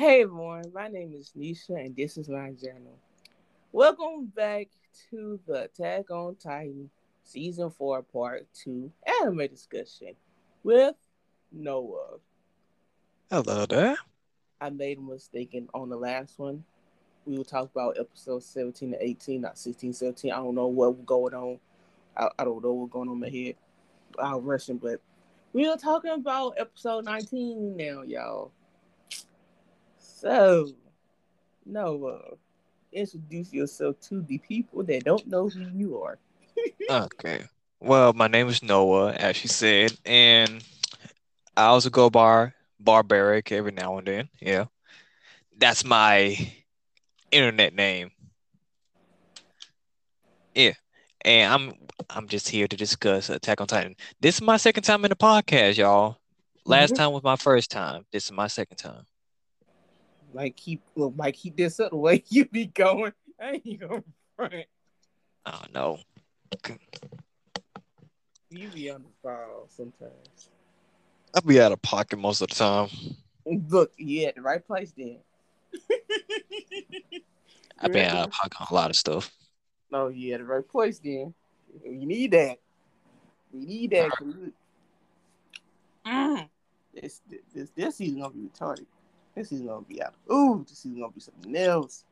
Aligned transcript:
Hey 0.00 0.22
everyone, 0.22 0.64
my 0.72 0.88
name 0.88 1.12
is 1.14 1.30
Nisha 1.38 1.84
and 1.84 1.94
this 1.94 2.16
is 2.16 2.26
my 2.26 2.52
journal. 2.52 2.96
Welcome 3.70 4.32
back 4.34 4.68
to 5.10 5.38
the 5.46 5.64
Attack 5.64 6.10
on 6.10 6.36
Titan 6.36 6.88
Season 7.22 7.68
4 7.68 8.00
Part 8.04 8.46
2 8.64 8.90
anime 9.20 9.46
discussion 9.48 10.14
with 10.62 10.94
Noah. 11.52 12.16
Hello 13.30 13.66
there. 13.66 13.98
I 14.58 14.70
made 14.70 14.96
a 14.96 15.02
mistake 15.02 15.50
in, 15.52 15.68
on 15.74 15.90
the 15.90 15.98
last 15.98 16.38
one. 16.38 16.64
We 17.26 17.36
will 17.36 17.44
talk 17.44 17.70
about 17.70 17.98
episode 18.00 18.42
17 18.42 18.92
to 18.92 19.04
18, 19.04 19.42
not 19.42 19.58
16, 19.58 19.92
17. 19.92 20.32
I 20.32 20.36
don't 20.36 20.54
know 20.54 20.68
what 20.68 20.96
was 20.96 21.04
going 21.04 21.34
on. 21.34 21.58
I, 22.16 22.30
I 22.38 22.44
don't 22.44 22.64
know 22.64 22.72
what's 22.72 22.90
going 22.90 23.10
on 23.10 23.16
in 23.16 23.20
my 23.20 23.28
head. 23.28 23.56
I'm 24.18 24.46
rushing, 24.46 24.78
but 24.78 25.02
we 25.52 25.68
are 25.68 25.76
talking 25.76 26.12
about 26.12 26.54
episode 26.56 27.04
19 27.04 27.76
now, 27.76 28.00
y'all. 28.00 28.52
So, 30.20 30.74
Noah, 31.64 32.36
introduce 32.92 33.52
yourself 33.52 34.00
to 34.08 34.22
the 34.22 34.38
people 34.38 34.82
that 34.84 35.04
don't 35.04 35.26
know 35.26 35.48
who 35.48 35.66
you 35.78 36.02
are. 36.02 36.18
Okay. 36.90 37.44
Well, 37.80 38.12
my 38.12 38.28
name 38.28 38.48
is 38.48 38.62
Noah, 38.62 39.12
as 39.12 39.36
she 39.36 39.48
said, 39.48 39.92
and 40.04 40.62
I 41.56 41.64
also 41.66 41.90
go 41.90 42.10
bar 42.10 42.54
barbaric 42.78 43.52
every 43.52 43.72
now 43.72 43.98
and 43.98 44.06
then. 44.06 44.28
Yeah. 44.40 44.66
That's 45.56 45.84
my 45.84 46.36
internet 47.30 47.74
name. 47.74 48.10
Yeah. 50.54 50.72
And 51.24 51.52
I'm 51.52 51.74
I'm 52.10 52.28
just 52.28 52.48
here 52.48 52.66
to 52.68 52.76
discuss 52.76 53.28
Attack 53.30 53.60
on 53.60 53.66
Titan. 53.68 53.96
This 54.20 54.36
is 54.36 54.42
my 54.42 54.56
second 54.56 54.82
time 54.84 55.04
in 55.04 55.10
the 55.10 55.16
podcast, 55.16 55.76
y'all. 55.76 56.18
Last 56.64 56.92
Mhm. 56.92 56.96
time 56.96 57.12
was 57.12 57.22
my 57.22 57.36
first 57.36 57.70
time. 57.70 58.06
This 58.12 58.26
is 58.26 58.32
my 58.32 58.46
second 58.48 58.76
time. 58.78 59.04
Like 60.32 60.56
keep 60.56 60.82
well, 60.94 61.12
like 61.16 61.34
keep 61.34 61.56
this 61.56 61.80
up 61.80 61.90
the 61.90 61.96
way 61.96 62.24
you 62.28 62.44
be 62.46 62.66
going. 62.66 63.12
I 63.40 63.60
ain't 63.64 63.80
gonna 63.80 64.04
front. 64.36 64.54
I 65.46 65.50
don't 65.50 65.74
know. 65.74 65.98
You 68.50 68.68
be 68.68 68.90
on 68.90 69.02
the 69.02 69.08
ball 69.22 69.68
sometimes. 69.68 70.50
I'll 71.34 71.42
be 71.42 71.60
out 71.60 71.72
of 71.72 71.80
pocket 71.82 72.18
most 72.18 72.40
of 72.40 72.48
the 72.48 72.54
time. 72.56 72.88
Look, 73.46 73.92
you 73.96 74.26
at 74.26 74.34
the 74.34 74.42
right 74.42 74.64
place 74.64 74.92
then. 74.96 75.18
I've 77.78 77.92
been 77.92 78.06
out 78.06 78.26
of 78.26 78.30
pocket 78.32 78.60
on 78.60 78.66
a 78.70 78.74
lot 78.74 78.90
of 78.90 78.96
stuff. 78.96 79.30
No, 79.90 80.08
you 80.08 80.34
at 80.34 80.40
the 80.40 80.46
right 80.46 80.68
place 80.68 80.98
then. 80.98 81.32
You 81.84 82.06
need 82.06 82.32
that. 82.32 82.58
We 83.52 83.64
need 83.64 83.90
that. 83.92 84.10
Mm. 86.06 86.48
This, 86.94 87.20
this 87.54 87.70
this 87.76 87.96
season 87.96 88.20
gonna 88.20 88.34
be 88.34 88.48
retarded. 88.48 88.86
This 89.34 89.52
is 89.52 89.60
gonna 89.62 89.82
be 89.82 90.02
out. 90.02 90.14
Ooh, 90.32 90.64
this 90.68 90.84
is 90.84 90.92
gonna 90.92 91.10
be 91.12 91.20
something 91.20 91.56
else. 91.56 92.04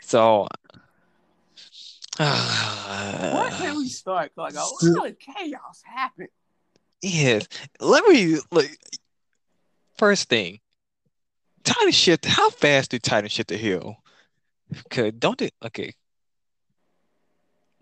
So 0.00 0.46
Where 2.18 3.50
can 3.50 3.76
we 3.76 3.88
start? 3.88 4.32
Like 4.36 4.54
a 4.54 4.56
lot 4.96 5.08
of 5.08 5.18
chaos 5.18 5.82
happened. 5.84 6.28
Yes. 7.02 7.46
Let 7.80 8.04
me 8.08 8.38
like 8.50 8.76
first 9.96 10.28
thing. 10.28 10.58
Titan 11.62 11.92
shift. 11.92 12.24
How 12.24 12.50
fast 12.50 12.90
do 12.90 12.98
Titan 12.98 13.28
shift 13.28 13.50
the 13.50 13.56
hill? 13.56 13.96
Cause 14.90 15.12
don't 15.18 15.38
they 15.38 15.50
okay. 15.66 15.92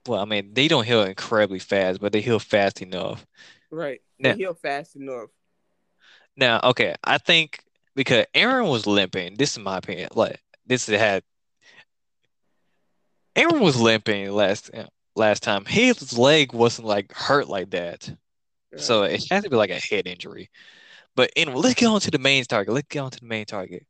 Well, 0.07 0.21
I 0.21 0.25
mean, 0.25 0.53
they 0.55 0.69
don't 0.69 0.85
heal 0.85 1.03
incredibly 1.03 1.59
fast, 1.59 2.01
but 2.01 2.13
they 2.13 2.21
heal 2.21 2.39
fast 2.39 2.81
enough. 2.83 3.27
Right. 3.71 4.01
Now- 4.19 4.33
They 4.33 4.39
heal 4.39 4.55
fast 4.55 4.95
enough. 4.97 5.31
Now, 6.37 6.61
okay, 6.63 6.95
I 7.03 7.19
think 7.19 7.61
because 7.97 8.27
Eren 8.35 8.71
was 8.71 8.87
limping, 8.87 9.35
this 9.37 9.53
is 9.53 9.59
my 9.59 9.79
opinion. 9.79 10.11
Like 10.15 10.41
this 10.67 10.87
had 10.87 11.25
Eren 13.35 13.61
was 13.61 13.81
limping 13.81 14.31
last 14.31 14.71
last 15.17 15.43
time. 15.43 15.65
His 15.65 16.17
leg 16.17 16.53
wasn't 16.53 16.87
like 16.87 17.13
hurt 17.13 17.49
like 17.49 17.71
that. 17.71 18.09
So 18.77 19.05
it 19.05 19.25
has 19.31 19.43
to 19.45 19.51
be 19.51 19.57
like 19.57 19.71
a 19.71 19.81
head 19.81 20.07
injury. 20.07 20.51
But 21.15 21.31
anyway, 21.35 21.57
let's 21.57 21.75
get 21.75 21.87
on 21.87 22.01
to 22.01 22.11
the 22.11 22.19
main 22.19 22.45
target. 22.45 22.75
Let's 22.75 22.89
get 22.89 23.01
on 23.01 23.11
to 23.11 23.21
the 23.21 23.27
main 23.27 23.47
target. 23.47 23.87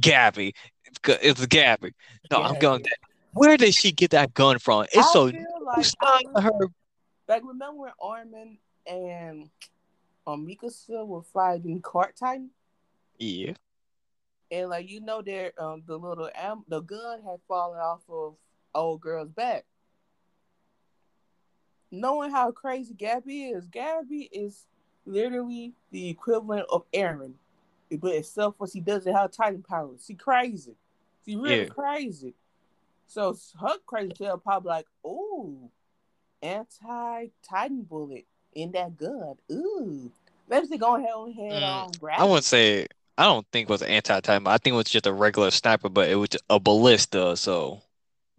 Gabi. 0.00 0.54
It's 0.86 1.46
Gabi. 1.46 1.92
No, 2.30 2.42
I'm 2.42 2.58
going. 2.58 2.84
Where 3.32 3.56
did 3.58 3.74
she 3.74 3.92
get 3.92 4.10
that 4.12 4.32
gun 4.32 4.58
from? 4.58 4.84
It's 4.84 4.96
I 4.96 5.12
so 5.12 5.24
like, 5.24 5.36
I 5.76 5.82
signed 5.82 5.94
was- 6.34 6.44
her. 6.44 6.66
like 7.28 7.42
remember 7.44 7.82
when 7.82 7.92
Armin 8.00 8.58
and 8.86 9.50
um 10.28 10.46
Mikasa 10.46 11.06
were 11.06 11.22
fighting 11.22 11.80
Cart 11.80 12.14
Titan? 12.16 12.50
Yeah. 13.18 13.54
And 14.50 14.68
like 14.68 14.88
you 14.88 15.00
know, 15.00 15.22
there 15.22 15.52
um 15.58 15.82
the 15.86 15.96
little 15.98 16.30
am- 16.34 16.64
the 16.68 16.80
gun 16.80 17.22
had 17.22 17.40
fallen 17.48 17.78
off 17.78 18.02
of 18.08 18.36
old 18.74 19.00
girl's 19.00 19.30
back. 19.30 19.64
Knowing 21.90 22.30
how 22.30 22.52
crazy 22.52 22.92
Gabi 22.94 23.56
is, 23.56 23.66
Gabi 23.66 24.28
is 24.30 24.66
literally 25.06 25.72
the 25.90 26.10
equivalent 26.10 26.66
of 26.70 26.84
Eren, 26.92 27.32
but 27.90 28.14
except 28.14 28.58
for 28.58 28.68
she 28.68 28.80
doesn't 28.80 29.14
have 29.14 29.32
Titan 29.32 29.62
powers. 29.62 30.04
She 30.06 30.14
crazy. 30.14 30.74
She 31.24 31.36
really 31.36 31.62
Yeah. 31.64 31.68
crazy. 31.70 32.34
So 33.06 33.34
her 33.58 33.78
crazy 33.86 34.12
tail 34.12 34.36
probably 34.36 34.68
like, 34.68 34.86
ooh, 35.06 35.70
anti 36.42 37.28
Titan 37.42 37.82
bullet 37.82 38.26
in 38.54 38.72
that 38.72 38.96
gun. 38.96 39.34
Ooh, 39.52 40.10
let's 40.48 40.68
go 40.76 40.96
ahead 40.96 41.10
and 41.14 41.34
head 41.34 41.62
Mm, 41.62 41.84
on. 41.86 41.92
Grab 42.00 42.20
I 42.20 42.24
wouldn't 42.24 42.44
say. 42.44 42.86
I 43.16 43.24
don't 43.24 43.44
think 43.52 43.68
it 43.68 43.72
was 43.72 43.82
anti-time. 43.82 44.46
I 44.46 44.58
think 44.58 44.74
it 44.74 44.76
was 44.76 44.86
just 44.86 45.06
a 45.06 45.12
regular 45.12 45.50
sniper, 45.50 45.88
but 45.88 46.08
it 46.08 46.14
was 46.14 46.28
a 46.48 46.60
ballista. 46.60 47.36
So 47.36 47.82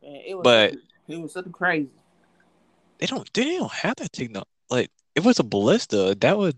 Man, 0.01 0.21
it 0.25 0.35
was 0.35 0.43
but- 0.43 0.71
something, 0.71 0.87
it 1.17 1.21
was 1.21 1.33
something 1.33 1.51
crazy. 1.53 1.89
they 2.97 3.05
don't. 3.07 3.31
They 3.33 3.57
don't 3.57 3.71
have 3.71 3.95
that 3.97 4.13
techno. 4.13 4.43
Like 4.69 4.89
it 5.15 5.23
was 5.23 5.39
a 5.39 5.43
ballista, 5.43 6.15
that 6.19 6.37
would 6.37 6.57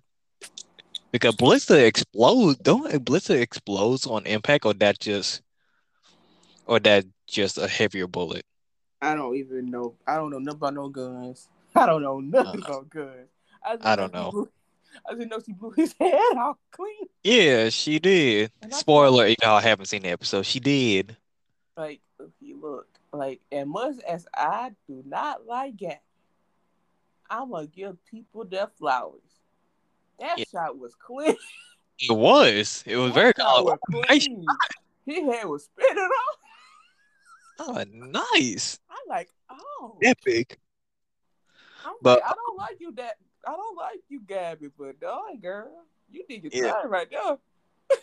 because 1.12 1.35
ballista 1.35 1.83
explodes. 1.85 2.59
Don't 2.59 3.03
ballista 3.03 3.39
explodes 3.39 4.06
on 4.06 4.25
impact, 4.25 4.66
or 4.66 4.73
that 4.75 5.00
just, 5.00 5.41
or 6.68 6.79
that 6.79 7.06
just 7.28 7.57
a 7.57 7.68
heavier 7.68 8.07
bullet. 8.07 8.45
I 9.01 9.16
don't 9.16 9.35
even 9.35 9.72
know. 9.72 9.95
I 10.06 10.16
don't 10.18 10.29
know 10.29 10.38
nothing 10.39 10.57
about 10.57 10.73
no 10.75 10.89
guns. 10.89 11.47
I 11.75 11.85
don't 11.88 12.03
know 12.03 12.19
nothing 12.19 12.62
Uh, 12.62 12.66
about 12.66 12.89
guns. 12.89 13.29
I, 13.63 13.95
don't 13.95 14.13
know. 14.13 14.31
blew- 14.31 14.49
I 15.09 15.13
just 15.16 15.29
know 15.29 15.39
she 15.45 15.53
blew 15.53 15.72
his 15.75 15.94
head 15.99 16.13
off 16.38 16.57
clean. 16.72 17.07
Yeah, 17.23 17.69
she 17.69 17.99
did. 17.99 18.51
And 18.61 18.73
Spoiler, 18.73 19.25
if 19.27 19.38
y'all 19.41 19.59
haven't 19.59 19.85
seen 19.85 20.01
the 20.03 20.09
episode, 20.09 20.45
she 20.45 20.59
did. 20.59 21.16
Like, 21.77 22.01
if 22.19 22.29
you 22.39 22.59
look, 22.61 22.88
like, 23.13 23.41
as 23.51 23.66
much 23.67 23.95
as 24.07 24.27
I 24.35 24.71
do 24.88 25.03
not 25.05 25.45
like 25.47 25.75
Gabi, 25.77 25.97
I'm 27.29 27.50
gonna 27.51 27.67
give 27.67 28.03
people 28.05 28.44
their 28.45 28.67
flowers. 28.77 29.21
That 30.19 30.38
Yeah. 30.39 30.45
shot 30.51 30.77
was 30.77 30.95
clean. 30.95 31.35
It 32.03 32.11
was. 32.17 32.83
It 32.88 32.95
was 32.97 33.13
That 33.13 33.13
very 33.13 33.33
was 33.38 33.77
nice. 34.09 34.25
clean. 34.25 34.45
His 35.05 35.19
head 35.23 35.45
was 35.45 35.66
spinning 35.66 36.03
off. 36.03 36.38
Oh, 37.59 37.83
nice. 38.33 38.79
I'm 38.89 38.97
like, 39.07 39.29
oh. 39.51 39.97
Epic. 40.01 40.57
I'm 41.85 41.94
But- 42.01 42.21
like, 42.21 42.31
I 42.31 42.33
don't 42.33 42.57
like 42.57 42.77
you 42.79 42.91
that 42.94 43.17
I 43.47 43.52
don't 43.52 43.75
like 43.78 44.02
you, 44.09 44.22
Gabi, 44.22 44.72
but 44.78 45.00
dog, 45.00 45.41
girl, 45.41 45.84
you 46.12 46.24
need 46.29 46.44
your 46.44 46.66
Yeah. 46.66 46.74
time 46.74 46.90
right 46.91 47.09
there. 47.09 47.38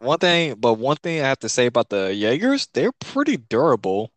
One 0.00 0.18
thing, 0.18 0.54
but 0.58 0.74
one 0.74 0.96
thing 0.96 1.20
I 1.20 1.28
have 1.28 1.40
to 1.40 1.48
say 1.48 1.66
about 1.66 1.88
the 1.90 2.14
Jaegers, 2.14 2.68
they're 2.72 2.92
pretty 2.92 3.36
durable. 3.36 4.12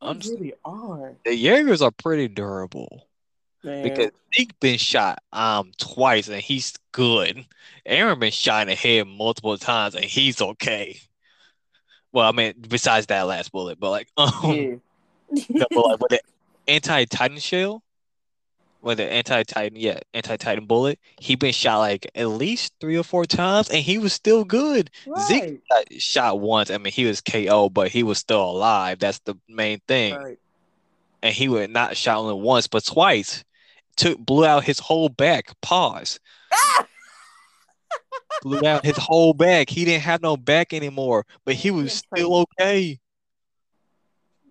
They 0.00 0.06
I'm 0.08 0.20
just- 0.20 0.34
really 0.34 0.54
are. 0.64 1.14
The 1.24 1.34
Jaegers 1.34 1.82
are 1.82 1.90
pretty 1.90 2.28
durable 2.28 3.08
Man. 3.64 3.82
because 3.82 4.10
Zeke 4.36 4.58
been 4.60 4.78
shot 4.78 5.22
um 5.32 5.72
twice 5.78 6.28
and 6.28 6.40
he's 6.40 6.74
good. 6.92 7.44
Eren 7.88 8.20
been 8.20 8.30
shot 8.30 8.62
in 8.62 8.68
the 8.68 8.74
head 8.74 9.06
multiple 9.08 9.56
times 9.58 9.94
and 9.94 10.04
he's 10.04 10.40
okay. 10.40 11.00
Well, 12.12 12.28
I 12.28 12.32
mean, 12.32 12.54
besides 12.68 13.06
that 13.06 13.22
last 13.26 13.50
bullet, 13.52 13.80
but 13.80 13.90
like 13.90 14.08
um, 14.16 14.80
yeah. 15.32 15.64
but 15.70 15.84
like 15.86 16.00
with 16.00 16.10
the 16.10 16.20
anti-Titan 16.68 17.38
shell, 17.38 17.82
with 18.86 18.98
the 18.98 19.12
anti-Titan, 19.12 19.76
yeah, 19.76 19.98
anti-Titan 20.14 20.66
bullet, 20.66 21.00
he 21.18 21.34
been 21.34 21.52
shot 21.52 21.78
like 21.78 22.08
at 22.14 22.28
least 22.28 22.72
three 22.80 22.96
or 22.96 23.02
four 23.02 23.24
times 23.24 23.68
and 23.68 23.80
he 23.80 23.98
was 23.98 24.12
still 24.12 24.44
good. 24.44 24.90
Zeke 25.26 25.60
got 25.68 25.92
shot 26.00 26.38
once. 26.38 26.70
I 26.70 26.78
mean, 26.78 26.92
he 26.92 27.04
was 27.04 27.20
KO, 27.20 27.68
but 27.68 27.88
he 27.88 28.04
was 28.04 28.18
still 28.18 28.48
alive. 28.48 29.00
That's 29.00 29.18
the 29.20 29.36
main 29.48 29.80
thing. 29.88 30.14
right. 30.14 30.38
And 31.20 31.34
he 31.34 31.48
was 31.48 31.68
not 31.68 31.96
shot 31.96 32.18
only 32.18 32.40
once, 32.40 32.68
but 32.68 32.84
twice. 32.84 33.42
Took 33.96 34.18
blew 34.18 34.46
out 34.46 34.62
his 34.62 34.78
whole 34.78 35.08
back. 35.08 35.50
Pause. 35.62 36.20
Ah! 36.52 36.86
Blew 38.42 38.64
out 38.64 38.84
his 38.84 38.98
whole 38.98 39.32
back. 39.32 39.68
He 39.68 39.84
didn't 39.84 40.02
have 40.02 40.22
no 40.22 40.36
back 40.36 40.72
anymore, 40.72 41.24
but 41.44 41.54
he 41.54 41.70
was 41.72 41.92
still 41.94 42.46
okay. 42.60 43.00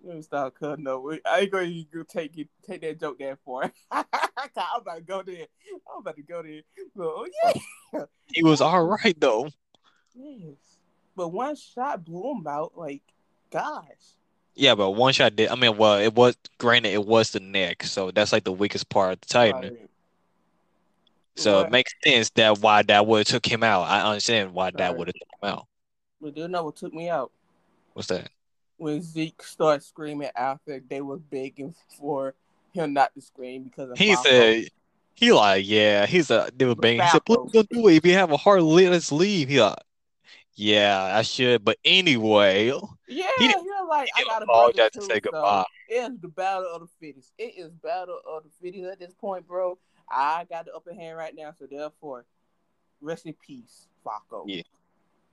Let 0.06 0.14
me 0.14 0.22
stop 0.22 0.54
cutting 0.54 0.86
up. 0.86 1.02
I 1.26 1.40
ain't 1.40 1.50
gonna 1.50 1.82
go 1.92 2.04
take 2.04 2.38
it, 2.38 2.48
take 2.64 2.80
that 2.82 3.00
joke 3.00 3.18
that 3.18 3.38
far. 3.44 3.72
I'm 3.90 4.04
about 4.76 4.94
to 4.94 5.00
go 5.00 5.22
there. 5.22 5.46
I'm 5.92 5.98
about 5.98 6.14
to 6.14 6.22
go 6.22 6.44
there. 6.44 6.60
But, 6.94 7.06
oh 7.06 7.28
yeah. 7.42 8.04
he 8.32 8.44
was 8.44 8.60
all 8.60 8.84
right 8.84 9.18
though. 9.20 9.48
Yes, 10.14 10.78
but 11.16 11.30
one 11.30 11.56
shot 11.56 12.04
blew 12.04 12.36
him 12.36 12.46
out. 12.46 12.74
Like, 12.76 13.02
gosh. 13.50 13.82
Yeah, 14.54 14.76
but 14.76 14.92
one 14.92 15.12
shot 15.12 15.34
did. 15.34 15.48
I 15.48 15.56
mean, 15.56 15.76
well, 15.76 15.98
it 15.98 16.14
was 16.14 16.36
granted 16.58 16.92
it 16.92 17.04
was 17.04 17.32
the 17.32 17.40
neck, 17.40 17.82
so 17.82 18.12
that's 18.12 18.32
like 18.32 18.44
the 18.44 18.52
weakest 18.52 18.88
part 18.88 19.14
of 19.14 19.20
the 19.22 19.26
Titan. 19.26 19.74
Right. 19.74 19.90
So 21.34 21.58
Right. 21.58 21.66
it 21.66 21.72
makes 21.72 21.92
sense 22.04 22.30
that 22.30 22.60
why 22.60 22.82
that 22.82 23.08
would 23.08 23.18
have 23.18 23.26
took 23.26 23.44
him 23.44 23.64
out. 23.64 23.82
I 23.82 24.02
understand 24.02 24.54
why 24.54 24.70
that 24.70 24.96
would 24.96 25.08
have 25.08 25.14
took 25.14 25.28
him 25.42 25.48
out. 25.50 25.66
But 26.20 26.36
you 26.36 26.46
know 26.46 26.62
what 26.62 26.76
took 26.76 26.94
me 26.94 27.10
out? 27.10 27.32
What's 27.92 28.08
that? 28.08 28.30
When 28.78 29.00
Zeke 29.02 29.42
started 29.42 29.82
screaming 29.82 30.30
after 30.36 30.80
they 30.86 31.00
were 31.00 31.18
begging 31.18 31.74
for 31.98 32.34
him 32.72 32.92
not 32.92 33.14
to 33.14 33.20
scream 33.20 33.64
because 33.64 33.90
of 33.90 33.98
He 33.98 34.14
said 34.16 34.68
he 35.14 35.32
like 35.32 35.64
yeah. 35.66 36.06
He's 36.06 36.30
a 36.30 36.50
they 36.54 36.66
were 36.66 36.74
begging. 36.74 37.02
He 37.02 37.08
said, 37.08 37.24
"Please 37.24 37.50
don't 37.52 37.68
do 37.70 37.88
it. 37.88 37.96
If 37.96 38.06
you 38.06 38.12
have 38.12 38.32
a 38.32 38.36
heart, 38.36 38.62
let 38.62 38.92
us 38.92 39.10
leave." 39.10 39.48
He 39.48 39.60
like, 39.60 39.78
yeah, 40.56 41.10
I 41.14 41.22
should. 41.22 41.64
But 41.64 41.78
anyway, 41.84 42.68
Yeah, 43.08 43.30
He 43.38 43.46
was 43.46 43.88
like, 43.88 44.08
I 44.16 44.24
got 44.24 44.42
a 44.42 44.44
apologized 44.44 44.76
brother 44.76 44.90
to 44.90 45.02
say 45.02 45.14
so 45.14 45.20
goodbye. 45.20 45.64
it's 45.88 46.20
the 46.20 46.28
battle 46.28 46.68
of 46.72 46.80
the 46.80 46.88
fittest. 46.98 47.32
It 47.38 47.54
is 47.58 47.70
battle 47.70 48.20
of 48.26 48.42
the 48.44 48.50
fittest 48.60 48.90
at 48.90 48.98
this 48.98 49.14
point, 49.14 49.46
bro. 49.46 49.78
I 50.10 50.46
got 50.48 50.64
the 50.64 50.74
upper 50.74 50.94
hand 50.94 51.18
right 51.18 51.34
now, 51.36 51.52
so 51.58 51.66
therefore, 51.70 52.24
rest 53.02 53.26
in 53.26 53.34
peace, 53.34 53.88
Falco. 54.02 54.44
Yeah. 54.46 54.62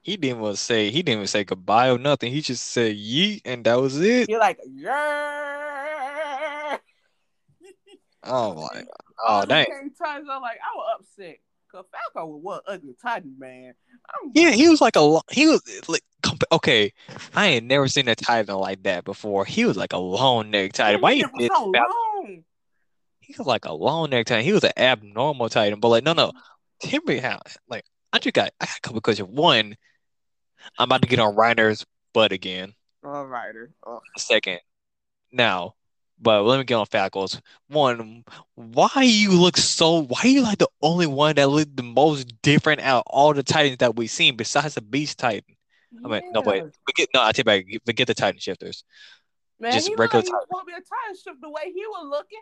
He 0.03 0.17
didn't 0.17 0.41
even 0.41 0.55
say 0.57 0.91
he 0.91 1.01
didn't 1.01 1.19
even 1.19 1.27
say 1.27 1.45
goodbye 1.45 1.89
or 1.89 1.97
nothing. 1.97 2.31
He 2.31 2.41
just 2.41 2.71
said 2.71 2.97
yeet, 2.97 3.41
and 3.45 3.63
that 3.63 3.79
was 3.79 3.99
it. 4.01 4.29
You're 4.29 4.39
like, 4.39 4.59
yeah. 4.65 6.77
Oh 8.25 8.55
my, 8.55 8.63
oh, 9.23 9.25
All 9.25 9.43
oh 9.43 9.45
dang. 9.45 9.65
Titans, 9.65 10.27
I'm 10.29 10.41
like, 10.41 10.59
I 10.61 10.75
was 10.75 10.99
upset. 10.99 11.37
Cause 11.71 11.85
Falco 12.13 12.33
was 12.33 12.43
one 12.43 12.59
ugly 12.67 12.95
Titan, 13.01 13.35
man. 13.39 13.73
I'm 14.09 14.31
Yeah, 14.35 14.51
he 14.51 14.69
was 14.69 14.79
like 14.79 14.95
a 14.95 15.19
he 15.31 15.47
was 15.47 15.61
like 15.87 16.03
okay. 16.51 16.93
I 17.33 17.47
ain't 17.47 17.65
never 17.65 17.87
seen 17.87 18.07
a 18.07 18.15
Titan 18.15 18.57
like 18.57 18.83
that 18.83 19.05
before. 19.05 19.43
He 19.43 19.65
was 19.65 19.75
like 19.75 19.93
a 19.93 19.97
long 19.97 20.51
neck 20.51 20.73
Titan. 20.73 21.01
Why 21.01 21.13
you 21.13 21.27
did 21.35 21.51
so 21.51 21.71
that? 21.73 21.87
long? 21.89 22.43
He 23.21 23.33
was 23.35 23.47
like 23.47 23.65
a 23.65 23.73
long 23.73 24.11
neck 24.11 24.27
Titan. 24.27 24.45
He 24.45 24.53
was 24.53 24.63
an 24.63 24.73
abnormal 24.77 25.49
Titan. 25.49 25.79
But 25.79 25.87
like 25.87 26.03
no 26.03 26.13
no, 26.13 26.31
me 27.07 27.21
out. 27.21 27.47
Like 27.67 27.85
I 28.11 28.19
just 28.19 28.35
got 28.35 28.51
I 28.61 28.65
got 28.65 28.77
a 28.77 28.81
couple 28.81 29.01
questions. 29.01 29.29
One, 29.29 29.75
I'm 30.77 30.85
about 30.85 31.01
to 31.03 31.07
get 31.07 31.19
on 31.19 31.35
Reiner's 31.35 31.85
butt 32.13 32.31
again. 32.31 32.73
All 33.03 33.25
righter. 33.25 33.71
Oh, 33.85 33.99
Second, 34.17 34.59
now, 35.31 35.75
but 36.19 36.43
let 36.43 36.57
me 36.57 36.63
get 36.63 36.75
on 36.75 36.85
Falcos. 36.85 37.39
One, 37.67 38.23
why 38.55 39.03
you 39.03 39.31
look 39.31 39.57
so? 39.57 40.03
Why 40.03 40.21
you 40.23 40.41
like 40.41 40.59
the 40.59 40.69
only 40.81 41.07
one 41.07 41.35
that 41.35 41.49
look 41.49 41.67
the 41.75 41.83
most 41.83 42.41
different 42.41 42.81
out 42.81 42.99
of 42.99 43.03
all 43.07 43.33
the 43.33 43.43
Titans 43.43 43.77
that 43.79 43.95
we've 43.95 44.09
seen 44.09 44.35
besides 44.37 44.75
the 44.75 44.81
Beast 44.81 45.19
Titan? 45.19 45.55
I 46.03 46.07
mean, 46.07 46.31
no 46.31 46.41
wait, 46.41 46.63
forget 46.87 47.09
no, 47.13 47.21
I 47.23 47.31
take 47.33 47.45
back. 47.45 47.65
Forget 47.85 48.07
the 48.07 48.13
Titan 48.13 48.39
shifters. 48.39 48.83
Man, 49.59 49.73
just 49.73 49.89
regular 49.97 50.21
like 50.21 50.25
he 50.25 50.31
Titan. 50.31 50.33
was 50.33 50.43
supposed 50.47 50.61
to 50.61 50.65
be 50.65 50.73
a 50.73 50.75
Titan 50.75 51.15
shift 51.15 51.41
the 51.41 51.49
way 51.49 51.71
he 51.73 51.85
was 51.87 52.07
looking. 52.09 52.41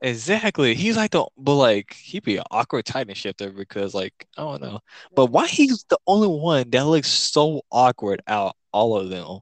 Exactly. 0.00 0.74
He's 0.74 0.96
like 0.96 1.10
the, 1.10 1.26
but 1.36 1.54
like 1.54 1.94
he'd 1.94 2.22
be 2.22 2.36
an 2.36 2.44
awkward 2.50 2.86
Titan 2.86 3.14
shifter 3.14 3.50
because 3.50 3.94
like 3.94 4.28
I 4.36 4.42
don't 4.42 4.62
know. 4.62 4.80
But 5.14 5.26
why 5.26 5.46
he's 5.46 5.84
the 5.84 5.98
only 6.06 6.28
one 6.28 6.70
that 6.70 6.86
looks 6.86 7.08
so 7.08 7.62
awkward 7.70 8.22
out 8.28 8.56
all 8.72 8.96
of 8.96 9.10
them? 9.10 9.40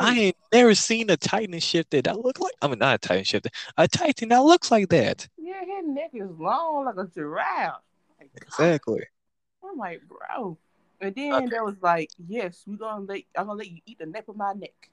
I 0.00 0.14
ain't 0.14 0.36
never 0.52 0.74
seen 0.74 1.08
a 1.10 1.16
Titan 1.16 1.58
shifter 1.60 2.02
that 2.02 2.20
look 2.20 2.40
like. 2.40 2.52
I 2.60 2.68
mean, 2.68 2.80
not 2.80 2.96
a 2.96 2.98
Titan 2.98 3.24
shifter, 3.24 3.50
a 3.76 3.86
Titan 3.88 4.30
that 4.30 4.42
looks 4.42 4.70
like 4.70 4.88
that. 4.90 5.28
Yeah, 5.38 5.60
his 5.60 5.86
neck 5.86 6.10
is 6.12 6.30
long 6.38 6.84
like 6.84 6.96
a 6.96 7.08
giraffe. 7.14 7.80
Like, 8.18 8.30
God. 8.34 8.42
Exactly. 8.42 9.04
I'm 9.64 9.78
like, 9.78 10.02
bro. 10.08 10.58
And 11.00 11.10
uh, 11.10 11.14
then 11.14 11.48
there 11.50 11.64
was 11.64 11.76
like, 11.80 12.10
yes, 12.28 12.62
we're 12.66 12.76
gonna 12.76 13.04
let 13.04 13.22
I'm 13.36 13.46
gonna 13.46 13.58
let 13.58 13.70
you 13.70 13.80
eat 13.86 13.98
the 13.98 14.06
neck 14.06 14.24
of 14.28 14.36
my 14.36 14.52
neck. 14.52 14.90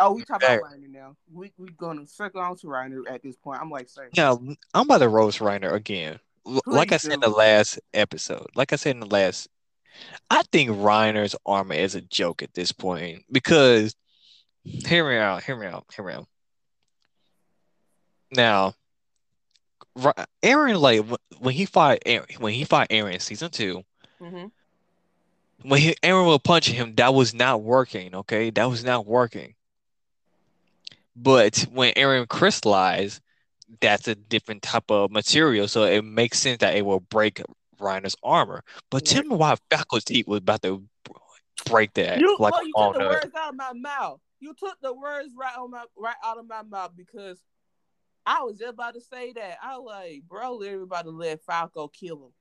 Oh, 0.00 0.12
we 0.12 0.22
talking 0.24 0.48
about 0.48 0.62
Reiner 0.62 0.88
now. 0.90 1.16
We 1.32 1.52
we 1.58 1.68
gonna 1.72 2.06
circle 2.06 2.40
on 2.40 2.56
to 2.56 2.66
Reiner 2.66 3.02
at 3.08 3.22
this 3.22 3.36
point. 3.36 3.60
I'm 3.60 3.70
like, 3.70 3.88
sir. 3.88 4.08
Now 4.16 4.40
I'm 4.74 4.86
about 4.86 4.98
to 4.98 5.08
roast 5.08 5.38
Reiner 5.40 5.72
again. 5.74 6.18
L- 6.46 6.62
Like 6.66 6.90
I 6.92 6.96
Please 6.96 7.02
said 7.02 7.12
in 7.12 7.20
the 7.20 7.28
last 7.28 7.78
episode, 7.92 8.46
like 8.54 8.72
I 8.72 8.76
said 8.76 8.92
in 8.96 9.00
the 9.00 9.06
last, 9.06 9.48
I 10.30 10.42
think 10.50 10.70
Reiner's 10.70 11.36
armor 11.44 11.74
is 11.74 11.94
a 11.94 12.00
joke 12.00 12.42
at 12.42 12.54
this 12.54 12.72
point 12.72 13.24
because 13.30 13.94
hear 14.64 15.08
me 15.08 15.16
out, 15.18 15.42
hear 15.44 15.56
me 15.56 15.66
out, 15.66 15.84
hear 15.94 16.04
me 16.06 16.14
out. 16.14 16.26
Now, 18.32 18.74
Eren, 20.42 20.80
like 20.80 21.04
when 21.38 21.54
he 21.54 21.66
fought 21.66 21.98
Eren, 22.06 22.38
when 22.38 22.54
he 22.54 22.64
fought 22.64 22.88
Eren 22.88 23.14
in 23.14 23.20
season 23.20 23.50
two, 23.50 23.84
hmm 24.18 24.46
when 25.62 25.80
he, 25.80 25.94
Eren 26.02 26.26
was 26.26 26.40
punching 26.42 26.74
him, 26.74 26.94
that 26.94 27.12
was 27.12 27.34
not 27.34 27.62
working. 27.62 28.14
Okay, 28.14 28.50
that 28.50 28.64
was 28.64 28.82
not 28.82 29.06
working. 29.06 29.54
But 31.16 31.66
when 31.72 31.92
Eren 31.94 32.28
crystallized, 32.28 33.20
that's 33.80 34.08
a 34.08 34.14
different 34.14 34.62
type 34.62 34.90
of 34.90 35.10
material, 35.10 35.68
so 35.68 35.84
it 35.84 36.04
makes 36.04 36.38
sense 36.38 36.58
that 36.58 36.74
it 36.76 36.84
will 36.84 37.00
break 37.00 37.40
Reiner's 37.80 38.16
armor. 38.22 38.62
But 38.90 39.04
tell 39.04 39.22
me 39.22 39.36
why 39.36 39.56
Falco's 39.70 40.04
teeth 40.04 40.26
was 40.26 40.38
about 40.38 40.62
to 40.62 40.82
break 41.66 41.92
that 41.94 42.20
You, 42.20 42.36
like 42.38 42.52
well, 42.52 42.66
you 42.66 42.72
took 42.76 42.94
the 42.94 43.00
words 43.00 43.34
out 43.36 43.50
of 43.50 43.56
my 43.56 43.72
mouth. 43.74 44.20
You 44.40 44.54
took 44.58 44.76
the 44.80 44.94
words 44.94 45.28
right 45.38 45.56
on 45.56 45.70
my 45.70 45.84
right 45.96 46.16
out 46.24 46.38
of 46.38 46.48
my 46.48 46.62
mouth 46.62 46.92
because 46.96 47.38
I 48.26 48.42
was 48.42 48.58
just 48.58 48.72
about 48.74 48.94
to 48.94 49.00
say 49.00 49.32
that. 49.34 49.58
I 49.62 49.76
was 49.76 49.86
like, 49.86 50.22
bro, 50.28 50.60
everybody 50.60 51.10
let 51.10 51.42
Falco 51.44 51.88
kill 51.88 52.16
him. 52.26 52.32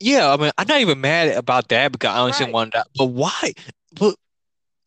yeah. 0.00 0.32
I 0.32 0.36
mean, 0.36 0.50
I'm 0.58 0.66
not 0.66 0.80
even 0.80 1.00
mad 1.00 1.36
about 1.36 1.68
that 1.68 1.92
because 1.92 2.10
I 2.10 2.20
understand 2.20 2.48
Right. 2.48 2.54
one 2.54 2.70
but 2.96 3.06
why? 3.06 3.52
But 3.92 4.16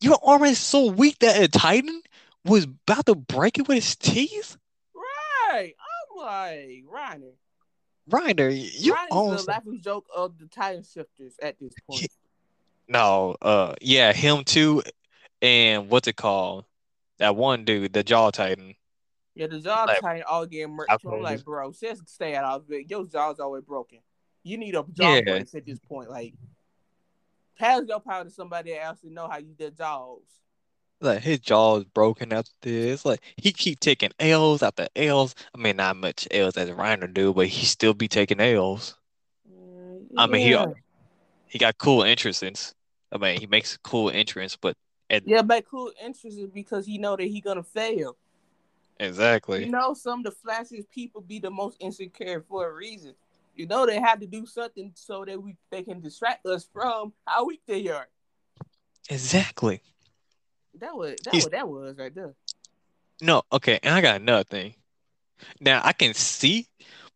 your 0.00 0.18
armor 0.22 0.46
is 0.46 0.58
so 0.58 0.86
weak 0.86 1.18
that 1.20 1.40
a 1.42 1.48
Titan 1.48 2.02
was 2.48 2.64
about 2.64 3.06
to 3.06 3.14
break 3.14 3.58
it 3.58 3.68
with 3.68 3.76
his 3.76 3.96
teeth. 3.96 4.56
Right. 4.94 5.74
I'm 5.78 6.18
like, 6.18 6.84
Reiner. 6.92 7.32
Reiner, 8.10 8.50
you 8.50 8.94
Reiner's 8.94 9.08
own 9.10 9.36
the 9.36 9.42
laughing 9.42 9.80
joke 9.82 10.06
of 10.16 10.38
the 10.38 10.46
Titan 10.46 10.82
shifters 10.82 11.34
at 11.42 11.58
this 11.60 11.74
point. 11.88 12.08
No, 12.88 13.36
uh, 13.42 13.74
yeah, 13.82 14.14
him 14.14 14.44
too, 14.44 14.82
and 15.42 15.90
what's 15.90 16.08
it 16.08 16.16
called? 16.16 16.64
That 17.18 17.36
one 17.36 17.64
dude, 17.66 17.92
the 17.92 18.02
Jaw 18.02 18.30
Titan. 18.30 18.74
Yeah, 19.34 19.46
the 19.46 19.60
jaw 19.60 19.84
Like, 19.86 20.00
titan 20.00 20.24
all 20.28 20.46
getting 20.46 20.76
murked. 20.76 20.86
I'm 20.88 21.22
like, 21.22 21.44
bro, 21.44 21.70
just 21.70 22.08
stay 22.08 22.34
out 22.34 22.44
of 22.44 22.72
it. 22.72 22.90
Your 22.90 23.06
jaw's 23.06 23.38
always 23.38 23.62
broken. 23.62 24.00
You 24.42 24.56
need 24.56 24.74
a 24.74 24.84
jaw 24.92 25.14
Yeah. 25.14 25.20
brace 25.20 25.54
at 25.54 25.64
this 25.64 25.78
point. 25.78 26.10
Like, 26.10 26.34
pass 27.56 27.82
your 27.86 28.00
power 28.00 28.24
to 28.24 28.30
somebody 28.30 28.76
else 28.76 29.00
to 29.02 29.12
know 29.12 29.28
how 29.28 29.36
you 29.38 29.54
did 29.56 29.76
jaws. 29.76 30.22
Like 31.00 31.22
his 31.22 31.40
jaw 31.40 31.78
is 31.78 31.84
broken 31.84 32.32
after 32.32 32.52
this. 32.62 33.04
Like 33.04 33.20
he 33.36 33.52
keep 33.52 33.80
taking 33.80 34.10
L's 34.18 34.62
after 34.62 34.88
L's. 34.96 35.34
I 35.54 35.58
mean, 35.58 35.76
not 35.76 35.96
much 35.96 36.26
L's 36.30 36.56
as 36.56 36.70
Reiner 36.70 37.12
do, 37.12 37.32
but 37.32 37.46
he 37.48 37.66
still 37.66 37.94
be 37.94 38.08
taking 38.08 38.40
L's. 38.40 38.94
I 40.16 40.26
mean, 40.26 40.42
he- 40.42 40.50
yeah. 40.50 40.66
He 41.46 41.58
got 41.58 41.78
cool 41.78 42.04
entrances. 42.04 42.74
I 43.12 43.18
mean, 43.18 43.40
he 43.40 43.46
makes 43.46 43.74
a 43.74 43.78
cool 43.80 44.10
entrance, 44.10 44.56
but 44.56 44.76
Yeah, 45.24 45.42
but 45.42 45.66
cool 45.66 45.92
is 46.02 46.46
because 46.52 46.86
he 46.86 46.98
know 46.98 47.16
that 47.16 47.24
he 47.24 47.40
gonna 47.40 47.62
fail. 47.62 48.16
exactly. 49.00 49.64
You 49.64 49.70
know, 49.70 49.94
some 49.94 50.20
of 50.20 50.24
the 50.26 50.48
flashiest 50.48 50.90
people 50.90 51.20
be 51.20 51.38
the 51.38 51.50
most 51.50 51.76
insecure 51.80 52.44
for 52.48 52.68
a 52.68 52.72
reason. 52.72 53.14
You 53.54 53.66
know, 53.66 53.86
they 53.86 54.00
have 54.00 54.20
to 54.20 54.26
do 54.26 54.46
something 54.46 54.92
so 54.94 55.24
that 55.24 55.42
we 55.42 55.56
they 55.70 55.82
can 55.82 56.00
distract 56.00 56.46
us 56.46 56.68
from 56.72 57.12
how 57.26 57.46
weak 57.46 57.62
they 57.66 57.88
are. 57.88 58.08
Exactly. 59.10 59.82
That 60.80 60.96
was 60.96 61.16
that 61.24 61.32
He's- 61.34 61.44
what 61.44 61.52
that 61.52 61.68
was 61.68 61.96
right 61.96 62.14
there. 62.14 62.34
No, 63.20 63.42
okay, 63.52 63.80
and 63.82 63.94
I 63.94 64.00
got 64.00 64.20
another 64.20 64.44
thing. 64.44 64.74
Now 65.60 65.80
I 65.84 65.92
can 65.92 66.14
see, 66.14 66.68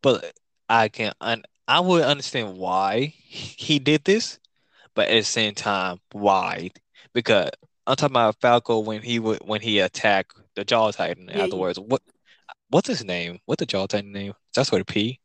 but 0.03 0.33
I 0.69 0.89
can 0.89 1.13
un 1.21 1.45
I 1.69 1.81
would 1.81 2.03
understand 2.03 2.57
why 2.57 3.07
he 3.07 3.79
did 3.79 4.05
this, 4.05 4.39
but 4.95 5.09
at 5.09 5.13
the 5.15 5.23
same 5.23 5.55
time, 5.55 6.01
why? 6.11 6.71
Because 7.13 7.51
I'm 7.87 7.97
talking 7.97 8.13
about 8.17 8.41
Falco 8.41 8.81
when 8.81 9.03
he 9.03 9.19
would 9.21 9.41
when 9.45 9.61
he 9.61 9.79
attacked 9.79 10.37
the 10.55 10.65
Jaw 10.65 10.91
Titan 10.91 11.29
Yeah, 11.29 11.39
yeah. 11.39 11.45
afterwards. 11.45 11.79
What 11.79 12.03
what's 12.69 12.89
his 12.89 13.05
name? 13.05 13.39
What 13.47 13.59
the 13.59 13.67
Jaw 13.67 13.87
Titan 13.87 14.13
name? 14.13 14.35
That's 14.55 14.73
what 14.73 14.81
a 14.81 14.85
P. 14.85 15.21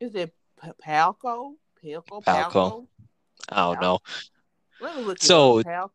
Is 0.00 0.14
it 0.14 0.32
Palco? 0.62 1.54
Palco? 1.82 2.24
Falco. 2.24 2.24
Palco? 2.24 2.86
I 3.50 3.56
don't 3.56 3.80
know. 3.80 3.98
Let 4.80 4.96
me 4.96 5.02
look 5.02 5.18
it 5.18 5.22
So- 5.22 5.60
up. 5.60 5.92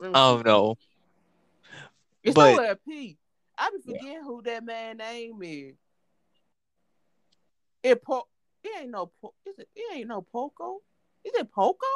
Pal- 0.00 0.12
Falco. 0.12 0.12
let 0.12 0.16
I 0.16 0.34
don't 0.34 0.46
know. 0.46 0.78
It's 2.22 2.34
but- 2.34 2.50
nowhere 2.56 2.72
a 2.72 2.76
P. 2.76 3.18
I 3.56 3.70
be 3.70 3.92
forgetting 3.92 4.24
who 4.24 4.42
that 4.42 4.64
man 4.64 4.96
name 4.96 5.38
is. 5.42 5.74
It 7.84 8.02
po- 8.02 8.26
it 8.64 8.80
ain't 8.80 8.90
no 8.90 9.12
po- 9.20 9.34
is 9.46 9.58
it, 9.58 9.68
it 9.76 9.96
ain't 9.96 10.08
no 10.08 10.22
Poco. 10.22 10.80
Is 11.22 11.32
it 11.34 11.52
Poco? 11.52 11.86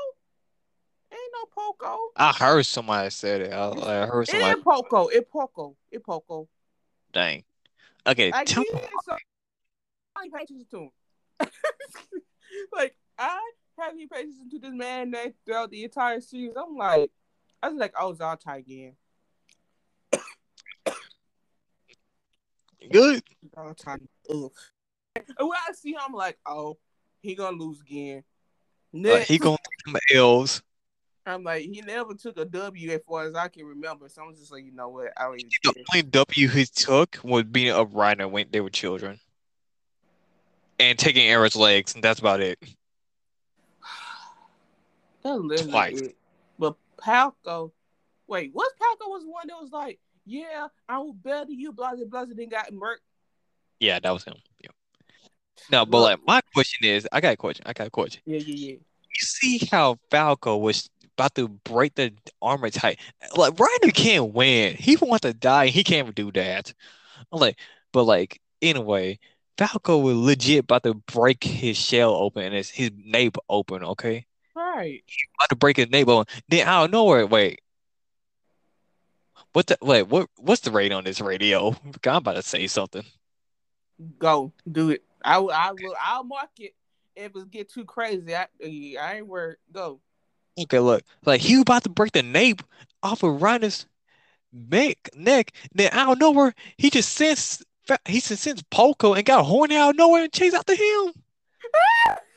Ain't 1.11 1.21
no 1.33 1.47
Poco. 1.47 1.99
I 2.15 2.33
heard 2.33 2.65
somebody 2.67 3.11
said 3.11 3.41
it. 3.41 3.53
I, 3.53 3.71
I 3.71 4.07
heard 4.07 4.23
It 4.23 4.29
somebody. 4.31 4.59
is 4.59 4.63
Poco. 4.65 5.09
It 5.09 5.31
Poco. 5.31 5.77
It 5.91 6.05
Poco. 6.05 6.49
Dang. 7.13 7.43
Okay, 8.07 8.31
I 8.33 8.45
tell 8.45 8.63
get 8.63 8.75
me. 8.75 8.81
it. 8.81 8.91
So 9.05 9.17
I 10.17 10.23
ain't 10.25 10.35
pay 10.35 10.43
attention 10.45 10.67
to 10.71 10.79
him. 10.83 10.91
he 13.97 14.07
paid 14.07 14.19
attention 14.21 14.51
to 14.51 14.59
this 14.59 14.73
man 14.73 15.11
that 15.13 15.33
throughout 15.45 15.71
the 15.71 15.85
entire 15.85 16.21
series. 16.21 16.53
I'm 16.57 16.77
like, 16.77 17.11
I 17.63 17.69
was 17.69 17.79
like, 17.79 17.95
oh, 17.99 18.15
Zaltai 18.15 18.59
again. 18.59 18.93
Good. 22.91 23.23
Zaltai. 23.55 23.99
Ugh. 24.31 24.51
And 25.17 25.49
when 25.49 25.59
I 25.69 25.73
see 25.73 25.91
him, 25.91 26.01
I'm 26.07 26.13
like, 26.13 26.39
oh, 26.47 26.79
he 27.21 27.35
gonna 27.35 27.57
lose 27.57 27.81
again. 27.81 28.23
Uh, 28.95 29.19
he 29.19 29.39
gonna 29.39 29.57
take 29.57 29.87
some 29.87 29.97
L's. 30.15 30.63
I'm 31.27 31.45
like, 31.45 31.65
he 31.65 31.83
never 31.83 32.15
took 32.15 32.39
a 32.39 32.47
W 32.47 32.91
as 32.91 33.01
far 33.07 33.25
as 33.25 33.35
I 33.35 33.49
can 33.49 33.67
remember. 33.67 34.09
So 34.09 34.23
I'm 34.23 34.35
just 34.35 34.51
like, 34.51 34.65
you 34.65 34.73
know 34.73 34.89
what? 34.89 35.13
I 35.17 35.25
don't 35.25 35.41
even 35.41 35.51
The 35.63 35.75
care. 35.75 35.85
only 35.93 36.03
W 36.03 36.49
he 36.49 36.65
took 36.65 37.19
was 37.23 37.45
being 37.45 37.71
a 37.71 37.85
Reiner 37.85 38.31
when 38.31 38.47
they 38.51 38.61
were 38.61 38.71
children. 38.71 39.21
And 40.79 40.99
taking 40.99 41.29
Eric's 41.29 41.57
legs, 41.57 41.95
and 41.95 42.03
that's 42.03 42.21
about 42.21 42.41
it. 42.41 42.59
Twice. 45.23 46.01
it. 46.01 46.17
Palco, 47.01 47.73
wait, 48.27 48.51
what 48.53 48.73
Palco 48.81 49.09
was 49.09 49.25
one 49.27 49.47
that 49.49 49.61
was 49.61 49.73
like, 49.73 49.99
yeah, 50.25 50.69
I 50.89 50.99
will 50.99 51.15
better 51.15 51.51
you, 51.51 51.73
blah 51.73 51.95
blah 51.95 52.05
blah, 52.05 52.25
then 52.35 52.49
got 52.49 52.73
murked. 52.73 52.99
Yeah, 53.81 53.99
that 54.01 54.11
was 54.11 54.25
him. 54.25 54.35
Yeah. 54.63 54.71
No, 55.71 55.87
but 55.87 56.01
like 56.01 56.21
my 56.27 56.41
question 56.55 56.89
is, 56.89 57.09
I 57.13 57.21
got 57.21 57.35
a 57.35 57.37
question. 57.37 57.65
I 57.67 57.73
got 57.73 57.87
a 57.87 57.91
question. 57.91 58.23
Yeah, 58.27 58.39
yeah, 58.39 58.55
yeah. 58.55 58.73
You 58.73 59.21
see 59.21 59.67
how 59.71 59.99
Falco 60.11 60.57
was 60.57 60.89
about 61.17 61.35
to 61.35 61.49
break 61.49 61.95
the 61.95 62.13
armor 62.41 62.71
tight. 62.71 63.01
Like 63.37 63.55
Reiner 63.55 63.93
can't 63.93 64.33
win. 64.33 64.77
He 64.77 64.97
wants 64.97 65.23
to 65.23 65.35
die. 65.35 65.67
He 65.69 65.83
can't 65.83 66.15
do 66.15 66.31
that. 66.33 66.73
I'm 67.33 67.41
like, 67.41 67.59
but 67.93 68.05
like 68.05 68.41
anyway, 68.63 69.19
Falco 69.57 69.99
was 69.99 70.17
legit 70.17 70.61
about 70.61 70.85
to 70.85 70.95
break 70.95 71.43
his 71.43 71.77
shell 71.77 72.15
open 72.15 72.45
and 72.45 72.55
his, 72.55 72.71
his 72.71 72.91
nape 72.97 73.37
open. 73.49 73.83
Okay, 73.83 74.27
Right. 74.59 75.05
about 75.39 75.49
to 75.51 75.57
break 75.57 75.77
his 75.77 75.89
nape 75.89 76.09
open. 76.09 76.27
Then 76.49 76.67
out 76.67 76.87
of 76.87 76.91
nowhere, 76.91 77.27
wait. 77.27 77.61
What 79.53 79.69
the 79.69 79.79
wait? 79.81 80.03
What 80.03 80.29
what's 80.37 80.63
the 80.63 80.73
rate 80.73 80.91
on 80.91 81.05
this 81.05 81.21
radio? 81.21 81.77
I'm 82.05 82.17
about 82.17 82.35
to 82.35 82.43
say 82.43 82.67
something. 82.67 83.05
Go 84.19 84.53
do 84.71 84.91
it. 84.91 85.05
I 85.25 85.39
will. 85.39 85.53
I 85.53 85.71
will. 85.71 85.95
I'll 86.05 86.25
mark 86.25 86.51
it 86.59 86.75
if 87.15 87.37
it 87.37 87.51
get 87.53 87.69
too 87.69 87.85
crazy. 87.85 88.35
I, 88.35 88.47
I 89.01 89.17
ain't 89.17 89.29
worried. 89.29 89.59
Go. 89.73 90.01
Okay, 90.61 90.81
look, 90.81 91.05
like 91.25 91.41
he 91.41 91.61
about 91.61 91.85
to 91.85 91.89
break 91.89 92.11
the 92.11 92.25
nape 92.25 92.63
off 93.05 93.23
of 93.23 93.41
Reiner's 93.41 93.87
neck, 94.53 95.11
neck. 95.15 95.53
Then 95.73 95.91
out 95.93 96.13
of 96.13 96.19
nowhere, 96.19 96.53
he 96.77 96.91
just 96.91 97.13
sensed 97.13 97.65
he 98.07 98.21
just 98.21 98.43
sensed 98.43 98.69
Polko 98.71 99.17
and 99.17 99.25
got 99.25 99.45
horny 99.45 99.77
out 99.77 99.91
of 99.91 99.97
nowhere 99.97 100.25
and 100.25 100.33
chased 100.33 100.57
after 100.57 100.75
him. 100.75 101.13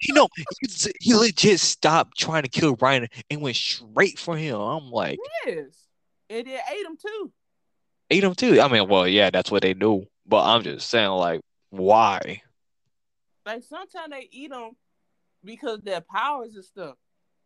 You 0.00 0.14
know, 0.14 0.28
he, 0.36 0.44
he 1.00 1.14
legit 1.14 1.60
stopped 1.60 2.16
trying 2.16 2.42
to 2.42 2.48
kill 2.48 2.76
Reiner 2.76 3.08
and 3.30 3.40
went 3.42 3.56
straight 3.56 4.18
for 4.18 4.36
him. 4.36 4.58
I'm 4.58 4.90
like, 4.90 5.18
Yes. 5.46 5.66
And 6.30 6.46
they 6.46 6.54
ate 6.54 6.86
him 6.86 6.96
too. 6.96 7.32
ate 8.10 8.24
him 8.24 8.34
too. 8.34 8.60
I 8.60 8.68
mean, 8.68 8.88
well, 8.88 9.06
yeah, 9.06 9.30
that's 9.30 9.50
what 9.50 9.62
they 9.62 9.74
do. 9.74 10.06
But 10.26 10.44
I'm 10.44 10.62
just 10.62 10.88
saying, 10.88 11.10
like, 11.10 11.40
why? 11.70 12.40
Like 13.44 13.62
sometimes 13.62 14.10
they 14.10 14.28
eat 14.32 14.50
them 14.50 14.70
because 15.44 15.80
their 15.82 16.00
powers 16.00 16.54
and 16.54 16.64
stuff. 16.64 16.96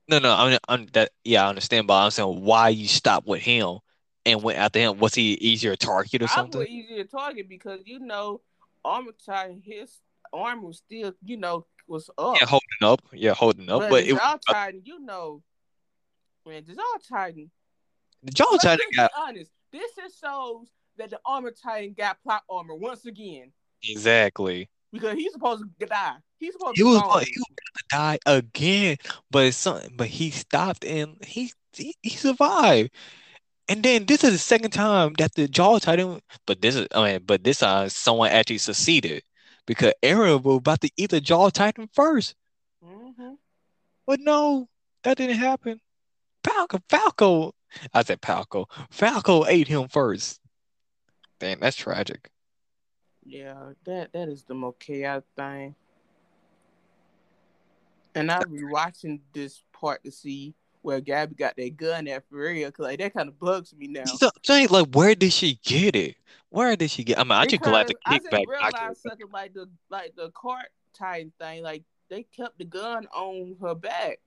No, 0.08 0.18
no, 0.20 0.32
I 0.32 0.49
mean, 0.49 0.58
I'm 0.68 0.87
that. 0.92 1.11
Yeah, 1.25 1.44
I 1.44 1.49
understand, 1.49 1.87
but 1.88 1.94
I'm 2.02 2.11
saying 2.12 2.40
why 2.42 2.68
you 2.68 2.87
stopped 2.87 3.26
with 3.26 3.42
him 3.42 3.78
and 4.25 4.42
went 4.42 4.58
after 4.58 4.78
him. 4.78 4.99
Was 4.99 5.14
he 5.14 5.32
easier 5.35 5.75
target 5.76 6.23
or 6.23 6.26
I 6.26 6.28
something? 6.28 6.61
was 6.61 6.68
easier 6.68 7.04
target 7.04 7.49
because 7.49 7.80
you 7.85 7.99
know, 7.99 8.40
Armor 8.85 9.12
Titan, 9.26 9.61
his 9.64 9.99
arm 10.32 10.62
was 10.62 10.78
still, 10.78 11.12
you 11.25 11.37
know, 11.37 11.66
was 11.87 12.11
up. 12.18 12.37
Yeah, 12.40 12.47
holding 12.47 12.82
up. 12.82 13.00
Yeah, 13.12 13.35
holding 13.35 13.70
up. 13.70 13.80
but 13.80 13.90
But 13.90 14.04
it 14.04 14.16
Jaw 14.16 14.38
Titan, 14.50 14.82
you 14.85 15.00
know, 15.00 15.42
man, 16.47 16.64
Jaw 16.66 16.99
Titan. 17.08 17.50
the 18.23 18.32
jaw 18.32 18.56
titan 18.61 18.87
got 18.94 19.11
honest. 19.16 19.50
This 19.73 19.90
just 19.97 20.20
shows 20.20 20.66
that 20.97 21.11
the 21.11 21.20
Armor 21.25 21.52
Titan 21.52 21.94
got 21.97 22.23
plot 22.23 22.42
armor 22.50 22.75
once 22.75 23.04
again 23.06 23.52
exactly. 23.82 24.68
because 24.92 25.14
he's 25.14 25.32
supposed 25.32 25.64
to 25.80 25.87
die. 25.87 26.16
He's 26.38 26.52
supposed 26.54 26.76
He 26.76 26.82
to 26.82 26.88
was 26.88 27.00
gone. 27.02 27.20
he 27.25 27.32
was 27.37 27.44
gonna 27.90 28.02
die 28.02 28.18
again, 28.26 28.97
but 29.30 29.47
it's 29.47 29.56
something. 29.56 29.94
But 29.97 30.08
he 30.08 30.30
stopped 30.30 30.85
and 30.85 31.16
he, 31.25 31.52
he 31.73 31.94
he 32.02 32.11
survived. 32.11 32.90
And 33.68 33.82
then 33.82 34.06
this 34.06 34.25
is 34.25 34.32
the 34.32 34.38
second 34.38 34.70
time 34.70 35.12
that 35.18 35.35
the 35.35 35.47
jaw 35.47 35.78
titan. 35.78 36.20
But 36.47 36.62
this 36.62 36.75
is 36.75 36.87
I 36.94 37.12
mean, 37.12 37.23
but 37.26 37.44
this 37.44 37.58
time 37.58 37.88
someone 37.90 38.30
actually 38.30 38.58
succeeded 38.58 39.23
because 39.69 39.93
Eren 40.03 40.43
was 40.43 40.57
about 40.57 40.81
to 40.81 40.91
eat 40.97 41.11
the 41.11 41.21
jaw 41.21 41.51
titan 41.51 41.91
first. 41.93 42.35
Mhm. 42.83 43.37
But 44.07 44.21
no, 44.21 44.67
that 45.03 45.19
didn't 45.19 45.37
happen. 45.37 45.79
Falco, 46.43 46.79
Falco, 46.89 47.55
I 47.93 48.03
said 48.03 48.21
Falco. 48.25 48.67
Falco 48.91 49.45
ate 49.45 49.69
him 49.69 49.87
first. 49.87 50.41
Damn, 51.39 51.61
that's 51.61 51.77
tragic. 51.77 52.31
Yeah, 53.27 53.75
that 53.85 54.11
that 54.15 54.29
is 54.31 54.43
the 54.45 54.55
most 54.55 54.81
chaotic 54.81 55.27
thing. 55.37 55.75
And 58.15 58.33
I'll 58.33 58.47
be 58.47 58.65
watching 58.65 59.21
this 59.35 59.63
part 59.71 60.03
to 60.03 60.11
see 60.11 60.55
where 60.88 61.02
Gabi 61.02 61.37
got 61.37 61.54
that 61.57 61.76
gun 61.76 62.09
at 62.09 62.26
for 62.28 62.38
real, 62.38 62.73
cause 62.73 62.85
like 62.85 62.99
that 62.99 63.12
kind 63.12 63.28
of 63.28 63.38
bugs 63.38 63.75
me 63.75 63.87
now. 63.88 64.07
So, 64.07 64.30
saying 64.42 64.68
like, 64.71 64.88
where 64.95 65.14
did 65.14 65.35
she 65.35 65.61
get 65.62 65.95
it? 65.95 66.16
Where 66.49 66.75
did 66.76 66.90
she 66.90 67.04
get? 67.04 67.18
I 67.18 67.25
mean, 67.25 67.33
I 67.33 67.45
just 67.45 67.61
glad 67.62 67.88
the 67.88 67.95
I 68.07 68.18
kickback. 68.18 68.47
realized 68.47 68.73
knocked 68.73 68.90
it. 68.92 68.99
something 69.11 69.26
like 69.30 69.52
the 69.52 69.68
like 69.90 70.14
the 70.16 70.30
cart 70.30 70.68
Titan 70.95 71.30
thing, 71.38 71.62
like 71.62 71.83
they 72.09 72.23
kept 72.23 72.57
the 72.57 72.64
gun 72.64 73.07
on 73.14 73.54
her 73.61 73.75
back. 73.75 74.18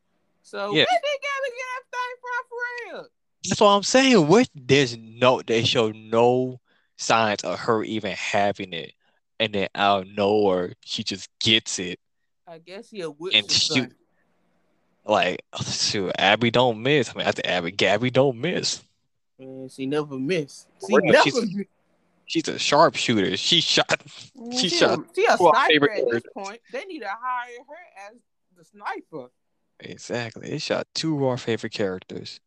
So 0.43 0.67
Yeah. 0.67 0.85
where 0.89 0.99
did 1.01 1.19
Gabi 1.19 1.49
get 1.49 1.65
that 1.67 1.97
thing 1.97 2.15
from 2.21 2.45
for 2.47 2.95
real? 2.99 3.07
That's 3.49 3.61
what 3.61 3.67
I'm 3.69 3.83
saying. 3.83 4.27
What 4.27 4.49
there's 4.53 4.95
no, 4.97 5.41
they 5.41 5.63
show 5.63 5.89
no 5.91 6.61
signs 6.97 7.43
of 7.43 7.57
her 7.61 7.83
even 7.83 8.11
having 8.11 8.71
it, 8.73 8.93
and 9.39 9.51
then 9.51 9.67
out 9.73 10.03
of 10.03 10.09
nowhere, 10.09 10.73
she 10.85 11.03
just 11.03 11.27
gets 11.39 11.79
it. 11.79 11.99
I 12.47 12.59
guess 12.59 12.91
he 12.91 13.01
a 13.01 13.09
witch 13.09 13.33
And 13.33 13.49
shoot. 13.49 13.93
Like, 15.05 15.43
shoot, 15.63 16.11
Abby 16.17 16.51
don't 16.51 16.81
miss. 16.81 17.09
I 17.09 17.13
mean, 17.17 17.27
I 17.27 17.31
think 17.31 17.47
Abby, 17.47 17.71
Gabi 17.71 18.11
don't 18.13 18.37
miss. 18.37 18.81
Man, 19.39 19.69
she 19.69 19.85
never 19.85 20.17
miss. 20.17 20.67
She 20.87 20.95
never 20.97 21.23
she's- 21.23 21.35
miss. 21.35 21.65
She's 22.25 22.47
a 22.47 22.57
sharpshooter. 22.57 23.35
She 23.35 23.59
shot. 23.59 24.01
She 24.53 24.69
she, 24.69 24.77
shot 24.77 24.99
a, 24.99 25.03
she 25.13 25.25
a 25.25 25.35
sniper 25.35 25.67
favorite 25.67 25.99
at 25.99 26.09
this 26.11 26.23
point. 26.33 26.61
They 26.71 26.85
need 26.85 26.99
to 26.99 27.09
hire 27.09 27.57
her 27.67 28.09
as 28.09 28.15
the 28.55 28.63
sniper. 28.63 29.29
Exactly. 29.81 30.49
They 30.49 30.57
shot 30.57 30.87
two 30.95 31.17
of 31.17 31.23
our 31.23 31.35
favorite 31.37 31.73
characters. 31.73 32.39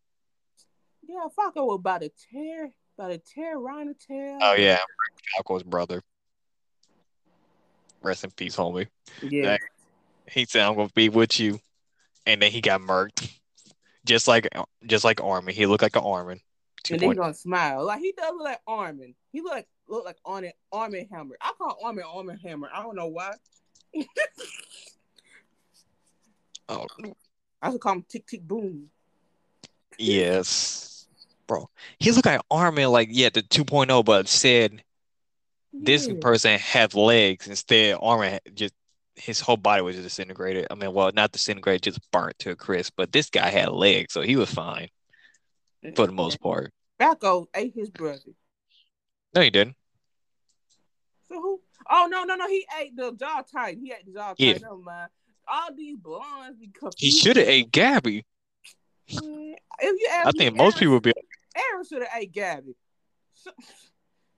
Yeah, 1.07 1.27
Falco 1.37 1.67
was 1.67 1.81
about 1.81 2.01
to 2.01 2.11
tear, 2.33 2.71
about 2.99 3.11
to 3.11 3.19
tear 3.19 3.59
Rhino 3.59 3.93
tail. 4.09 4.39
Oh 4.41 4.55
yeah, 4.55 4.79
Falco's 5.35 5.63
brother. 5.63 6.01
Rest 8.03 8.25
in 8.25 8.31
peace, 8.31 8.57
homie. 8.57 8.87
yeah. 9.23 9.59
He 10.31 10.47
said, 10.47 10.63
"I'm 10.63 10.77
gonna 10.77 10.89
be 10.95 11.11
with 11.11 11.39
you," 11.39 11.59
and 12.27 12.41
then 12.43 12.51
he 12.51 12.61
got 12.61 12.81
murked, 12.81 13.31
just 14.05 14.29
like 14.29 14.49
just 14.87 15.05
like 15.05 15.23
Armin. 15.23 15.55
He 15.55 15.67
looked 15.67 15.83
like 15.83 15.97
an 15.97 16.03
Armin. 16.05 16.41
And 16.91 17.01
then 17.01 17.01
he 17.01 17.07
point. 17.07 17.19
gonna 17.19 17.35
smile. 17.35 17.85
Like 17.85 18.01
he 18.01 18.13
does 18.13 18.33
look 18.33 18.45
like 18.45 18.61
Armin. 18.67 19.15
He 19.33 19.41
look 19.41 19.53
like 19.53 19.69
look 19.89 20.05
like 20.05 20.19
Armin 20.25 20.53
Armin 20.73 21.09
Hammer. 21.11 21.37
I 21.41 21.53
call 21.57 21.79
Armin 21.83 22.05
Armin 22.05 22.39
Hammer. 22.39 22.69
I 22.73 22.83
don't 22.83 22.97
know 22.97 23.07
why. 23.09 23.33
Oh 26.69 26.87
I 27.61 27.71
should 27.71 27.81
call 27.81 27.95
him 27.95 28.05
Tick 28.09 28.27
Tick 28.27 28.43
Boom. 28.43 28.91
yes, 29.99 31.07
bro. 31.47 31.69
He 31.99 32.11
looked 32.11 32.27
like 32.27 32.41
Armin, 32.51 32.89
like 32.91 33.09
yeah, 33.11 33.29
the 33.33 33.43
2.0, 33.43 34.05
but 34.05 34.29
said 34.29 34.83
this 35.73 36.07
Yeah. 36.07 36.15
person 36.21 36.59
have 36.59 36.95
legs 36.95 37.47
instead. 37.49 37.99
Armin 38.01 38.39
just 38.55 38.75
his 39.17 39.41
whole 39.41 39.57
body 39.57 39.83
was 39.83 39.97
just 39.97 40.05
disintegrated. 40.07 40.67
I 40.71 40.75
mean, 40.75 40.93
well, 40.93 41.11
not 41.15 41.33
disintegrated, 41.33 41.83
just 41.83 42.11
burnt 42.11 42.39
to 42.41 42.51
a 42.51 42.57
crisp. 42.57 42.95
But 42.97 43.13
this 43.13 43.31
guy 43.31 43.49
had 43.49 43.69
legs, 43.71 44.13
so 44.13 44.23
he 44.23 44.37
was 44.37 44.51
fine 44.53 44.89
for 45.95 46.07
the 46.07 46.13
most 46.13 46.41
part. 46.41 46.73
Falco 46.99 47.49
ate 47.55 47.75
his 47.75 47.91
brother. 47.91 48.21
No, 49.35 49.41
he 49.43 49.51
didn't. 49.51 49.77
So 51.29 51.41
who? 51.41 51.61
Oh 51.91 52.07
no 52.11 52.25
no 52.25 52.35
no! 52.35 52.49
He 52.49 52.67
ate 52.81 52.97
the 52.97 53.13
jaw 53.13 53.43
titan. 53.51 53.85
He 53.85 53.93
ate 53.93 54.07
the 54.07 54.13
jaw 54.13 54.35
Yeah. 54.39 54.53
titan. 54.55 54.63
Never 54.69 54.77
mind. 54.83 55.11
All 55.47 55.75
these 55.75 55.97
blondes 55.99 56.59
be 56.59 56.69
confused. 56.69 56.97
He 56.99 57.11
should 57.11 57.37
have 57.37 57.49
ate 57.49 57.71
Gabi. 57.71 58.23
Mm, 59.11 59.55
if 59.81 60.01
you 60.01 60.09
ask 60.11 60.27
I 60.29 60.31
me, 60.33 60.39
think 60.39 60.57
most 60.57 60.77
Eren- 60.77 60.79
people 60.81 60.95
would 60.95 61.03
be. 61.03 61.13
Eren 61.57 61.89
should 61.89 62.03
have 62.03 62.11
ate 62.17 62.33
Gabi. 62.33 62.75
So, 63.35 63.51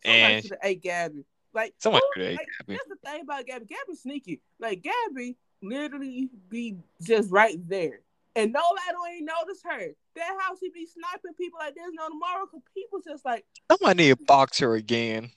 And- 0.04 0.42
should 0.42 0.52
have 0.52 0.60
ate 0.64 0.82
Gabi. 0.82 1.24
Like 1.56 1.72
Someone 1.78 2.02
oh, 2.04 2.10
who- 2.14 2.20
should 2.20 2.30
have 2.32 2.32
ate 2.32 2.38
like, 2.38 2.68
Gabi. 2.68 2.78
That's 2.78 2.88
the 2.88 3.10
thing 3.10 3.22
about 3.22 3.46
Gabi. 3.46 3.66
Gabi's 3.66 4.02
sneaky. 4.02 4.40
Like 4.60 4.84
Gabi 4.84 5.36
literally 5.62 6.28
be 6.50 6.76
just 7.02 7.30
right 7.32 7.56
there. 7.66 8.00
And 8.36 8.52
nobody 8.52 8.92
don't 8.92 9.14
even 9.14 9.24
notice 9.24 9.62
her. 9.64 9.86
That 10.16 10.36
house 10.38 10.58
he 10.60 10.68
be 10.68 10.86
sniping 10.86 11.32
people 11.38 11.58
like 11.58 11.74
there's 11.74 11.94
no 11.94 12.10
tomorrow 12.10 12.44
because 12.44 12.60
people 12.74 13.00
just 13.02 13.24
like 13.24 13.46
Someone 13.72 13.96
need 13.96 14.18
to 14.18 14.24
box 14.26 14.58
her 14.58 14.74
again. 14.74 15.30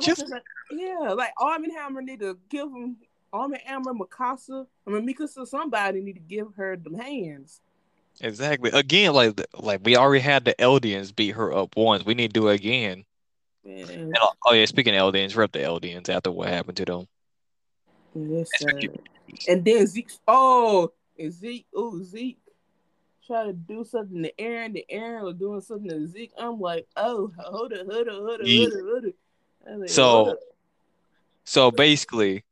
Just- 0.00 0.28
like 0.28 0.42
yeah, 0.72 1.12
like 1.12 1.32
Arm 1.38 1.62
and 1.62 1.72
Hammer 1.72 2.02
need 2.02 2.20
to 2.20 2.36
give 2.48 2.66
him 2.66 2.96
Army 3.32 3.60
Hammer, 3.64 3.94
Mikasa, 3.94 4.66
I 4.86 4.90
mean 4.90 5.06
Mikasa, 5.06 5.46
somebody 5.46 6.00
need 6.00 6.14
to 6.14 6.20
give 6.20 6.48
her 6.56 6.76
the 6.76 7.00
hands. 7.00 7.60
Exactly. 8.20 8.70
Again, 8.72 9.12
like 9.12 9.40
like 9.58 9.80
we 9.84 9.96
already 9.96 10.22
had 10.22 10.44
the 10.44 10.54
Eldians 10.54 11.14
beat 11.14 11.36
her 11.36 11.54
up 11.54 11.76
once. 11.76 12.04
We 12.04 12.14
need 12.14 12.34
to 12.34 12.40
do 12.40 12.48
it 12.48 12.56
again. 12.56 13.04
Mm-hmm. 13.66 13.86
Man. 13.86 14.04
And, 14.06 14.18
oh 14.46 14.52
yeah, 14.52 14.66
speaking 14.66 14.96
of 14.96 15.14
Eldians, 15.14 15.36
rep 15.36 15.52
the 15.52 15.60
Eldians 15.60 16.08
after 16.08 16.30
what 16.30 16.48
happened 16.48 16.76
to 16.78 16.84
them. 16.84 17.08
Yes, 18.14 18.50
sir. 18.58 18.80
And 19.48 19.64
then 19.64 19.86
Zeke, 19.86 20.10
oh, 20.28 20.92
and 21.18 21.32
Zeke, 21.32 21.66
oh 21.74 22.02
Zeke, 22.02 22.38
try 23.26 23.44
to 23.44 23.52
do 23.52 23.84
something 23.84 24.22
to 24.22 24.32
Eren. 24.38 24.74
The 24.74 24.84
Eren 24.92 25.22
was 25.22 25.36
doing 25.36 25.60
something 25.60 25.88
to 25.88 26.06
Zeke. 26.06 26.32
I'm 26.38 26.60
like, 26.60 26.86
oh, 26.96 27.32
hold 27.38 27.72
it, 27.72 27.86
hold 27.90 28.06
it, 28.06 28.12
hold 28.12 28.40
it, 28.40 28.46
Yeah. 28.46 28.66
hold 28.66 28.74
it, 28.74 28.84
hold 28.84 29.04
it. 29.04 29.80
Like, 29.80 29.90
So- 29.90 30.38
So 31.44 31.70
basically, 31.70 32.44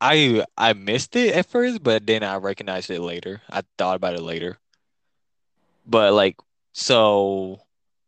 I 0.00 0.44
I 0.56 0.74
missed 0.74 1.16
it 1.16 1.34
at 1.34 1.46
first, 1.46 1.82
but 1.82 2.06
then 2.06 2.22
I 2.22 2.36
recognized 2.36 2.90
it 2.90 3.00
later. 3.00 3.42
I 3.50 3.62
thought 3.78 3.96
about 3.96 4.14
it 4.14 4.22
later. 4.22 4.58
But 5.86 6.12
like, 6.12 6.36
so 6.72 7.60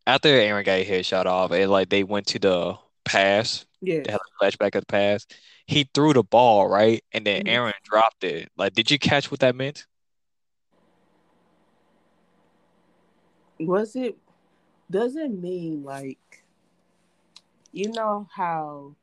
after 0.07 0.29
Eren 0.29 0.65
got 0.65 0.79
his 0.79 0.89
head 0.89 1.07
shot 1.07 1.27
off, 1.27 1.51
and 1.53 1.71
like 1.71 1.89
they 1.89 2.05
went 2.05 2.27
to 2.29 2.39
the 2.39 2.79
pass, 3.05 3.67
yeah, 3.81 4.01
they 4.05 4.11
had 4.13 4.21
a 4.21 4.45
flashback 4.45 4.75
of 4.75 4.83
the 4.83 4.87
pass. 4.87 5.27
He 5.67 5.89
threw 5.95 6.13
the 6.13 6.23
ball 6.23 6.69
right, 6.69 7.03
and 7.13 7.27
then 7.27 7.45
Mhm. 7.45 7.53
Eren 7.53 7.73
dropped 7.85 8.25
it. 8.25 8.51
Like, 8.57 8.75
did 8.75 8.91
you 8.91 8.99
catch 8.99 9.31
what 9.31 9.41
that 9.41 9.55
meant? 9.57 9.87
was 13.61 13.95
it? 13.97 14.19
Does 14.91 15.17
it 15.17 15.31
mean 15.31 15.85
like, 15.85 16.45
you 17.73 17.91
know 17.93 18.29
how 18.33 18.97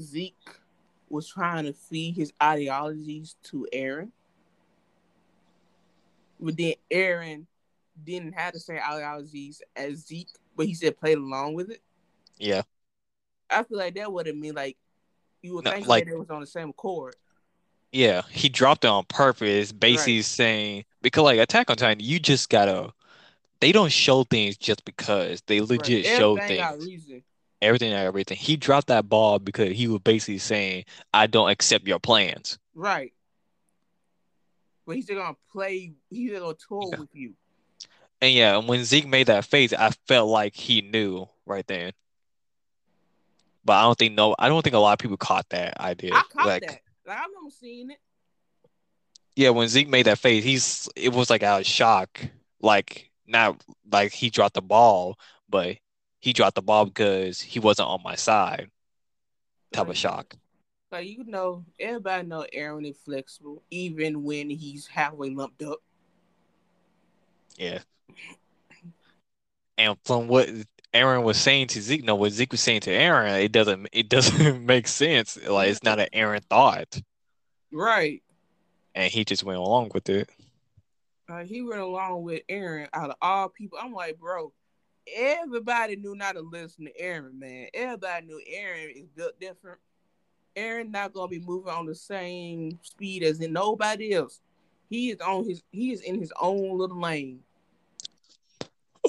Zeke 0.00 0.60
was 1.08 1.28
trying 1.28 1.64
to 1.64 1.72
feed 1.72 2.16
his 2.16 2.32
ideologies 2.42 3.36
to 3.44 3.66
Eren, 3.72 4.10
but 6.40 6.56
then 6.56 6.74
Eren 6.90 7.46
didn't 8.04 8.34
have 8.34 8.52
the 8.54 8.60
same 8.60 8.78
ideologies 8.78 9.62
as 9.74 10.06
Zeke, 10.06 10.28
but 10.56 10.66
he 10.66 10.74
said 10.74 10.98
played 10.98 11.18
along 11.18 11.54
with 11.54 11.70
it. 11.70 11.82
Yeah. 12.38 12.62
I 13.50 13.62
feel 13.62 13.78
like 13.78 13.94
that 13.94 14.12
would 14.12 14.26
have 14.26 14.36
mean 14.36 14.54
like 14.54 14.76
you 15.42 15.54
would 15.54 15.64
No, 15.64 15.72
think 15.72 15.86
like- 15.86 16.04
that 16.04 16.12
it 16.12 16.18
was 16.18 16.30
on 16.30 16.40
the 16.40 16.46
same 16.46 16.70
accord. 16.70 17.16
Yeah, 17.92 18.22
he 18.30 18.48
dropped 18.48 18.84
it 18.84 18.88
on 18.88 19.04
purpose, 19.04 19.72
basically 19.72 20.20
saying 20.22 20.84
because 21.02 21.22
like 21.22 21.38
Attack 21.38 21.70
on 21.70 21.76
Titan, 21.76 22.04
you 22.04 22.18
just 22.18 22.50
gotta 22.50 22.92
they 23.60 23.72
don't 23.72 23.92
show 23.92 24.24
things 24.24 24.56
just 24.56 24.84
because 24.84 25.40
they 25.46 25.60
legit 25.60 26.04
right. 26.04 26.18
show 26.18 26.36
things. 26.36 27.22
Everything 27.62 27.92
everything. 27.94 28.36
He 28.36 28.56
dropped 28.56 28.88
that 28.88 29.08
ball 29.08 29.38
because 29.38 29.70
he 29.74 29.88
was 29.88 30.00
basically 30.00 30.38
saying, 30.38 30.84
I 31.14 31.26
don't 31.26 31.48
accept 31.48 31.86
your 31.88 31.98
plans. 31.98 32.58
Right. 32.74 33.14
But 34.86 34.96
he's 34.96 35.06
gonna 35.06 35.36
play. 35.50 35.94
He's 36.10 36.32
gonna 36.38 36.54
tour 36.54 36.90
Yeah. 36.92 36.98
with 37.00 37.14
you. 37.14 37.34
And 38.20 38.32
yeah, 38.32 38.56
when 38.58 38.84
Zeke 38.84 39.06
made 39.06 39.26
that 39.26 39.44
face, 39.44 39.72
I 39.72 39.90
felt 40.08 40.28
like 40.30 40.54
he 40.54 40.80
knew 40.80 41.28
right 41.44 41.66
then. 41.66 41.92
But 43.64 43.74
I 43.74 43.82
don't 43.82 43.98
think 43.98 44.14
no 44.14 44.34
I 44.38 44.48
don't 44.48 44.62
think 44.62 44.74
a 44.74 44.78
lot 44.78 44.92
of 44.94 44.98
people 44.98 45.16
caught 45.16 45.48
that 45.50 45.80
idea. 45.80 46.14
I 46.14 46.22
caught 46.32 46.46
Like 46.46 46.62
that. 46.66 46.80
Like 47.06 47.18
I 47.18 47.22
remember 47.26 47.50
seeing 47.50 47.90
it. 47.90 47.98
yeah, 49.34 49.50
when 49.50 49.68
Zeke 49.68 49.88
made 49.88 50.06
that 50.06 50.18
face, 50.18 50.44
he's 50.44 50.88
it 50.96 51.12
was 51.12 51.30
like 51.30 51.42
out 51.42 51.60
of 51.60 51.66
shock. 51.66 52.20
Like 52.60 53.10
not 53.26 53.62
like 53.90 54.12
he 54.12 54.30
dropped 54.30 54.54
the 54.54 54.62
ball, 54.62 55.18
but 55.48 55.76
he 56.20 56.32
dropped 56.32 56.54
the 56.54 56.62
ball 56.62 56.86
because 56.86 57.40
he 57.40 57.58
wasn't 57.60 57.88
on 57.88 58.02
my 58.04 58.14
side. 58.14 58.70
Type 59.72 59.88
of 59.88 59.96
shock. 59.96 60.36
Like 60.92 61.08
you 61.08 61.24
know, 61.24 61.64
everybody 61.80 62.26
know 62.26 62.46
Eren 62.54 62.88
is 62.88 62.96
flexible, 62.98 63.62
even 63.70 64.22
when 64.22 64.48
he's 64.48 64.86
halfway 64.86 65.30
lumped 65.30 65.62
up. 65.62 65.80
Yeah. 67.58 67.80
And 69.78 69.96
from 70.04 70.28
what 70.28 70.48
Eren 70.94 71.22
was 71.22 71.38
saying 71.38 71.68
to 71.68 71.82
Zeke, 71.82 72.04
no, 72.04 72.14
what 72.14 72.32
Zeke 72.32 72.52
was 72.52 72.60
saying 72.60 72.80
to 72.82 72.90
Eren, 72.90 73.42
it 73.42 73.52
doesn't 73.52 73.88
it 73.92 74.08
doesn't 74.08 74.64
make 74.66 74.88
sense. 74.88 75.38
Like 75.46 75.70
it's 75.70 75.82
not 75.82 76.00
an 76.00 76.08
Eren 76.14 76.42
thought. 76.44 77.00
Right. 77.72 78.22
And 78.94 79.12
he 79.12 79.24
just 79.24 79.44
went 79.44 79.58
along 79.58 79.90
with 79.92 80.08
it. 80.08 80.30
Like 81.28 81.46
he 81.46 81.62
went 81.62 81.80
along 81.80 82.22
with 82.22 82.42
Eren 82.48 82.88
out 82.92 83.10
of 83.10 83.16
all 83.20 83.48
people. 83.48 83.78
I'm 83.80 83.92
like, 83.92 84.18
bro, 84.18 84.52
everybody 85.14 85.96
knew 85.96 86.14
not 86.14 86.36
to 86.36 86.40
listen 86.40 86.86
to 86.86 86.92
Eren, 87.02 87.38
man. 87.38 87.66
Everybody 87.74 88.26
knew 88.26 88.40
Eren 88.50 89.02
is 89.02 89.08
built 89.14 89.38
different. 89.40 89.78
Eren 90.56 90.90
not 90.90 91.12
gonna 91.12 91.28
be 91.28 91.40
moving 91.40 91.72
on 91.72 91.84
the 91.84 91.94
same 91.94 92.78
speed 92.82 93.22
as 93.22 93.40
in 93.40 93.52
nobody 93.52 94.14
else. 94.14 94.40
He 94.88 95.10
is 95.10 95.20
on 95.20 95.46
his 95.46 95.62
he 95.72 95.92
is 95.92 96.00
in 96.00 96.18
his 96.18 96.32
own 96.40 96.78
little 96.78 97.00
lane. 97.00 97.40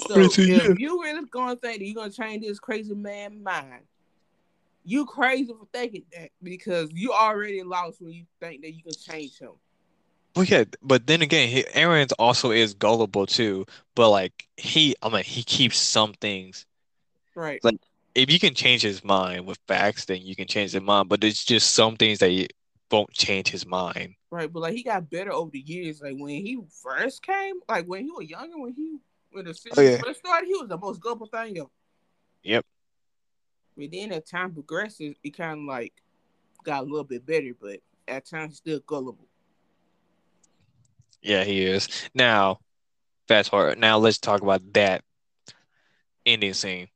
So 0.00 0.14
if 0.20 0.78
you 0.78 1.02
really 1.02 1.24
gonna 1.30 1.56
think 1.56 1.78
that 1.80 1.84
you're 1.84 1.94
gonna 1.94 2.10
change 2.12 2.44
this 2.46 2.58
crazy 2.58 2.94
man 2.94 3.42
mind, 3.42 3.82
you 4.84 5.04
crazy 5.06 5.52
for 5.52 5.66
thinking 5.72 6.04
that 6.12 6.30
because 6.42 6.90
you 6.92 7.12
already 7.12 7.62
lost 7.62 8.00
when 8.00 8.12
you 8.12 8.24
think 8.40 8.62
that 8.62 8.72
you 8.72 8.82
can 8.82 8.94
change 8.94 9.38
him. 9.38 9.52
Well, 10.36 10.44
yeah, 10.44 10.64
but 10.82 11.06
then 11.06 11.22
again, 11.22 11.64
Eren's 11.74 12.12
also 12.12 12.50
is 12.52 12.74
gullible 12.74 13.26
too. 13.26 13.66
But 13.94 14.10
like 14.10 14.46
he, 14.56 14.94
I 15.02 15.08
mean, 15.08 15.24
he 15.24 15.42
keeps 15.42 15.78
some 15.78 16.12
things. 16.14 16.64
Right. 17.34 17.62
Like- 17.64 17.80
If 18.14 18.30
you 18.32 18.38
can 18.38 18.54
change 18.54 18.82
his 18.82 19.04
mind 19.04 19.46
with 19.46 19.58
facts, 19.68 20.06
then 20.06 20.22
you 20.22 20.34
can 20.34 20.46
change 20.48 20.72
his 20.72 20.82
mind. 20.82 21.08
But 21.08 21.22
it's 21.24 21.44
just 21.44 21.74
some 21.74 21.96
things 21.96 22.18
that 22.20 22.30
you 22.30 22.46
won't 22.90 23.12
change 23.12 23.48
his 23.48 23.66
mind. 23.66 24.14
Right, 24.30 24.52
but 24.52 24.60
like 24.60 24.74
he 24.74 24.82
got 24.82 25.08
better 25.10 25.32
over 25.32 25.50
the 25.50 25.60
years. 25.60 26.00
Like 26.02 26.16
when 26.16 26.30
he 26.44 26.58
first 26.82 27.22
came, 27.22 27.56
like 27.68 27.86
when 27.86 28.04
he 28.04 28.10
was 28.10 28.28
younger, 28.28 28.58
when 28.58 28.74
he 28.74 28.98
when 29.30 29.44
the 29.44 29.54
series 29.54 29.78
Oh, 29.78 29.82
yeah. 29.82 29.98
first 29.98 30.20
started, 30.20 30.46
he 30.46 30.54
was 30.54 30.68
the 30.68 30.78
most 30.78 31.00
gullible 31.00 31.26
thing 31.26 31.58
ever. 31.58 31.68
Yep. 32.42 32.64
But 33.76 33.90
then 33.92 34.12
as 34.12 34.24
time 34.24 34.52
progresses, 34.52 35.16
it 35.22 35.36
kind 35.36 35.60
of 35.60 35.64
like 35.66 35.92
got 36.64 36.82
a 36.82 36.86
little 36.86 37.04
bit 37.04 37.24
better, 37.24 37.52
but 37.60 37.80
at 38.06 38.26
times 38.26 38.56
still 38.56 38.80
gullible. 38.80 39.28
Yeah, 41.22 41.44
he 41.44 41.64
is. 41.64 41.88
Now, 42.14 42.60
fast 43.26 43.50
forward. 43.50 43.78
Now 43.78 43.98
let's 43.98 44.18
talk 44.18 44.40
about 44.42 44.72
that 44.74 45.04
ending 46.24 46.54
scene. 46.54 46.88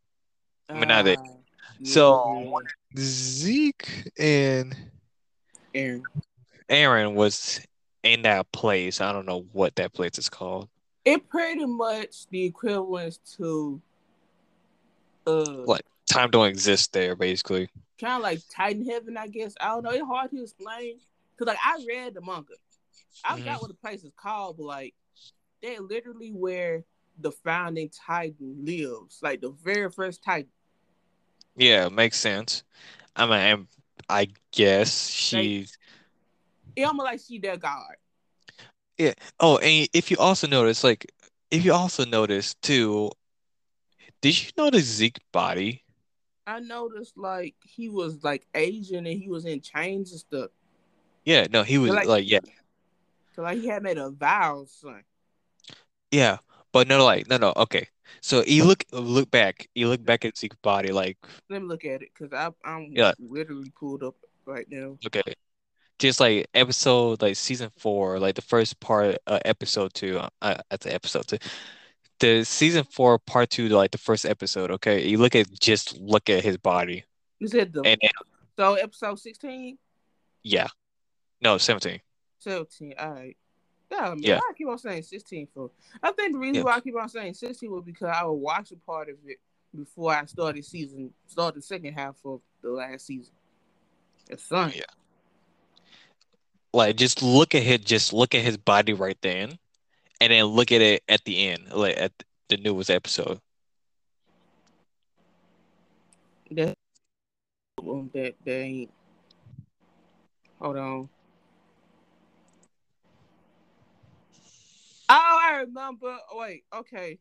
I 0.68 0.74
mean, 0.74 0.88
not 0.88 1.04
that- 1.04 1.18
Ah, 1.18 1.36
So- 1.84 2.62
yeah, 2.94 2.98
Zeke 2.98 4.10
and 4.18 4.76
Eren, 5.74 6.02
Eren 6.68 7.14
was 7.14 7.60
in 8.02 8.22
that 8.22 8.50
place. 8.52 9.00
I 9.00 9.12
don't 9.12 9.26
know 9.26 9.42
what 9.52 9.74
that 9.76 9.92
place 9.92 10.18
is 10.18 10.28
called. 10.28 10.68
It 11.04 11.28
pretty 11.28 11.66
much 11.66 12.26
the 12.28 12.44
equivalent 12.44 13.18
to 13.36 13.80
uh 15.26 15.64
Like- 15.66 15.86
Time 16.06 16.30
don't 16.30 16.48
exist 16.48 16.92
there, 16.92 17.14
basically. 17.16 17.70
kind 17.98 18.14
of 18.14 18.22
like 18.22 18.40
Titan 18.54 18.84
Heaven, 18.84 19.16
I 19.16 19.28
guess. 19.28 19.54
I 19.60 19.68
don't 19.68 19.84
know. 19.84 19.90
It's 19.90 20.04
hard 20.04 20.30
to 20.32 20.42
explain 20.42 20.98
because 21.38 21.46
like 21.54 21.58
I 21.64 21.82
read 21.88 22.14
the 22.14 22.20
manga. 22.20 22.54
I 23.24 23.38
forgot 23.38 23.58
Mhm. 23.58 23.62
what 23.62 23.68
the 23.68 23.74
place 23.74 24.02
is 24.04 24.12
called, 24.16 24.56
but 24.58 24.64
like 24.64 24.94
they 25.62 25.78
literally 25.78 26.32
where 26.32 26.84
the 27.18 27.30
founding 27.30 27.88
Titan 27.90 28.64
lives, 28.64 29.20
like 29.22 29.40
the 29.40 29.50
very 29.50 29.90
first 29.90 30.22
Titan. 30.24 30.50
Yeah, 31.56 31.88
makes 31.88 32.18
sense. 32.18 32.64
I 33.14 33.24
mean, 33.26 33.34
I'm- 33.34 33.68
I 34.08 34.28
guess 34.50 35.08
she's. 35.08 35.78
It 36.74 36.82
almost 36.82 37.04
like 37.04 37.20
she 37.20 37.38
their 37.38 37.56
god. 37.56 37.94
Oh, 39.40 39.58
and 39.58 39.88
if 39.92 40.10
you 40.10 40.16
also 40.18 40.46
notice, 40.46 40.84
like, 40.84 41.10
if 41.50 41.64
you 41.64 41.72
also 41.72 42.04
notice 42.04 42.54
too, 42.62 43.10
did 44.20 44.42
you 44.42 44.50
notice 44.56 44.84
Zeke's 44.84 45.20
body? 45.32 45.84
I 46.46 46.60
noticed 46.60 47.16
like 47.16 47.54
he 47.64 47.88
was 47.88 48.22
like 48.24 48.46
Asian 48.54 49.06
and 49.06 49.20
he 49.20 49.28
was 49.28 49.44
in 49.44 49.60
chains 49.60 50.10
and 50.12 50.20
stuff. 50.20 50.50
Yeah, 51.24 51.46
no, 51.50 51.62
he 51.62 51.78
was 51.78 51.92
like- 51.92 52.06
like, 52.08 52.28
yeah, 52.28 52.40
So 53.34 53.42
like 53.42 53.58
he 53.58 53.66
had 53.68 53.82
made 53.82 53.98
a 53.98 54.10
vow, 54.10 54.64
son. 54.66 55.04
yeah, 56.10 56.38
but 56.72 56.88
no, 56.88 57.04
like, 57.04 57.28
no, 57.28 57.36
no, 57.36 57.52
okay. 57.56 57.88
So 58.20 58.42
you 58.44 58.64
look, 58.64 58.84
look 58.92 59.30
back, 59.30 59.68
you 59.74 59.88
look 59.88 60.04
back 60.04 60.24
at 60.24 60.36
Zeke's 60.36 60.56
body, 60.62 60.92
like, 60.92 61.16
Let 61.48 61.62
me 61.62 61.68
look 61.68 61.84
at 61.84 62.02
it 62.02 62.10
because 62.14 62.32
I 62.32 62.50
I'm 62.68 62.92
Yeah. 62.92 63.12
literally 63.18 63.70
pulled 63.78 64.02
up 64.02 64.16
right 64.44 64.66
now. 64.68 64.98
okay, 65.06 65.22
just 66.02 66.18
like 66.18 66.48
episode, 66.52 67.22
like 67.22 67.36
season 67.36 67.70
four, 67.78 68.18
like 68.18 68.34
the 68.34 68.42
first 68.42 68.80
part, 68.80 69.18
uh, 69.28 69.38
episode 69.44 69.94
two, 69.94 70.18
uh, 70.42 70.56
at 70.70 70.80
the 70.80 70.92
episode 70.92 71.26
two, 71.28 71.38
the 72.18 72.44
season 72.44 72.82
four, 72.84 73.20
part 73.20 73.50
two, 73.50 73.68
like 73.68 73.92
the 73.92 73.98
first 73.98 74.26
episode, 74.26 74.72
okay, 74.72 75.06
you 75.06 75.18
look 75.18 75.36
at, 75.36 75.48
just 75.60 75.96
look 76.00 76.28
at 76.28 76.42
his 76.42 76.56
body, 76.56 77.04
You 77.38 77.46
said 77.46 77.72
the 77.72 77.82
and 77.82 77.98
so 78.58 78.74
episode 78.74 79.20
16, 79.20 79.78
yeah, 80.42 80.66
no, 81.40 81.56
17. 81.56 82.00
17. 82.40 82.94
All 82.98 83.10
right. 83.12 83.36
Yeah, 83.90 84.00
man. 84.08 84.18
Yeah. 84.18 84.40
I 84.42 84.52
keep 84.58 84.66
on 84.66 84.78
saying 84.78 85.02
16 85.04 85.48
for? 85.54 85.70
I 86.02 86.10
think 86.10 86.32
the 86.32 86.38
reason 86.38 86.56
Yeah. 86.56 86.62
why 86.62 86.72
I 86.76 86.80
keep 86.80 86.96
on 86.96 87.08
saying 87.08 87.34
16 87.34 87.70
was 87.70 87.84
because 87.84 88.08
I 88.12 88.24
was 88.24 88.40
watching 88.40 88.80
part 88.84 89.08
of 89.08 89.16
it 89.24 89.38
before 89.76 90.12
I 90.12 90.24
started 90.24 90.64
season, 90.64 91.12
started 91.28 91.58
the 91.58 91.62
second 91.62 91.92
half 91.92 92.16
of 92.24 92.40
the 92.60 92.70
last 92.70 93.06
season. 93.06 93.32
It's 94.28 94.42
son. 94.42 94.72
Yeah. 94.74 94.82
Like 96.72 96.96
just 96.96 97.22
look 97.22 97.54
at 97.54 97.62
his 97.62 97.80
just 97.80 98.12
look 98.12 98.34
at 98.34 98.42
his 98.42 98.56
body 98.56 98.92
right 98.92 99.18
then, 99.22 99.58
and 100.20 100.32
then 100.32 100.44
look 100.46 100.72
at 100.72 100.80
it 100.80 101.02
at 101.08 101.24
the 101.24 101.48
end, 101.48 101.72
like 101.72 101.96
at 101.98 102.12
the 102.48 102.56
newest 102.56 102.90
episode. 102.90 103.38
That 106.50 106.76
that 108.12 108.34
that 108.44 108.50
ain't. 108.50 108.90
Hold 110.60 110.76
on. 110.76 111.08
Oh, 115.08 115.38
I 115.42 115.56
remember. 115.60 116.16
Wait, 116.34 116.64
okay. 116.74 117.18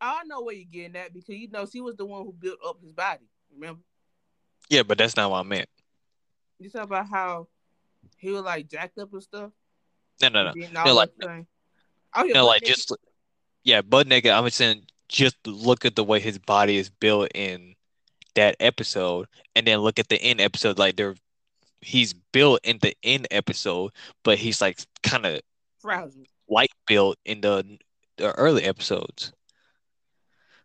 I 0.00 0.22
know 0.24 0.42
where 0.42 0.54
you're 0.54 0.66
getting 0.70 0.96
at 0.96 1.14
because 1.14 1.34
you 1.34 1.48
know 1.48 1.66
she 1.66 1.80
was 1.80 1.96
the 1.96 2.04
one 2.04 2.24
who 2.24 2.32
built 2.32 2.58
up 2.64 2.76
his 2.82 2.92
body. 2.92 3.24
Remember? 3.52 3.80
Yeah, 4.70 4.82
but 4.82 4.98
that's 4.98 5.16
not 5.16 5.30
what 5.30 5.40
I 5.40 5.42
meant. 5.42 5.68
You 6.58 6.70
talk 6.70 6.84
about 6.84 7.08
how 7.08 7.48
he 8.16 8.30
was 8.30 8.42
like 8.42 8.68
jacked 8.68 8.98
up 8.98 9.12
and 9.12 9.22
stuff. 9.22 9.50
No, 10.22 10.28
no, 10.28 10.44
no. 10.44 10.84
No, 10.84 10.94
like. 10.94 11.10
Oh, 12.16 12.24
yeah, 12.24 12.34
no, 12.34 12.42
but 12.42 12.46
like 12.46 12.62
just 12.62 12.94
yeah, 13.64 13.82
butt 13.82 14.06
naked. 14.06 14.30
I'm 14.30 14.44
just 14.44 14.56
saying 14.56 14.84
just 15.08 15.36
look 15.46 15.84
at 15.84 15.96
the 15.96 16.04
way 16.04 16.20
his 16.20 16.38
body 16.38 16.76
is 16.76 16.88
built 16.88 17.30
in 17.34 17.74
that 18.34 18.56
episode, 18.60 19.26
and 19.56 19.66
then 19.66 19.78
look 19.78 19.98
at 19.98 20.08
the 20.08 20.20
end 20.22 20.40
episode. 20.40 20.78
Like 20.78 20.96
they're 20.96 21.16
he's 21.80 22.12
built 22.12 22.60
in 22.62 22.78
the 22.82 22.94
end 23.02 23.26
episode, 23.30 23.92
but 24.22 24.38
he's 24.38 24.60
like 24.60 24.78
kind 25.02 25.26
of 25.26 25.40
light 26.48 26.70
built 26.86 27.18
in 27.24 27.40
the 27.40 27.78
the 28.16 28.32
early 28.34 28.62
episodes. 28.62 29.32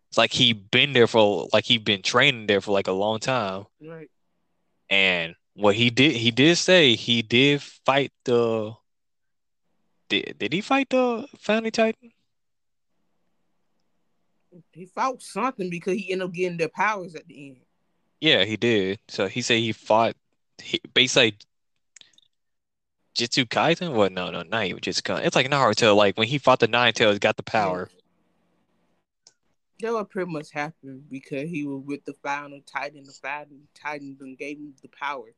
It's 0.09 0.17
like 0.17 0.31
he 0.31 0.53
been 0.53 0.93
there 0.93 1.07
for 1.07 1.47
like 1.53 1.65
he 1.65 1.77
been 1.77 2.01
training 2.01 2.47
there 2.47 2.61
for 2.61 2.71
like 2.71 2.87
a 2.87 2.91
long 2.91 3.19
time. 3.19 3.65
Right. 3.81 4.09
And 4.89 5.35
what 5.53 5.75
he 5.75 5.91
did, 5.91 6.15
he 6.15 6.31
did 6.31 6.57
say 6.57 6.95
he 6.95 7.21
did 7.21 7.61
fight 7.61 8.11
the. 8.25 8.73
Did 10.09 10.37
did 10.39 10.53
he 10.53 10.61
fight 10.61 10.89
the 10.89 11.27
Family 11.37 11.69
Titan? 11.69 12.11
He 14.71 14.85
fought 14.87 15.21
something 15.21 15.69
because 15.69 15.93
he 15.93 16.11
ended 16.11 16.27
up 16.27 16.33
getting 16.33 16.57
their 16.57 16.69
powers 16.69 17.13
at 17.13 17.27
the 17.27 17.49
end. 17.49 17.57
Yeah, 18.19 18.45
he 18.45 18.57
did. 18.57 18.99
So 19.07 19.27
he 19.27 19.41
said 19.41 19.59
he 19.59 19.73
fought. 19.73 20.15
He 20.61 20.81
basically 20.93 21.37
Jujutsu 23.15 23.45
Kaisen. 23.45 23.93
Well, 23.93 24.09
no, 24.09 24.31
no, 24.31 24.41
not 24.41 24.65
even 24.65 24.79
Jujutsu 24.79 25.03
Kaisen. 25.03 25.25
It's 25.25 25.35
like 25.35 25.49
Naruto. 25.49 25.95
Like 25.95 26.17
when 26.17 26.27
he 26.27 26.39
fought 26.39 26.59
the 26.59 26.67
Nine 26.67 26.93
Tails, 26.93 27.19
got 27.19 27.37
the 27.37 27.43
power. 27.43 27.89
That 29.81 29.93
what 29.93 30.09
pretty 30.09 30.31
much 30.31 30.51
happened 30.51 31.09
because 31.09 31.49
he 31.49 31.65
was 31.65 31.81
with 31.85 32.03
the 32.03 32.13
final 32.21 32.59
Titan. 32.65 33.03
The 33.03 33.13
final 33.13 33.57
Titan 33.73 34.17
then 34.19 34.35
gave 34.35 34.57
him 34.57 34.73
the 34.81 34.89
power. 34.89 35.31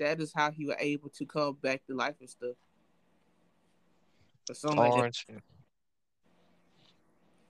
That 0.00 0.20
is 0.20 0.32
how 0.34 0.50
he 0.50 0.66
was 0.66 0.76
able 0.80 1.08
to 1.10 1.24
come 1.24 1.56
back 1.62 1.86
to 1.86 1.94
life 1.94 2.16
and 2.18 2.28
stuff. 2.28 2.56
Or 4.50 4.54
something 4.54 4.78
like. 4.78 4.92
Orange. 4.92 5.26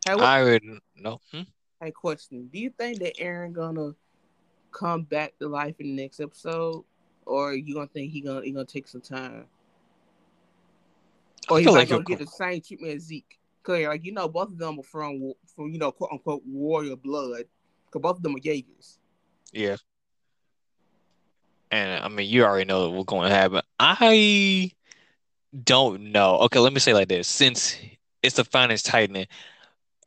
Hey, 0.06 0.14
what, 0.14 0.24
I 0.24 0.44
would 0.44 0.62
no. 0.94 1.20
Hmm? 1.32 1.42
hey, 1.80 1.90
question: 1.90 2.48
Do 2.52 2.58
you 2.58 2.70
think 2.70 2.98
that 3.00 3.16
Eren 3.16 3.52
gonna 3.52 3.94
come 4.70 5.02
back 5.02 5.36
to 5.38 5.48
life 5.48 5.74
in 5.80 5.96
the 5.96 6.02
next 6.02 6.20
episode, 6.20 6.84
or 7.24 7.54
you 7.54 7.74
gonna 7.74 7.88
think 7.88 8.12
he 8.12 8.20
gonna 8.20 8.42
he 8.42 8.52
gonna 8.52 8.66
take 8.66 8.86
some 8.86 9.00
time, 9.00 9.46
or 11.50 11.56
I 11.56 11.60
he 11.60 11.64
feel 11.64 11.72
might 11.72 11.80
like 11.80 11.88
gonna 11.88 12.04
get 12.04 12.18
the 12.18 12.26
same 12.26 12.60
treatment 12.60 12.94
as 12.94 13.02
Zeke? 13.02 13.38
Like 13.68 14.04
you 14.04 14.12
know, 14.12 14.28
both 14.28 14.48
of 14.48 14.58
them 14.58 14.78
are 14.78 14.82
from 14.82 15.32
from 15.54 15.70
you 15.70 15.78
know 15.78 15.92
quote 15.92 16.10
unquote 16.12 16.42
warrior 16.46 16.96
blood. 16.96 17.44
Cause 17.90 18.02
both 18.02 18.16
of 18.16 18.22
them 18.22 18.36
are 18.36 18.40
Jaegers. 18.42 18.98
Yeah. 19.52 19.76
And 21.70 22.04
I 22.04 22.08
mean, 22.08 22.28
you 22.28 22.44
already 22.44 22.64
know 22.64 22.90
what's 22.90 23.06
going 23.06 23.28
to 23.28 23.34
happen. 23.34 23.60
I 23.78 24.70
don't 25.64 26.12
know. 26.12 26.38
Okay, 26.40 26.58
let 26.58 26.72
me 26.72 26.80
say 26.80 26.94
like 26.94 27.08
this. 27.08 27.26
Since 27.26 27.76
it's 28.22 28.36
the 28.36 28.44
finest 28.44 28.86
Titan, 28.86 29.26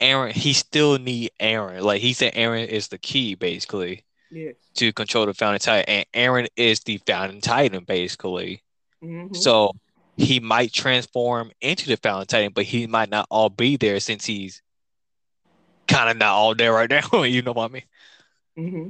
Eren, 0.02 0.32
he 0.32 0.54
still 0.54 0.98
need 0.98 1.32
Eren. 1.40 1.82
Like 1.82 2.02
he 2.02 2.14
said, 2.14 2.34
Eren 2.34 2.68
is 2.68 2.88
the 2.88 2.98
key 2.98 3.36
basically 3.36 4.04
Yes. 4.32 4.56
to 4.76 4.94
control 4.94 5.26
the 5.26 5.34
founding 5.34 5.60
Titan, 5.60 5.86
and 5.88 6.06
Eren 6.14 6.48
is 6.56 6.82
the 6.82 6.98
founding 7.06 7.42
Titan 7.42 7.84
basically. 7.84 8.64
Mm-hmm. 9.04 9.34
So 9.34 9.72
he 10.20 10.42
might 10.42 10.74
transform 10.74 11.50
into 11.62 11.88
the 11.88 11.96
founding 11.96 12.28
Titan, 12.28 12.52
but 12.54 12.66
he 12.66 12.88
might 12.88 13.10
not 13.10 13.26
all 13.30 13.50
be 13.50 13.78
there 13.78 14.02
since 14.02 14.26
he's 14.26 14.62
kind 15.88 16.10
of 16.10 16.18
not 16.18 16.34
all 16.34 16.54
there 16.54 16.74
right 16.74 16.90
now. 16.90 17.24
You 17.24 17.42
know 17.42 17.54
what 17.54 17.72
I 17.72 17.74
mean? 17.74 17.84
mm-hmm. 18.58 18.90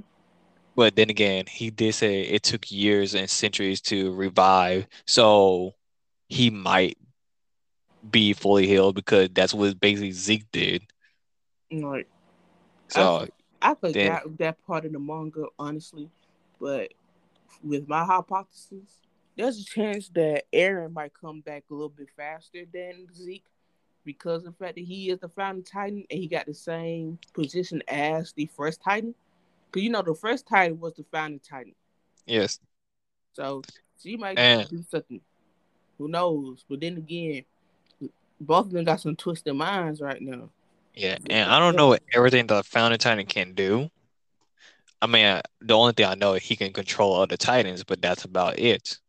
But 0.76 0.96
then 0.96 1.10
again, 1.12 1.46
he 1.46 1.70
did 1.70 1.94
say 1.94 2.22
it 2.22 2.42
took 2.44 2.72
years 2.72 3.14
and 3.14 3.30
centuries 3.30 3.80
to 3.82 4.12
revive, 4.14 4.88
so 5.06 5.76
he 6.30 6.50
might 6.50 6.98
be 8.10 8.34
fully 8.34 8.66
healed 8.66 8.96
because 8.96 9.30
that's 9.34 9.54
what 9.54 9.80
basically 9.80 10.12
Zeke 10.12 10.52
did. 10.52 10.84
Like 11.72 12.08
So 12.88 13.28
I 13.62 13.76
forgot 13.76 14.24
that 14.40 14.66
part 14.66 14.86
of 14.86 14.94
the 14.94 15.00
manga, 15.00 15.46
honestly, 15.60 16.10
but 16.60 16.92
with 17.64 17.88
my 17.88 18.04
hypothesis, 18.04 19.02
there's 19.40 19.58
a 19.62 19.64
chance 19.64 20.10
that 20.10 20.44
Eren 20.52 20.92
might 20.92 21.14
come 21.14 21.40
back 21.40 21.64
a 21.72 21.74
little 21.74 21.88
bit 21.88 22.10
faster 22.18 22.66
than 22.74 23.08
Zeke 23.16 23.46
because 24.04 24.44
of 24.46 24.54
the 24.58 24.66
fact 24.66 24.76
that 24.76 24.84
he 24.84 25.10
is 25.10 25.20
the 25.20 25.30
founding 25.30 25.64
Titan 25.64 26.04
and 26.12 26.20
he 26.20 26.28
got 26.28 26.46
the 26.46 26.54
same 26.54 27.18
position 27.34 27.82
as 27.88 28.34
the 28.34 28.50
first 28.58 28.82
Titan. 28.82 29.16
Because 29.72 29.84
you 29.84 29.92
know 29.92 30.02
the 30.02 30.14
first 30.14 30.46
Titan 30.46 30.78
was 30.80 30.94
the 30.96 31.06
founding 31.10 31.40
Titan, 31.40 31.74
yes, 32.26 32.60
so 33.34 33.62
she 34.02 34.18
might 34.18 34.38
And- 34.38 34.68
do 34.68 34.84
something. 34.90 35.22
Who 35.98 36.08
knows? 36.10 36.66
But 36.70 36.82
then 36.82 36.98
again, 36.98 37.44
both 38.42 38.66
of 38.68 38.72
them 38.72 38.84
got 38.84 39.00
some 39.00 39.16
twisted 39.16 39.56
minds 39.56 40.02
right 40.02 40.22
now. 40.22 40.50
yeah, 40.96 41.18
and 41.30 41.50
I 41.50 41.60
don't 41.60 41.76
know 41.78 41.88
what 41.90 42.04
everything 42.14 42.48
the 42.48 42.62
founding 42.64 43.00
Titan 43.00 43.26
can 43.26 43.54
do. 43.54 43.90
I 45.02 45.08
mean, 45.08 45.40
the 45.62 45.78
only 45.78 45.94
thing 45.94 46.08
I 46.08 46.16
know 46.16 46.34
is 46.34 46.44
he 46.44 46.58
can 46.58 46.74
control 46.74 47.16
other 47.16 47.38
Titans, 47.38 47.86
but 47.86 48.02
that's 48.02 48.26
about 48.26 48.60
it. 48.60 49.00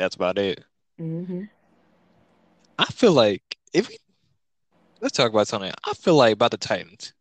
That's 0.00 0.16
about 0.16 0.38
it. 0.38 0.64
Mm-hmm. 0.98 1.42
I 2.78 2.84
feel 2.86 3.12
like 3.12 3.42
if 3.74 3.88
we 3.88 3.98
let's 5.02 5.14
talk 5.16 5.30
about 5.30 5.46
something. 5.46 5.70
I 5.84 5.92
feel 5.92 6.14
like 6.14 6.32
about 6.32 6.52
the 6.52 6.56
Titans. 6.56 7.12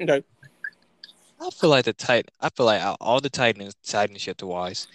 Okay. 0.00 0.24
I 1.40 1.50
feel 1.50 1.68
like 1.68 1.84
the 1.84 1.92
Titan. 1.92 2.30
I 2.40 2.48
feel 2.48 2.64
like 2.66 2.80
out 2.80 2.96
all 3.00 3.20
the 3.20 3.28
Titans, 3.28 3.74
Titanship 3.84 4.42
wise, 4.42 4.88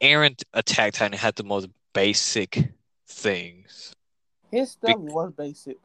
Eren 0.00 0.40
Attack 0.54 0.92
Titan 0.94 1.18
had 1.18 1.34
the 1.34 1.42
most 1.42 1.68
basic 1.92 2.70
things. 3.08 3.92
His 4.52 4.70
stuff 4.70 4.90
Bec- 4.90 4.98
was 5.14 5.32
basic. 5.32 5.76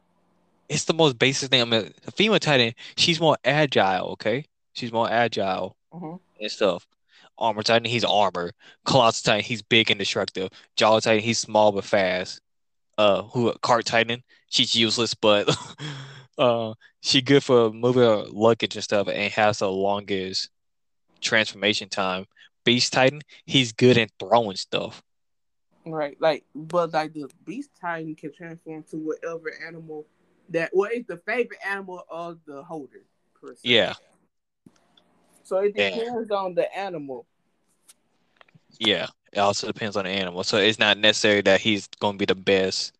It's 0.68 0.84
the 0.84 0.94
most 0.94 1.18
basic 1.18 1.50
thing. 1.50 1.60
I 1.62 1.64
mean, 1.64 1.92
the 2.04 2.12
female 2.12 2.38
Titan, 2.38 2.72
she's 2.96 3.20
more 3.20 3.36
agile. 3.44 4.10
Okay, 4.10 4.44
she's 4.74 4.92
more 4.92 5.10
agile 5.10 5.76
Mm-hmm. 5.92 6.16
and 6.40 6.50
stuff. 6.50 6.86
Armor 7.38 7.62
Titan, 7.62 7.84
he's 7.84 8.04
armor. 8.04 8.52
Colossal 8.84 9.24
Titan, 9.24 9.44
he's 9.44 9.62
big 9.62 9.90
and 9.90 9.98
destructive. 9.98 10.50
Jaw 10.76 11.00
Titan, 11.00 11.22
he's 11.22 11.38
small 11.38 11.72
but 11.72 11.84
fast. 11.84 12.40
Uh, 12.96 13.22
who 13.22 13.52
Cart 13.60 13.84
Titan, 13.84 14.22
she's 14.48 14.76
useless, 14.76 15.14
but 15.14 15.56
uh, 16.38 16.74
she 17.00 17.20
good 17.20 17.42
for 17.42 17.72
moving 17.72 18.04
her 18.04 18.24
luggage 18.30 18.76
and 18.76 18.84
stuff, 18.84 19.08
and 19.08 19.32
has 19.32 19.58
the 19.58 19.70
longest 19.70 20.48
transformation 21.20 21.88
time. 21.88 22.26
Beast 22.64 22.92
Titan, 22.92 23.20
he's 23.46 23.72
good 23.72 23.96
in 23.96 24.08
throwing 24.20 24.56
stuff. 24.56 25.02
Right, 25.86 26.16
like, 26.20 26.44
but 26.54 26.92
like 26.92 27.12
the 27.12 27.28
beast 27.44 27.70
titan 27.78 28.14
can 28.14 28.32
transform 28.32 28.84
to 28.84 28.96
whatever 28.96 29.52
animal 29.66 30.06
that 30.48 30.70
well, 30.72 30.88
it's 30.92 31.06
the 31.06 31.18
favorite 31.18 31.60
animal 31.66 32.04
of 32.08 32.38
the 32.46 32.62
holder. 32.62 33.04
Per 33.34 33.54
se. 33.54 33.60
Yeah, 33.64 33.94
So 35.44 35.58
it 35.58 35.74
depends 35.74 36.30
on 36.30 36.54
the 36.54 36.74
animal. 36.76 37.26
yeah. 38.78 39.06
It 39.32 39.38
also 39.40 39.66
depends 39.66 39.96
on 39.96 40.04
the 40.04 40.10
animal, 40.10 40.44
so 40.44 40.58
it's 40.58 40.78
not 40.78 40.96
necessary 40.98 41.42
that 41.42 41.60
he's 41.60 41.88
going 42.00 42.14
to 42.14 42.18
be 42.18 42.24
the 42.26 42.36
best 42.36 42.92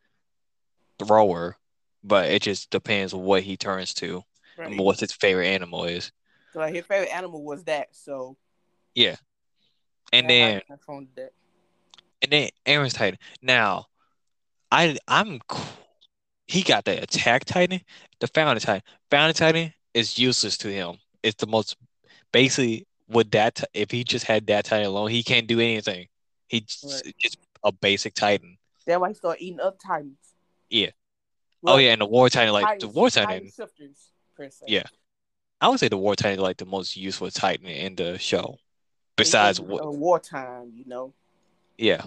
thrower, 0.98 1.56
but 2.02 2.30
it 2.30 2.42
just 2.42 2.70
depends 2.70 3.14
what 3.14 3.42
he 3.44 3.56
turns 3.56 3.94
to 3.94 4.22
Right. 4.56 4.70
and 4.70 4.80
what 4.80 5.00
his 5.00 5.12
favorite 5.12 5.46
animal 5.46 5.84
is. 5.84 6.12
So 6.52 6.60
like 6.60 6.74
his 6.74 6.86
favorite 6.86 7.10
animal 7.14 7.42
was 7.44 7.64
that. 7.64 7.94
So 7.94 8.36
Yeah, 8.94 9.16
and 10.12 10.28
then. 10.28 10.60
transformed 10.66 11.08
to 11.16 11.22
that. 11.22 11.32
And 12.22 12.32
then 12.32 12.48
Eren's 12.66 12.94
Titan. 12.94 13.18
Now, 13.42 13.86
I 14.70 14.96
I'm 15.08 15.40
he 16.46 16.62
got 16.62 16.84
the 16.84 17.02
attack 17.02 17.44
Titan, 17.44 17.80
the 18.20 18.26
founding 18.28 18.60
Titan. 18.60 18.82
Founding 19.10 19.34
Titan 19.34 19.74
is 19.94 20.18
useless 20.18 20.56
to 20.58 20.68
him. 20.72 20.98
It's 21.22 21.36
the 21.36 21.46
most 21.46 21.76
basically 22.34 22.86
with 23.08 23.30
that 23.30 23.54
ti- 23.56 23.64
if 23.72 23.90
he 23.90 24.04
just 24.04 24.26
had 24.26 24.46
that 24.48 24.66
Titan 24.66 24.86
alone, 24.86 25.10
he 25.10 25.22
can't 25.22 25.46
do 25.46 25.60
anything. 25.60 26.08
He's 26.48 26.62
just, 26.62 27.12
just 27.18 27.38
a 27.64 27.72
basic 27.72 28.14
Titan. 28.14 28.58
That's 28.86 29.00
why 29.00 29.08
he 29.08 29.14
started 29.14 29.42
eating 29.42 29.60
up 29.60 29.78
titans. 29.82 30.18
Yeah. 30.68 30.88
Oh, 30.88 30.92
well, 31.62 31.74
oh 31.76 31.78
yeah, 31.78 31.92
and 31.92 32.00
the 32.02 32.06
War 32.06 32.28
Titan, 32.28 32.52
like 32.52 32.64
the 32.80 32.86
titans- 32.86 32.94
War 32.94 33.10
Titan. 33.10 33.50
shifters. 33.50 34.10
Yeah. 34.66 34.82
I 35.60 35.68
would 35.68 35.80
say 35.80 35.88
the 35.88 35.96
War 35.96 36.14
Titan 36.14 36.38
is 36.38 36.42
like 36.42 36.58
the 36.58 36.66
most 36.66 36.96
useful 36.96 37.30
Titan 37.30 37.66
in 37.66 37.94
the 37.94 38.18
show. 38.18 38.58
Besides 39.16 39.60
a 39.60 39.62
wartime, 39.62 40.72
you 40.74 40.84
know. 40.86 41.14
yeah. 41.78 42.02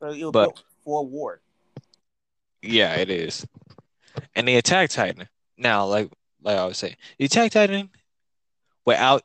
So 0.00 0.08
it 0.08 0.24
was 0.24 0.32
But- 0.32 0.62
for 0.84 1.06
war. 1.06 1.40
Yeah, 2.62 2.94
it 2.96 3.10
is. 3.10 3.46
And 4.34 4.48
the 4.48 4.56
Attack 4.56 4.90
Titan. 4.90 5.28
Now, 5.56 5.86
like 5.86 6.10
like 6.42 6.56
I 6.58 6.64
was 6.64 6.78
saying, 6.78 6.96
the 7.18 7.26
Attack 7.26 7.52
Titan, 7.52 7.90
without 8.86 9.22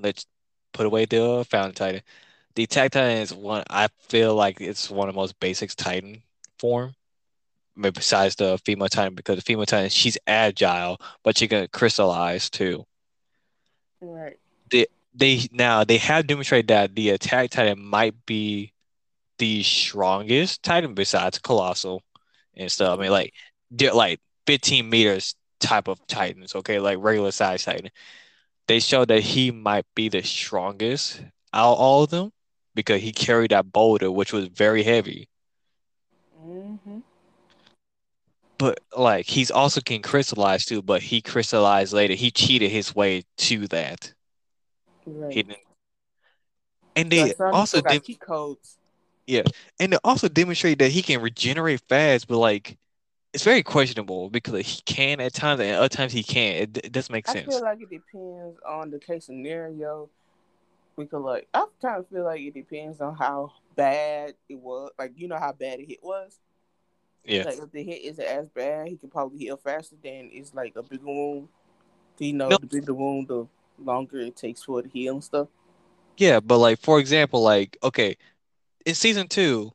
let's 0.00 0.26
put 0.72 0.86
away 0.86 1.06
the 1.06 1.44
Founding 1.50 1.74
Titan. 1.74 2.02
The 2.54 2.64
Attack 2.64 2.92
Titan 2.92 3.18
is 3.18 3.34
one 3.34 3.64
I 3.70 3.88
feel 4.08 4.34
like 4.34 4.60
it's 4.60 4.90
one 4.90 5.08
of 5.08 5.14
the 5.14 5.20
most 5.20 5.38
basic 5.40 5.74
Titan 5.74 6.22
form. 6.58 6.94
Maybe 7.74 7.92
besides 7.92 8.36
the 8.36 8.58
female 8.64 8.88
Titan, 8.88 9.14
because 9.14 9.36
the 9.36 9.42
female 9.42 9.66
Titan, 9.66 9.90
she's 9.90 10.18
agile, 10.26 11.00
but 11.22 11.38
she 11.38 11.48
can 11.48 11.68
crystallize 11.72 12.50
too. 12.50 12.84
Right. 14.00 14.38
They 15.14 15.40
now 15.50 15.82
they 15.82 15.96
have 15.96 16.26
demonstrated 16.28 16.68
that 16.68 16.94
the 16.94 17.10
Attack 17.10 17.50
Titan 17.50 17.82
might 17.82 18.14
be 18.26 18.72
the 19.38 19.62
strongest 19.62 20.62
Titan 20.62 20.94
besides 20.94 21.38
Colossal 21.38 22.02
and 22.56 22.70
stuff. 22.70 22.98
I 22.98 23.02
mean, 23.02 23.10
like 23.10 23.32
they're 23.70 23.94
like 23.94 24.20
15 24.46 24.88
meters 24.88 25.34
type 25.60 25.88
of 25.88 26.04
Titans, 26.06 26.54
okay, 26.54 26.78
like 26.78 26.98
regular 27.00 27.30
size 27.30 27.64
Titan. 27.64 27.90
They 28.68 28.80
showed 28.80 29.08
that 29.08 29.22
he 29.22 29.50
might 29.50 29.86
be 29.94 30.08
the 30.10 30.22
strongest 30.22 31.22
out 31.54 31.72
of 31.72 31.78
all 31.78 32.04
of 32.04 32.10
them 32.10 32.32
because 32.74 33.00
he 33.00 33.12
carried 33.12 33.50
that 33.50 33.72
boulder, 33.72 34.10
which 34.10 34.32
was 34.32 34.46
very 34.48 34.82
heavy. 34.82 35.28
Mm-hmm. 36.40 36.98
But 38.58 38.80
like 38.96 39.26
he's 39.26 39.50
also 39.50 39.80
can 39.80 40.02
crystallize 40.02 40.66
too, 40.66 40.82
but 40.82 41.02
he 41.02 41.22
crystallized 41.22 41.94
later. 41.94 42.14
He 42.14 42.30
cheated 42.30 42.70
his 42.70 42.94
way 42.94 43.24
to 43.38 43.66
that. 43.68 44.12
Right. 45.06 45.32
He 45.32 45.42
didn't. 45.42 45.58
And 46.94 47.10
they 47.10 47.32
also 47.34 47.80
dem- 47.80 48.02
codes. 48.20 48.76
and 49.80 49.92
they 49.92 49.98
also 50.04 50.28
demonstrate 50.28 50.78
that 50.80 50.90
he 50.90 51.00
can 51.00 51.22
regenerate 51.22 51.80
fast, 51.88 52.28
but 52.28 52.38
like 52.38 52.76
it's 53.38 53.44
very 53.44 53.62
questionable 53.62 54.30
because 54.30 54.66
he 54.66 54.82
can 54.82 55.20
at 55.20 55.32
times 55.32 55.60
and 55.60 55.76
other 55.76 55.88
times 55.88 56.12
he 56.12 56.24
can't. 56.24 56.76
It, 56.76 56.86
it 56.86 56.90
doesn't 56.90 57.12
make 57.12 57.28
sense. 57.28 57.46
I 57.46 57.50
feel 57.52 57.62
like 57.62 57.80
it 57.80 57.88
depends 57.88 58.58
on 58.66 58.90
the 58.90 58.98
case 58.98 59.26
scenario. 59.26 60.10
We 60.96 61.04
Because 61.04 61.22
like 61.22 61.48
I 61.54 61.64
kind 61.80 62.00
of 62.00 62.08
feel 62.08 62.24
like 62.24 62.40
it 62.40 62.52
depends 62.52 63.00
on 63.00 63.14
how 63.14 63.52
bad 63.76 64.34
it 64.48 64.58
was. 64.58 64.90
Like 64.98 65.12
you 65.14 65.28
know 65.28 65.38
how 65.38 65.52
bad 65.52 65.78
the 65.78 65.84
hit 65.84 66.00
was. 66.02 66.36
Yeah. 67.24 67.44
Like 67.44 67.58
if 67.58 67.70
the 67.70 67.84
hit 67.84 68.02
isn't 68.06 68.24
as 68.24 68.48
bad, 68.48 68.88
he 68.88 68.96
can 68.96 69.08
probably 69.08 69.38
heal 69.38 69.56
faster 69.56 69.94
than 70.02 70.30
it's 70.32 70.52
like 70.52 70.74
a 70.74 70.82
bigger 70.82 71.06
wound. 71.06 71.46
You 72.18 72.32
know, 72.32 72.48
No. 72.48 72.58
the 72.58 72.66
bigger 72.66 72.92
wound, 72.92 73.28
the 73.28 73.46
longer 73.78 74.18
it 74.18 74.34
takes 74.34 74.64
for 74.64 74.80
it 74.80 74.82
to 74.82 74.88
heal 74.88 75.14
and 75.14 75.22
stuff. 75.22 75.46
Yeah, 76.16 76.40
but 76.40 76.58
like 76.58 76.80
for 76.80 76.98
example, 76.98 77.40
like 77.40 77.78
okay, 77.84 78.16
in 78.84 78.96
season 78.96 79.28
two, 79.28 79.70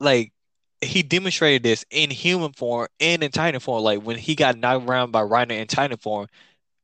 like 0.00 0.32
he 0.80 1.02
demonstrated 1.02 1.62
this 1.62 1.84
in 1.90 2.10
human 2.10 2.52
form 2.52 2.88
and 3.00 3.22
in 3.22 3.30
Titan 3.30 3.60
form. 3.60 3.82
Like 3.82 4.02
when 4.02 4.16
he 4.18 4.34
got 4.34 4.56
knocked 4.58 4.88
around 4.88 5.10
by 5.12 5.22
Reiner 5.22 5.52
in 5.60 5.66
Titan 5.66 5.96
form, 5.98 6.28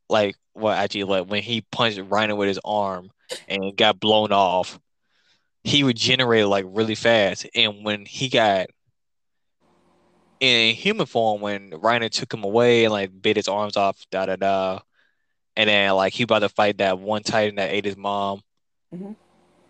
like 0.09 0.37
well 0.55 0.73
actually 0.75 1.05
like 1.05 1.27
when 1.29 1.43
he 1.43 1.63
punched 1.73 1.99
Reiner 1.99 2.37
with 2.37 2.49
his 2.49 2.61
arm 2.65 3.11
and 3.49 3.77
got 3.77 4.01
blown 4.01 4.33
off, 4.33 4.79
he 5.65 5.83
regenerated 5.85 6.49
like 6.49 6.65
really 6.69 6.95
fast. 6.95 7.47
And 7.55 7.85
when 7.85 8.07
he 8.07 8.29
got 8.29 8.69
in 10.41 10.75
human 10.75 11.07
form, 11.07 11.41
when 11.41 11.71
Reiner 11.71 12.11
took 12.11 12.33
him 12.33 12.45
away 12.45 12.85
and 12.85 12.93
like 12.93 13.11
bit 13.23 13.37
his 13.37 13.49
arms 13.49 13.77
off, 13.77 14.05
da 14.11 14.27
da 14.27 14.37
da, 14.37 14.81
and 15.57 15.69
then 15.69 15.93
like 15.95 16.13
he 16.13 16.25
about 16.25 16.41
to 16.41 16.49
fight 16.49 16.79
that 16.79 16.99
one 16.99 17.23
Titan 17.23 17.57
that 17.57 17.71
ate 17.71 17.85
his 17.85 17.97
mom 17.97 18.43
Mhm. 18.95 19.17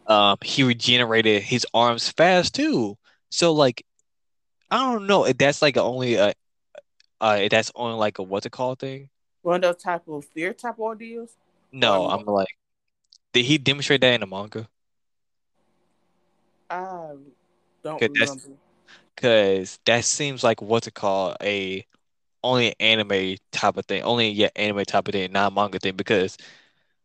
um 0.07 0.39
he 0.43 0.63
regenerated 0.63 1.43
his 1.43 1.67
arms 1.75 2.09
fast 2.11 2.55
too. 2.55 2.97
So 3.31 3.53
like 3.53 3.85
I 4.70 4.79
don't 4.79 5.07
know 5.07 5.24
if 5.24 5.38
that's 5.38 5.62
like 5.62 5.77
only 5.77 6.14
a 6.14 6.33
uh 7.20 7.38
if 7.40 7.50
that's 7.50 7.70
only 7.74 7.96
like 7.96 8.18
a 8.18 8.22
what's 8.22 8.46
it 8.46 8.53
called 8.53 8.79
thing. 8.81 9.09
One 9.42 9.57
of 9.57 9.62
those 9.62 9.83
type 9.83 10.09
of 10.09 10.24
fear 10.24 10.53
type 10.53 10.79
ordeals. 10.79 11.37
No, 11.72 12.07
I'm 12.07 12.24
like 12.24 12.57
did 13.33 13.44
he 13.44 13.59
demonstrate 13.59 14.00
that 14.00 14.14
in 14.14 14.20
the 14.20 14.27
manga? 14.27 14.68
I 16.70 17.14
don't 17.83 18.00
that's- 18.00 18.31
remember. 18.31 18.59
Cause 19.16 19.79
that 19.85 20.05
seems 20.05 20.42
like 20.42 20.61
what's 20.61 20.88
it 20.88 20.94
called 20.94 21.37
a 21.40 21.87
only 22.42 22.74
anime 22.81 23.37
type 23.53 23.77
of 23.77 23.87
thing, 23.87 24.03
only 24.03 24.29
yeah 24.31 24.48
anime 24.57 24.85
type 24.85 25.07
of 25.09 25.12
thing, 25.12 25.31
not 25.33 25.53
manga 25.53 25.79
thing. 25.79 25.94
Because 25.94 26.37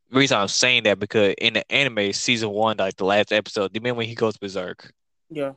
the 0.09 0.17
reason 0.17 0.37
I'm 0.37 0.47
saying 0.47 0.83
that 0.83 0.99
because 0.99 1.35
in 1.37 1.53
the 1.53 1.71
anime 1.71 2.13
season 2.13 2.49
one, 2.49 2.77
like 2.77 2.95
the 2.97 3.05
last 3.05 3.31
episode, 3.31 3.71
do 3.71 3.77
you 3.77 3.81
remember 3.81 3.99
when 3.99 4.07
he 4.07 4.15
goes 4.15 4.37
berserk? 4.37 4.91
Yeah. 5.29 5.53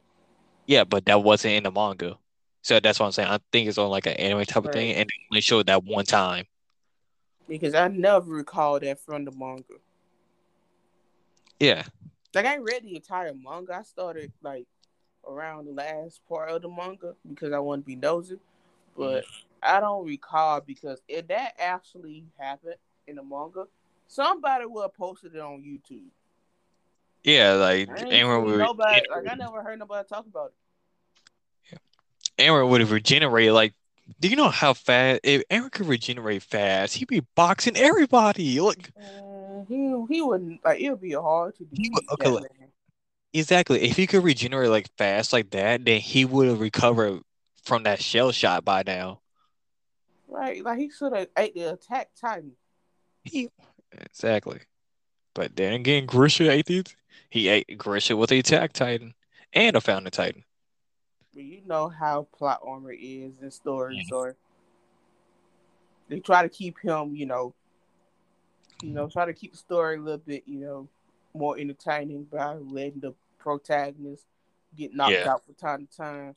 Yeah, 0.66 0.84
but 0.84 1.04
that 1.06 1.22
wasn't 1.22 1.54
in 1.54 1.62
the 1.64 1.70
manga. 1.70 2.18
So 2.62 2.78
that's 2.78 3.00
what 3.00 3.06
I'm 3.06 3.12
saying. 3.12 3.28
I 3.28 3.38
think 3.50 3.68
it's 3.68 3.78
on 3.78 3.90
like 3.90 4.06
an 4.06 4.14
anime 4.14 4.44
type 4.44 4.64
of 4.64 4.72
thing, 4.72 4.94
and 4.94 5.08
they 5.08 5.26
only 5.30 5.40
showed 5.40 5.66
that 5.66 5.84
one 5.84 6.04
time. 6.04 6.46
Because 7.48 7.74
I 7.74 7.88
never 7.88 8.30
recall 8.30 8.78
that 8.78 9.00
from 9.00 9.24
the 9.24 9.32
manga. 9.32 9.64
Yeah, 11.58 11.84
Like 12.34 12.46
I 12.46 12.56
read 12.58 12.84
the 12.84 12.96
entire 12.96 13.34
manga. 13.34 13.74
I 13.74 13.82
started 13.82 14.32
like 14.42 14.66
around 15.28 15.66
the 15.66 15.72
last 15.72 16.20
part 16.28 16.50
of 16.50 16.62
the 16.62 16.68
manga 16.68 17.14
because 17.28 17.52
I 17.52 17.58
want 17.58 17.82
to 17.82 17.86
be 17.86 17.96
nosy. 17.96 18.38
But 18.96 19.24
I 19.62 19.80
don't 19.80 20.06
recall 20.06 20.60
because 20.60 21.00
if 21.08 21.28
that 21.28 21.54
actually 21.58 22.24
happened 22.38 22.76
in 23.06 23.16
the 23.16 23.22
manga, 23.22 23.64
somebody 24.06 24.66
would 24.66 24.82
have 24.82 24.94
posted 24.94 25.34
it 25.34 25.40
on 25.40 25.62
YouTube. 25.62 26.08
Yeah. 27.24 27.52
Like 27.54 27.88
I 27.88 28.02
ain't 28.02 28.12
Eren 28.12 28.36
seen 28.36 28.44
would, 28.44 28.58
nobody 28.58 29.02
like 29.10 29.28
I 29.30 29.34
never 29.34 29.62
heard 29.62 29.78
nobody 29.78 30.08
talk 30.08 30.26
about 30.26 30.52
it. 31.70 31.78
Eren 32.38 32.68
would 32.68 32.80
have 32.80 32.90
regenerated. 32.90 33.52
Like, 33.52 33.74
do 34.20 34.28
you 34.28 34.36
know 34.36 34.48
how 34.48 34.74
fast? 34.74 35.20
If 35.22 35.42
Eren 35.50 35.70
could 35.70 35.86
regenerate 35.86 36.42
fast, 36.42 36.94
he'd 36.94 37.08
be 37.08 37.20
boxing 37.34 37.76
everybody. 37.76 38.60
Look, 38.60 38.90
Uh, 38.96 39.64
he 39.68 40.04
he 40.08 40.22
wouldn't 40.22 40.64
like 40.64 40.80
it 40.80 40.90
would 40.90 41.00
be 41.00 41.12
hard 41.12 41.54
to 41.56 41.66
would- 41.70 42.04
okay, 42.12 42.30
man. 42.30 42.72
exactly. 43.32 43.82
If 43.82 43.96
he 43.96 44.06
could 44.06 44.24
regenerate 44.24 44.70
like 44.70 44.90
fast 44.96 45.32
like 45.32 45.50
that, 45.50 45.84
then 45.84 46.00
he 46.00 46.24
would 46.24 46.48
have 46.48 46.60
recovered 46.60 47.22
from 47.62 47.84
that 47.84 48.02
shell 48.02 48.32
shot 48.32 48.64
by 48.64 48.82
now. 48.84 49.20
Right, 50.26 50.64
like 50.64 50.78
he 50.78 50.90
should 50.90 51.12
have 51.14 51.28
ate 51.36 51.54
the 51.54 51.74
attack 51.74 52.10
titan. 52.18 52.52
He 53.22 53.50
exactly. 53.92 54.60
But 55.34 55.54
then 55.56 55.74
again, 55.74 56.06
Grisha 56.06 56.50
ate 56.50 56.70
it. 56.70 56.96
He 57.32 57.48
ate 57.48 57.78
Grisha 57.78 58.14
with 58.14 58.28
the 58.28 58.40
attack 58.40 58.74
titan 58.74 59.14
and 59.54 59.74
a 59.74 59.80
founding 59.80 60.10
titan. 60.10 60.44
You 61.32 61.62
know 61.64 61.88
how 61.88 62.28
plot 62.36 62.60
armor 62.62 62.92
is 62.92 63.38
in 63.40 63.50
stories, 63.50 64.06
Yeah. 64.10 64.16
or 64.16 64.36
they 66.10 66.20
try 66.20 66.42
to 66.42 66.50
keep 66.50 66.78
him, 66.80 67.16
you 67.16 67.24
know, 67.24 67.54
you 68.82 68.90
know, 68.90 69.08
try 69.08 69.24
to 69.24 69.32
keep 69.32 69.52
the 69.52 69.56
story 69.56 69.96
a 69.96 70.00
little 70.00 70.18
bit, 70.18 70.42
you 70.46 70.58
know, 70.58 70.90
more 71.32 71.56
entertaining 71.58 72.24
by 72.24 72.52
letting 72.52 73.00
the 73.00 73.14
protagonist 73.38 74.26
get 74.76 74.94
knocked 74.94 75.12
Yeah. 75.12 75.30
out 75.30 75.42
from 75.46 75.54
time 75.54 75.86
to 75.86 75.96
time. 75.96 76.36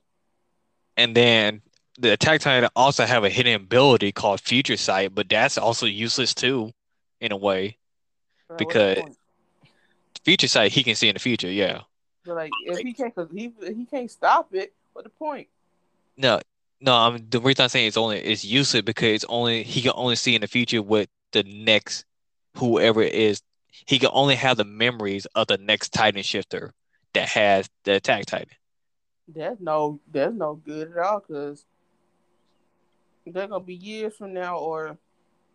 And 0.96 1.14
then 1.14 1.62
the 2.00 2.14
attack 2.14 2.40
titan 2.40 2.70
also 2.74 3.04
have 3.04 3.26
a 3.26 3.30
hidden 3.30 3.56
ability 3.56 4.14
called 4.14 4.40
Future 4.40 4.78
Sight, 4.78 5.14
but 5.14 5.28
that's 5.28 5.58
also 5.58 5.88
useless 5.88 6.34
too, 6.34 6.72
in 7.20 7.34
a 7.34 7.38
way. 7.38 7.80
The 8.48 8.56
Because-? 8.56 9.18
Future 10.26 10.48
Sight, 10.48 10.72
he 10.72 10.84
can 10.84 10.96
see 10.96 11.08
in 11.08 11.14
the 11.14 11.20
future, 11.20 11.50
yeah. 11.50 11.82
But 12.26 12.36
like, 12.36 12.52
if 12.66 12.80
he 12.80 12.94
can't, 12.94 13.14
cause 13.14 13.30
he 13.32 13.54
he 13.62 13.86
can't 13.86 14.10
stop 14.10 14.54
it. 14.54 14.74
What 14.94 15.04
the 15.04 15.12
point? 15.12 15.48
No, 16.18 16.42
no, 16.82 16.96
I'm 16.96 17.30
the 17.30 17.40
reason 17.40 17.64
I'm 17.64 17.70
saying 17.70 17.88
it's 17.88 17.98
only 17.98 18.18
it's 18.18 18.44
useless 18.44 18.82
because 18.82 19.10
it's 19.10 19.26
only 19.30 19.62
he 19.62 19.82
can 19.82 19.92
only 19.94 20.16
see 20.16 20.34
in 20.34 20.42
the 20.42 20.48
future 20.48 20.82
with 20.82 21.10
the 21.32 21.44
next 21.44 22.06
whoever 22.58 23.04
it 23.04 23.14
is. 23.14 23.42
He 23.86 24.00
can 24.00 24.10
only 24.14 24.36
have 24.36 24.58
the 24.58 24.66
memories 24.66 25.28
of 25.36 25.48
the 25.48 25.58
next 25.58 25.94
Titan 25.94 26.24
shifter 26.24 26.74
that 27.14 27.30
has 27.30 27.70
the 27.84 27.96
attack 27.96 28.26
Titan. 28.26 28.48
That's 29.28 29.60
no, 29.60 30.00
that's 30.12 30.34
no 30.34 30.56
good 30.56 30.92
at 30.92 30.98
all. 30.98 31.20
Cause 31.20 31.66
they're 33.28 33.48
gonna 33.48 33.64
be 33.64 33.76
years 33.76 34.16
from 34.16 34.34
now, 34.34 34.58
or 34.58 34.98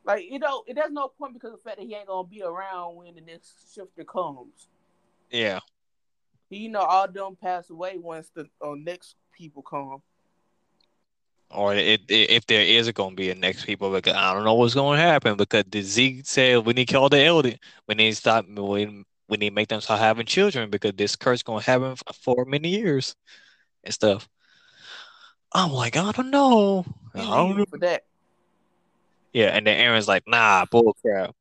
like 0.05 0.25
you 0.31 0.39
know, 0.39 0.65
it 0.67 0.75
there's 0.75 0.91
no 0.91 1.09
point 1.09 1.35
because 1.35 1.53
of 1.53 1.59
the 1.59 1.63
fact 1.63 1.79
that 1.79 1.87
he 1.87 1.95
ain't 1.95 2.07
gonna 2.07 2.27
be 2.27 2.43
around 2.43 2.97
when 2.97 3.15
the 3.15 3.21
next 3.21 3.75
shifter 3.75 4.05
comes. 4.05 4.69
Yeah. 5.31 5.61
You 6.49 6.69
know, 6.69 6.81
all 6.81 7.11
them 7.11 7.37
pass 7.41 7.71
away 7.71 7.97
once 7.99 8.31
the 8.35 8.47
uh, 8.61 8.75
next 8.77 9.15
people 9.33 9.63
come. 9.63 10.03
Or 11.51 11.75
it, 11.75 12.03
it, 12.09 12.31
if 12.31 12.47
there 12.47 12.63
is 12.63 12.91
going 12.93 13.11
to 13.11 13.17
be 13.17 13.31
a 13.31 13.35
next 13.35 13.67
people, 13.67 13.91
because 13.91 14.15
I 14.15 14.33
don't 14.35 14.45
know 14.45 14.55
what's 14.55 14.75
going 14.75 14.99
to 14.99 15.03
happen 15.03 15.37
because 15.37 15.65
the 15.69 15.83
Zeke 15.83 16.25
said 16.25 16.65
we 16.65 16.75
need 16.75 16.87
to 16.87 16.93
kill 16.93 17.09
the 17.09 17.25
elder. 17.25 17.55
We 17.89 17.95
need 17.97 18.11
to 18.11 18.17
stop. 18.17 18.47
We, 18.49 19.05
we 19.29 19.37
need 19.37 19.49
to 19.51 19.55
make 19.55 19.69
them 19.69 19.81
start 19.81 20.01
having 20.01 20.27
children 20.27 20.71
because 20.71 20.93
this 20.95 21.17
curse 21.17 21.43
going 21.43 21.63
to 21.63 21.71
happen 21.71 21.97
for 22.23 22.45
many 22.45 22.69
years 22.69 23.17
and 23.83 23.95
stuff. 23.95 24.29
I'm 25.53 25.73
like, 25.73 25.97
I 25.97 26.13
don't 26.13 26.31
know. 26.31 26.85
I 27.15 27.19
don't 27.19 27.57
know. 27.57 27.65
for 27.69 27.79
that. 27.79 28.05
Yeah, 29.33 29.47
and 29.57 29.67
then 29.67 29.79
Eren's 29.79 30.09
like, 30.09 30.25
nah, 30.27 30.65
bull 30.71 30.97
crap. 31.01 31.35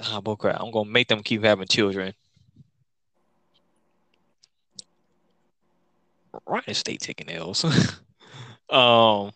Nah, 0.00 0.20
bull 0.20 0.36
crap. 0.36 0.60
I'm 0.60 0.70
gonna 0.70 0.90
make 0.90 1.08
them 1.08 1.22
keep 1.22 1.42
having 1.44 1.68
children. 1.68 2.14
Ryan 6.46 6.74
stay 6.74 6.96
taking 6.96 7.30
L's. 7.30 7.64
um, 8.70 9.32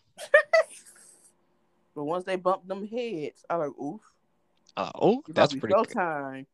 But 1.95 2.05
once 2.05 2.25
they 2.25 2.37
bump 2.37 2.66
them 2.66 2.87
heads, 2.87 3.45
I 3.51 3.57
like, 3.57 3.71
oof. 3.81 4.01
uh, 4.77 4.90
oh, 4.95 5.23
It's 5.27 5.35
that's 5.35 5.55
pretty 5.55 5.75
good. 5.75 5.88
showtime. 5.88 6.47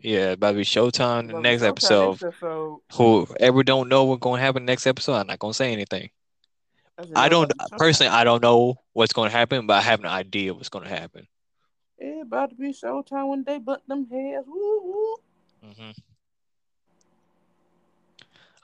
Yeah, 0.00 0.30
about 0.32 0.50
to 0.52 0.56
be 0.56 0.64
Showtime. 0.64 1.28
The 1.28 1.40
next 1.40 1.62
episode. 1.62 2.10
next 2.10 2.22
episode. 2.24 2.80
Whoever 2.92 3.62
don't 3.62 3.88
know 3.88 4.04
what's 4.04 4.20
gonna 4.20 4.40
happen 4.42 4.64
next 4.64 4.86
episode, 4.86 5.14
I'm 5.14 5.28
not 5.28 5.38
gonna 5.38 5.54
say 5.54 5.72
anything. 5.72 6.10
I, 6.98 7.02
said, 7.04 7.12
I 7.16 7.28
"No, 7.28 7.28
don't 7.30 7.44
it's 7.44 7.52
about 7.54 7.68
to 7.68 7.74
be 7.74 7.78
personally. 7.78 8.10
I 8.10 8.24
don't 8.24 8.42
know 8.42 8.76
what's 8.92 9.12
gonna 9.12 9.30
happen, 9.30 9.66
but 9.66 9.74
I 9.74 9.80
have 9.80 10.00
an 10.00 10.06
idea 10.06 10.54
what's 10.54 10.68
gonna 10.68 10.88
happen. 10.88 11.26
It 11.98 12.22
about 12.22 12.50
to 12.50 12.56
be 12.56 12.72
showtime 12.72 13.28
when 13.28 13.44
they 13.44 13.58
bump 13.58 13.86
them 13.86 14.08
heads. 14.10 14.46
Woo, 14.46 14.80
woo. 14.82 15.16
hmm 15.62 15.90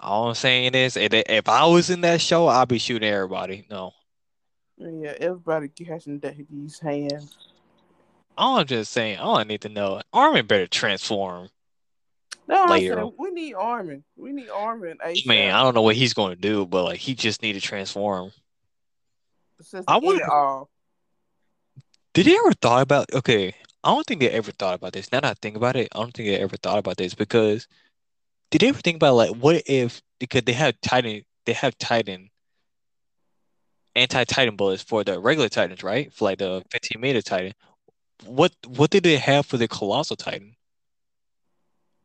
All 0.00 0.28
I'm 0.28 0.34
saying 0.34 0.74
is, 0.74 0.96
if, 0.96 1.12
if 1.12 1.48
I 1.48 1.66
was 1.66 1.90
in 1.90 2.00
that 2.02 2.20
show, 2.20 2.46
I'd 2.48 2.68
be 2.68 2.78
shooting 2.78 3.08
everybody. 3.08 3.66
No, 3.70 3.92
Yeah, 4.78 5.14
everybody 5.18 5.68
catching 5.68 6.20
that, 6.20 6.36
these 6.50 6.78
hands. 6.78 7.36
all 8.36 8.58
I'm 8.58 8.66
just 8.66 8.92
saying, 8.92 9.18
all 9.18 9.36
I 9.36 9.44
need 9.44 9.60
to 9.62 9.68
know, 9.68 10.00
Armin 10.12 10.46
better 10.46 10.66
transform. 10.68 11.48
No, 12.48 12.64
Later. 12.64 12.94
saying 12.94 13.12
we 13.18 13.30
need 13.30 13.54
Armin. 13.54 14.02
We 14.16 14.32
need 14.32 14.48
Armin. 14.48 14.96
I 15.04 15.12
ASAP. 15.12 15.26
mean, 15.26 15.50
I 15.50 15.62
don't 15.62 15.74
know 15.74 15.82
what 15.82 15.96
he's 15.96 16.14
going 16.14 16.34
to 16.34 16.40
do, 16.40 16.64
but 16.66 16.84
like 16.84 16.98
he 16.98 17.14
just 17.14 17.42
need 17.42 17.52
to 17.52 17.60
transform. 17.60 18.32
I 19.86 19.98
wanna- 19.98 20.30
all. 20.32 20.70
Did 22.14 22.26
they 22.26 22.36
ever 22.36 22.52
thought 22.54 22.82
about? 22.82 23.12
Okay, 23.12 23.54
I 23.84 23.90
don't 23.94 24.06
think 24.06 24.20
they 24.20 24.30
ever 24.30 24.50
thought 24.50 24.74
about 24.74 24.92
this. 24.94 25.12
Now 25.12 25.20
that 25.20 25.30
I 25.30 25.34
think 25.34 25.56
about 25.56 25.76
it, 25.76 25.88
I 25.94 25.98
don't 25.98 26.12
think 26.14 26.28
they 26.28 26.36
ever 26.38 26.56
thought 26.56 26.78
about 26.78 26.96
this 26.96 27.14
because 27.14 27.68
did 28.50 28.62
they 28.62 28.68
ever 28.68 28.80
think 28.80 28.96
about 28.96 29.14
like 29.14 29.30
what 29.36 29.62
if 29.66 30.00
because 30.18 30.42
they 30.42 30.52
have 30.54 30.80
Titan, 30.80 31.22
they 31.44 31.52
have 31.52 31.76
Titan 31.78 32.30
anti-Titan 33.94 34.56
bullets 34.56 34.82
for 34.82 35.04
the 35.04 35.18
regular 35.20 35.48
Titans, 35.48 35.82
right? 35.82 36.12
For 36.14 36.24
like 36.24 36.38
the 36.38 36.64
15 36.70 37.00
meter 37.00 37.20
Titan. 37.20 37.52
What 38.24 38.52
what 38.66 38.90
did 38.90 39.02
they 39.04 39.16
have 39.18 39.44
for 39.46 39.56
the 39.58 39.68
colossal 39.68 40.16
Titan? 40.16 40.54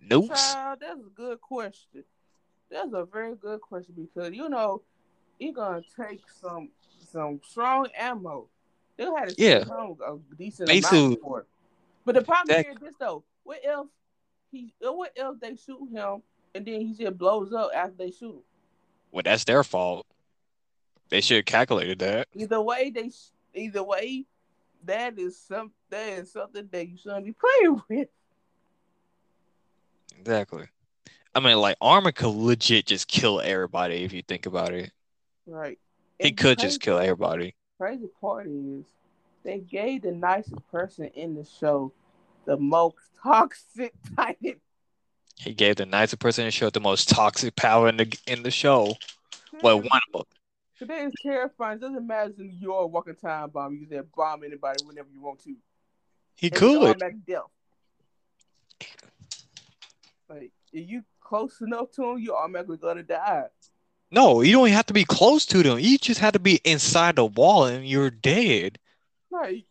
Nukes? 0.10 0.54
Child, 0.54 0.80
that's 0.82 1.00
a 1.00 1.10
good 1.16 1.42
question. 1.42 2.04
That's 2.70 2.94
a 2.94 3.06
very 3.06 3.36
good 3.36 3.62
question 3.62 3.94
because 3.96 4.34
you 4.34 4.50
know 4.50 4.82
you're 5.39 5.54
gonna 5.54 5.82
take 6.00 6.22
some 6.42 6.70
some 7.12 7.39
strong 7.48 7.88
ammo. 7.98 8.48
They'll 8.98 9.16
have 9.16 9.30
to 9.30 9.36
Yeah. 9.42 9.63
home 9.66 9.98
a 10.06 10.18
decent 10.36 10.68
Basically- 10.70 11.06
amount 11.06 11.22
for 11.22 11.39
it. 11.42 11.48
But 12.06 12.16
the 12.16 12.22
problem 12.24 12.56
That- 12.56 12.66
here 12.66 12.74
is 12.74 12.80
this 12.80 12.96
though: 13.00 13.24
what 13.44 13.60
if 13.63 13.88
he? 14.52 14.74
What 14.80 15.12
if 15.16 15.39
they 15.39 15.56
shoot 15.56 15.88
him 15.92 16.24
and 16.56 16.66
then 16.66 16.82
he 16.82 16.94
just 16.94 17.18
blows 17.18 17.54
up 17.54 17.72
after 17.74 17.96
they 17.96 18.12
shoot 18.12 18.36
him? 18.36 18.44
Well, 19.12 19.24
that's 19.24 19.44
their 19.44 19.63
fault. 19.63 20.06
They 21.10 21.22
should 21.22 21.38
have 21.38 21.46
calculated 21.46 22.00
that. 22.00 22.28
Either 22.34 22.62
way, 22.62 22.89
they 22.89 23.12
either 23.54 23.84
way, 23.84 24.26
that 24.86 25.20
is 25.20 25.38
some 25.39 25.72
that 25.89 26.10
is 26.10 26.32
something 26.32 26.68
that 26.72 26.88
you 26.88 26.98
shouldn't 26.98 27.26
be 27.26 27.34
playing 27.62 27.82
with. 27.89 28.10
Exactly. 30.19 30.65
I 31.36 31.39
mean, 31.39 31.58
like 31.58 31.78
Armin 31.82 32.13
could 32.13 32.30
legit 32.30 32.86
just 32.86 33.08
kill 33.08 33.41
everybody 33.41 34.04
if 34.04 34.13
you 34.13 34.21
think 34.21 34.45
about 34.45 34.73
it. 34.73 34.91
Right? 35.47 35.80
He 36.19 36.30
And 36.30 36.38
could 36.38 36.58
crazy- 36.58 36.67
just 36.67 36.82
kill 36.82 36.97
everybody. 36.99 37.56
crazy 37.80 38.08
part 38.21 38.47
is 38.47 38.86
they 39.43 39.60
gave 39.60 40.04
the 40.04 40.12
nicest 40.12 40.65
person 40.71 41.06
in 41.15 41.36
the 41.36 41.43
show 41.43 41.91
the 42.45 42.56
most 42.58 42.95
toxic 43.21 43.93
titan. 44.15 44.62
He 45.38 45.54
gave 45.54 45.78
the 45.78 45.86
nicest 45.86 46.19
person 46.19 46.43
in 46.43 46.47
the 46.47 46.52
show 46.52 46.69
the 46.69 46.80
most 46.80 47.10
toxic 47.10 47.56
power 47.56 47.89
in 47.89 47.97
the 47.97 48.17
in 48.28 48.43
the 48.43 48.52
show. 48.52 48.95
Well, 49.62 49.80
hmm. 49.80 49.88
one 49.88 50.02
of 50.13 50.13
them. 50.13 50.23
Today 50.78 51.06
is 51.06 51.13
terrifying. 51.21 51.78
It 51.78 51.82
doesn't 51.82 52.06
matter 52.06 52.34
if 52.38 52.54
you're 52.60 52.82
a 52.82 52.88
walking 52.88 53.15
time 53.15 53.49
bomb. 53.49 53.76
You 53.76 53.86
can 53.88 54.04
bomb 54.15 54.43
anybody 54.43 54.84
whenever 54.86 55.08
you 55.13 55.21
want 55.21 55.39
to. 55.43 55.56
He 56.36 56.47
And 56.47 56.56
could. 56.56 56.99
death. 57.28 57.41
Like 60.34 60.52
if 60.72 60.89
you 60.89 61.04
close 61.22 61.62
enough 61.62 61.91
to 61.91 62.12
him, 62.12 62.19
you're 62.19 62.36
automatically 62.36 62.78
gonna 62.78 63.04
die. 63.04 63.46
No, 64.12 64.41
you 64.41 64.52
don't 64.52 64.69
have 64.69 64.86
to 64.88 64.93
be 64.93 65.06
close 65.06 65.46
to 65.48 65.63
them. 65.63 65.80
You 65.80 65.98
just 65.98 66.19
have 66.19 66.34
to 66.34 66.39
be 66.39 66.60
inside 66.63 67.15
the 67.15 67.26
wall 67.26 67.65
and 67.65 67.88
you're 67.88 68.12
dead. 68.12 68.78
Like, 69.32 69.65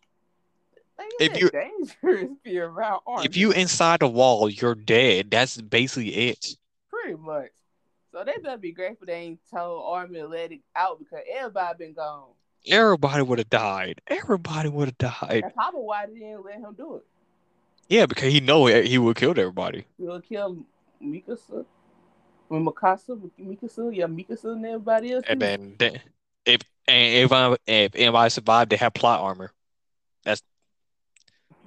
If 1.20 1.38
you- 1.40 1.46
you 1.46 1.51
dangerous 1.51 2.31
be 2.42 2.59
around 2.59 3.03
If 3.18 3.37
you 3.37 3.53
inside 3.53 4.01
the 4.01 4.09
wall, 4.09 4.48
you're 4.48 4.75
dead. 4.75 5.31
That's 5.31 5.61
basically 5.61 6.11
it. 6.11 6.57
pretty 6.90 7.14
much. 7.16 7.51
So 8.12 8.25
they 8.25 8.37
better 8.42 8.59
be 8.59 8.72
grateful 8.72 9.07
they 9.07 9.14
ain't 9.14 9.40
told 9.51 9.85
Armin 9.87 10.20
to 10.22 10.29
let 10.29 10.53
it 10.53 10.61
out 10.77 10.98
because 10.98 11.20
everybody 11.33 11.79
been 11.79 11.92
gone. 11.94 12.31
Everybody 12.66 13.22
would 13.22 13.38
have 13.38 13.51
died. 13.51 14.01
Everybody 14.07 14.68
would 14.68 14.88
have 14.88 14.98
died. 14.98 15.42
That's 15.44 15.55
probably 15.55 15.81
why 15.81 16.07
they 16.07 16.18
didn't 16.18 16.44
let 16.44 16.57
him 16.61 16.75
do 16.77 16.96
it. 16.96 17.05
Yeah, 17.92 18.07
because 18.07 18.33
he 18.33 18.40
know 18.40 18.64
he 18.64 18.96
would 18.96 19.16
kill 19.16 19.33
everybody. 19.33 19.85
He'll 19.98 20.18
kill 20.22 20.64
Mikasa. 21.05 21.66
When 22.48 22.64
Mikasa, 22.64 23.31
Mikasa, 23.38 23.94
yeah, 23.94 24.07
Mikasa 24.07 24.52
and 24.52 24.64
everybody 24.64 25.12
else. 25.12 25.24
And 25.28 25.42
then, 25.42 25.76
if 26.46 26.62
and 26.88 27.14
if 27.14 27.31
I, 27.31 27.55
if 27.66 27.94
anybody 27.94 28.31
survived, 28.31 28.70
they 28.70 28.76
have 28.76 28.94
plot 28.94 29.20
armor. 29.20 29.52
That's 30.24 30.42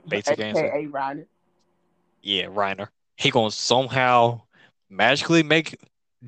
basic 0.07 0.39
answer. 0.39 0.65
AKA 0.65 0.87
Reiner. 0.87 1.25
Yeah, 2.23 2.45
Reiner. 2.45 2.87
He 3.17 3.29
gonna 3.29 3.51
somehow 3.51 4.41
magically 4.89 5.43
make 5.43 5.79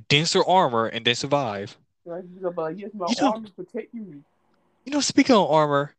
denser 0.09 0.45
armor 0.45 0.85
and 0.85 1.05
then 1.05 1.15
survive. 1.15 1.75
Like, 2.05 2.23
he's 2.31 2.37
gonna 2.43 2.53
be 2.53 2.61
like, 2.61 2.77
yes, 2.77 2.91
my 2.93 3.07
You 3.09 3.15
know- 3.19 3.43
protecting 3.55 4.11
me. 4.11 4.17
You 4.85 4.91
know, 4.91 5.01
speaking 5.01 5.35
of 5.35 5.49
armor, 5.49 5.95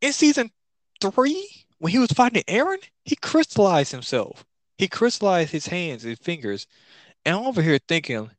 in 0.00 0.12
season 0.12 0.52
three, 1.00 1.66
when 1.80 1.90
he 1.90 1.98
was 1.98 2.12
fighting 2.12 2.42
Eren, 2.46 2.82
he 3.04 3.16
crystallized 3.16 3.90
himself. 3.90 4.44
He 4.78 4.86
crystallized 4.86 5.50
his 5.50 5.66
hands, 5.66 6.02
his 6.02 6.18
fingers. 6.18 6.66
And 7.24 7.36
I'm 7.36 7.46
over 7.46 7.62
here 7.62 7.78
thinking, 7.88 8.30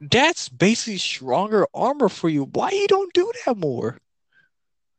that's 0.00 0.48
basically 0.48 0.98
stronger 0.98 1.66
armor 1.74 2.08
for 2.08 2.28
you. 2.28 2.44
Why 2.44 2.70
you 2.70 2.86
don't 2.86 3.12
do 3.12 3.30
that 3.44 3.56
more? 3.56 3.98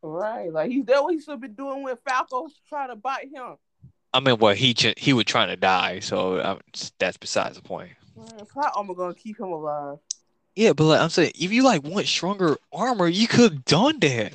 Right, 0.01 0.51
like 0.51 0.69
he's 0.69 0.85
that 0.85 1.03
what 1.03 1.13
he 1.15 1.19
should 1.19 1.31
have 1.31 1.41
been 1.41 1.53
doing 1.53 1.81
when 1.83 1.95
Falco 2.07 2.47
trying 2.69 2.89
to 2.89 2.95
bite 2.95 3.29
him. 3.33 3.55
I 4.13 4.19
mean, 4.19 4.37
well, 4.37 4.53
he 4.53 4.75
he 4.97 5.13
was 5.13 5.25
trying 5.25 5.47
to 5.47 5.55
die, 5.55 5.99
so 5.99 6.39
um, 6.41 6.59
that's 6.99 7.17
besides 7.17 7.55
the 7.55 7.63
point. 7.63 7.91
Plot 8.53 8.71
armor 8.75 8.93
gonna 8.93 9.15
keep 9.15 9.39
him 9.39 9.47
alive. 9.47 9.97
Yeah, 10.55 10.73
but 10.73 10.85
like 10.85 11.01
I'm 11.01 11.09
saying, 11.09 11.31
if 11.35 11.51
you 11.51 11.63
like 11.63 11.83
want 11.83 12.05
stronger 12.05 12.57
armor, 12.71 13.07
you 13.07 13.27
could 13.27 13.51
have 13.51 13.65
done 13.65 13.99
that. 14.01 14.33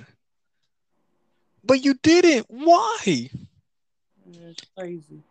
But 1.64 1.84
you 1.84 1.94
didn't. 2.02 2.46
Why? 2.48 3.30
It's 4.32 4.62
crazy. 4.76 5.22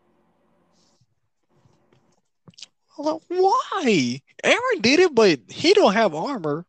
Like, 2.98 3.22
why? 3.30 4.22
Eren 4.44 4.82
did 4.82 5.00
it, 5.00 5.15
but 5.15 5.39
he 5.48 5.74
don't 5.74 5.94
have 5.94 6.13
armor. 6.13 6.65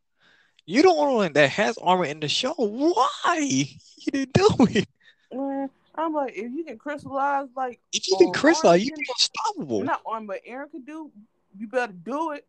You 0.65 0.83
don't 0.83 0.97
want 0.97 1.15
one 1.15 1.33
that 1.33 1.51
has 1.51 1.77
armor 1.79 2.05
in 2.05 2.21
the 2.21 2.29
show. 2.29 2.55
Why? 2.57 3.67
You 4.03 4.13
didn't 4.13 4.33
do 4.33 4.49
it. 4.71 4.89
Man, 5.33 5.69
I'm 5.95 6.15
like, 6.15 6.33
if 6.35 6.51
you 6.53 6.65
can 6.65 6.79
crystallize 6.79 7.49
like 7.55 7.81
If 7.93 8.09
you 8.09 8.17
can 8.19 8.33
crystallize, 8.33 8.83
you 8.85 8.93
Armin- 8.93 9.05
be 9.05 9.07
unstoppable. 9.13 9.85
not 9.85 10.01
armor, 10.07 10.27
but 10.35 10.45
Eren 10.49 10.71
could 10.71 10.87
do, 10.87 11.11
you 11.59 11.67
better 11.67 11.93
do 11.93 12.33
it. 12.33 12.47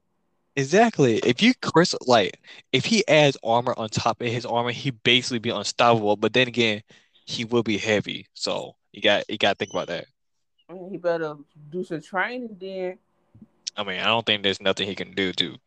Exactly. 0.55 1.18
If 1.18 1.41
you 1.41 1.53
crystal 1.55 1.99
like 2.07 2.39
if 2.72 2.86
he 2.86 3.07
adds 3.07 3.38
armor 3.43 3.74
on 3.78 3.89
top 3.89 4.22
of 4.22 4.28
his 4.28 4.45
armor, 4.45 4.72
he 4.72 4.91
basically 4.91 5.39
be 5.39 5.49
unstoppable. 5.49 6.16
But 6.18 6.34
then 6.34 6.47
again, 6.47 6.84
he 7.26 7.45
will 7.45 7.63
be 7.63 7.78
heavy. 7.78 8.28
So 8.34 8.76
you 8.91 9.01
got 9.01 9.30
you 9.30 9.38
got 9.38 9.53
to 9.53 9.55
think 9.57 9.72
about 9.72 9.88
that. 9.88 10.05
He 10.89 10.97
better 10.97 11.36
do 11.69 11.84
some 11.84 12.01
training 12.01 12.57
then. 12.59 12.97
I 13.76 13.84
mean, 13.84 13.99
I 13.99 14.05
don't 14.05 14.26
think 14.26 14.43
there's 14.43 14.61
nothing 14.61 14.88
he 14.88 14.95
can 14.95 15.11
do 15.11 15.34
to 15.34 15.57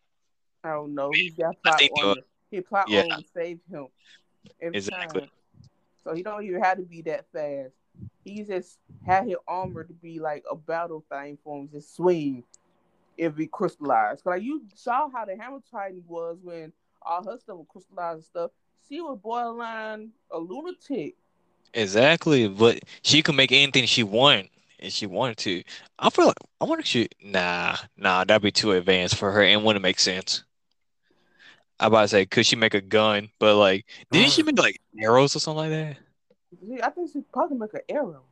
I 0.65 0.71
don't 0.71 0.95
know. 0.95 1.11
He 1.13 1.31
got 1.31 1.55
plot 1.63 1.83
uh. 2.03 2.15
He 2.51 2.61
plot 2.61 2.89
yeah. 2.89 3.03
armor 3.03 3.17
to 3.17 3.29
save 3.35 3.61
him 3.71 3.89
every 4.61 4.77
Exactly. 4.79 5.21
time. 5.23 5.31
So 6.03 6.15
he 6.15 6.23
don't 6.23 6.43
even 6.45 6.63
have 6.63 6.79
to 6.79 6.85
be 6.85 7.03
that 7.03 7.27
fast. 7.33 7.75
He 8.25 8.43
just 8.43 8.79
had 9.07 9.27
his 9.27 9.37
armor 9.47 9.85
to 9.85 9.93
be 9.93 10.19
like 10.19 10.45
a 10.51 10.57
battle 10.57 11.05
thing 11.11 11.39
for 11.45 11.61
him, 11.61 11.69
just 11.71 11.95
swing 11.97 12.45
if 13.17 13.37
he 13.37 13.47
crystallized. 13.47 14.25
Cause 14.25 14.33
like 14.33 14.43
you 14.43 14.63
saw 14.75 15.09
how 15.11 15.25
the 15.25 15.37
Hammer 15.37 15.61
Titan 15.71 16.03
was 16.07 16.39
when 16.43 16.73
all 17.03 17.25
her 17.25 17.39
stuff 17.39 17.57
was 17.57 17.67
crystallized 17.69 18.17
and 18.17 18.25
stuff. 18.25 18.51
She 18.89 19.01
was 19.01 19.19
borderline 19.23 20.11
a 20.31 20.39
lunatic. 20.39 21.17
Exactly, 21.73 22.49
but 22.49 22.81
she 23.03 23.23
could 23.23 23.35
make 23.35 23.53
anything 23.53 23.87
she 23.87 24.03
want 24.03 24.49
if 24.79 24.93
she 24.93 25.07
wanted 25.07 25.39
to. 25.39 25.63
I 25.99 26.11
feel 26.11 26.27
like 26.27 26.37
I 26.61 26.65
wonder 26.65 26.81
if 26.81 26.87
she 26.87 27.09
nah, 27.23 27.77
nah, 27.97 28.25
that'd 28.25 28.43
be 28.43 28.53
too 28.53 28.73
advanced 28.73 29.17
for 29.17 29.33
her 29.33 29.43
and 29.43 29.65
wouldn't 29.65 29.83
make 29.83 29.99
sense. 29.99 30.45
I 31.81 31.87
about 31.87 32.03
to 32.03 32.09
say, 32.09 32.27
could 32.27 32.47
she 32.47 32.57
make 32.57 32.75
a 32.75 32.81
gun? 32.81 33.31
But 33.39 33.57
like, 33.57 33.87
didn't 34.13 34.31
she 34.31 34.43
mm. 34.43 34.47
make 34.47 34.59
like 34.59 34.81
arrows 34.99 35.35
or 35.35 35.41
something 35.41 35.71
like 35.71 35.71
that? 35.71 36.85
I 36.85 36.91
think 36.91 37.11
she 37.13 37.21
probably 37.33 37.59
make 37.59 37.75
an 37.75 37.81
arrow. 37.89 38.23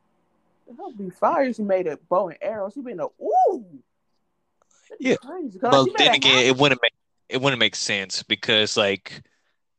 That 0.67 0.77
would 0.77 0.97
be 0.97 1.09
fire. 1.09 1.43
if 1.43 1.57
She 1.57 1.63
made 1.63 1.87
a 1.87 1.97
bow 1.97 2.29
and 2.29 2.37
arrow. 2.41 2.69
She 2.69 2.81
been 2.81 2.99
a 2.99 3.05
ooh. 3.21 3.65
That'd 4.89 5.03
be 5.03 5.09
Yeah. 5.09 5.15
crazy. 5.17 5.59
But 5.61 5.87
then 5.97 6.13
again, 6.13 6.45
it 6.45 6.57
wouldn't 6.57 6.81
make 6.81 6.93
it 7.29 7.41
wouldn't 7.41 7.59
make 7.59 7.75
sense 7.75 8.23
because 8.23 8.77
like 8.77 9.21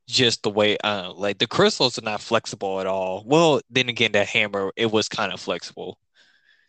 just 0.07 0.43
the 0.43 0.51
way 0.51 0.77
uh 0.79 1.13
like 1.15 1.39
the 1.39 1.47
crystals 1.47 1.99
are 1.99 2.03
not 2.03 2.21
flexible 2.21 2.81
at 2.81 2.87
all. 2.87 3.23
Well, 3.27 3.61
then 3.71 3.89
again, 3.89 4.13
that 4.13 4.29
hammer 4.29 4.73
it 4.77 4.91
was 4.91 5.09
kind 5.09 5.33
of 5.33 5.41
flexible. 5.41 5.99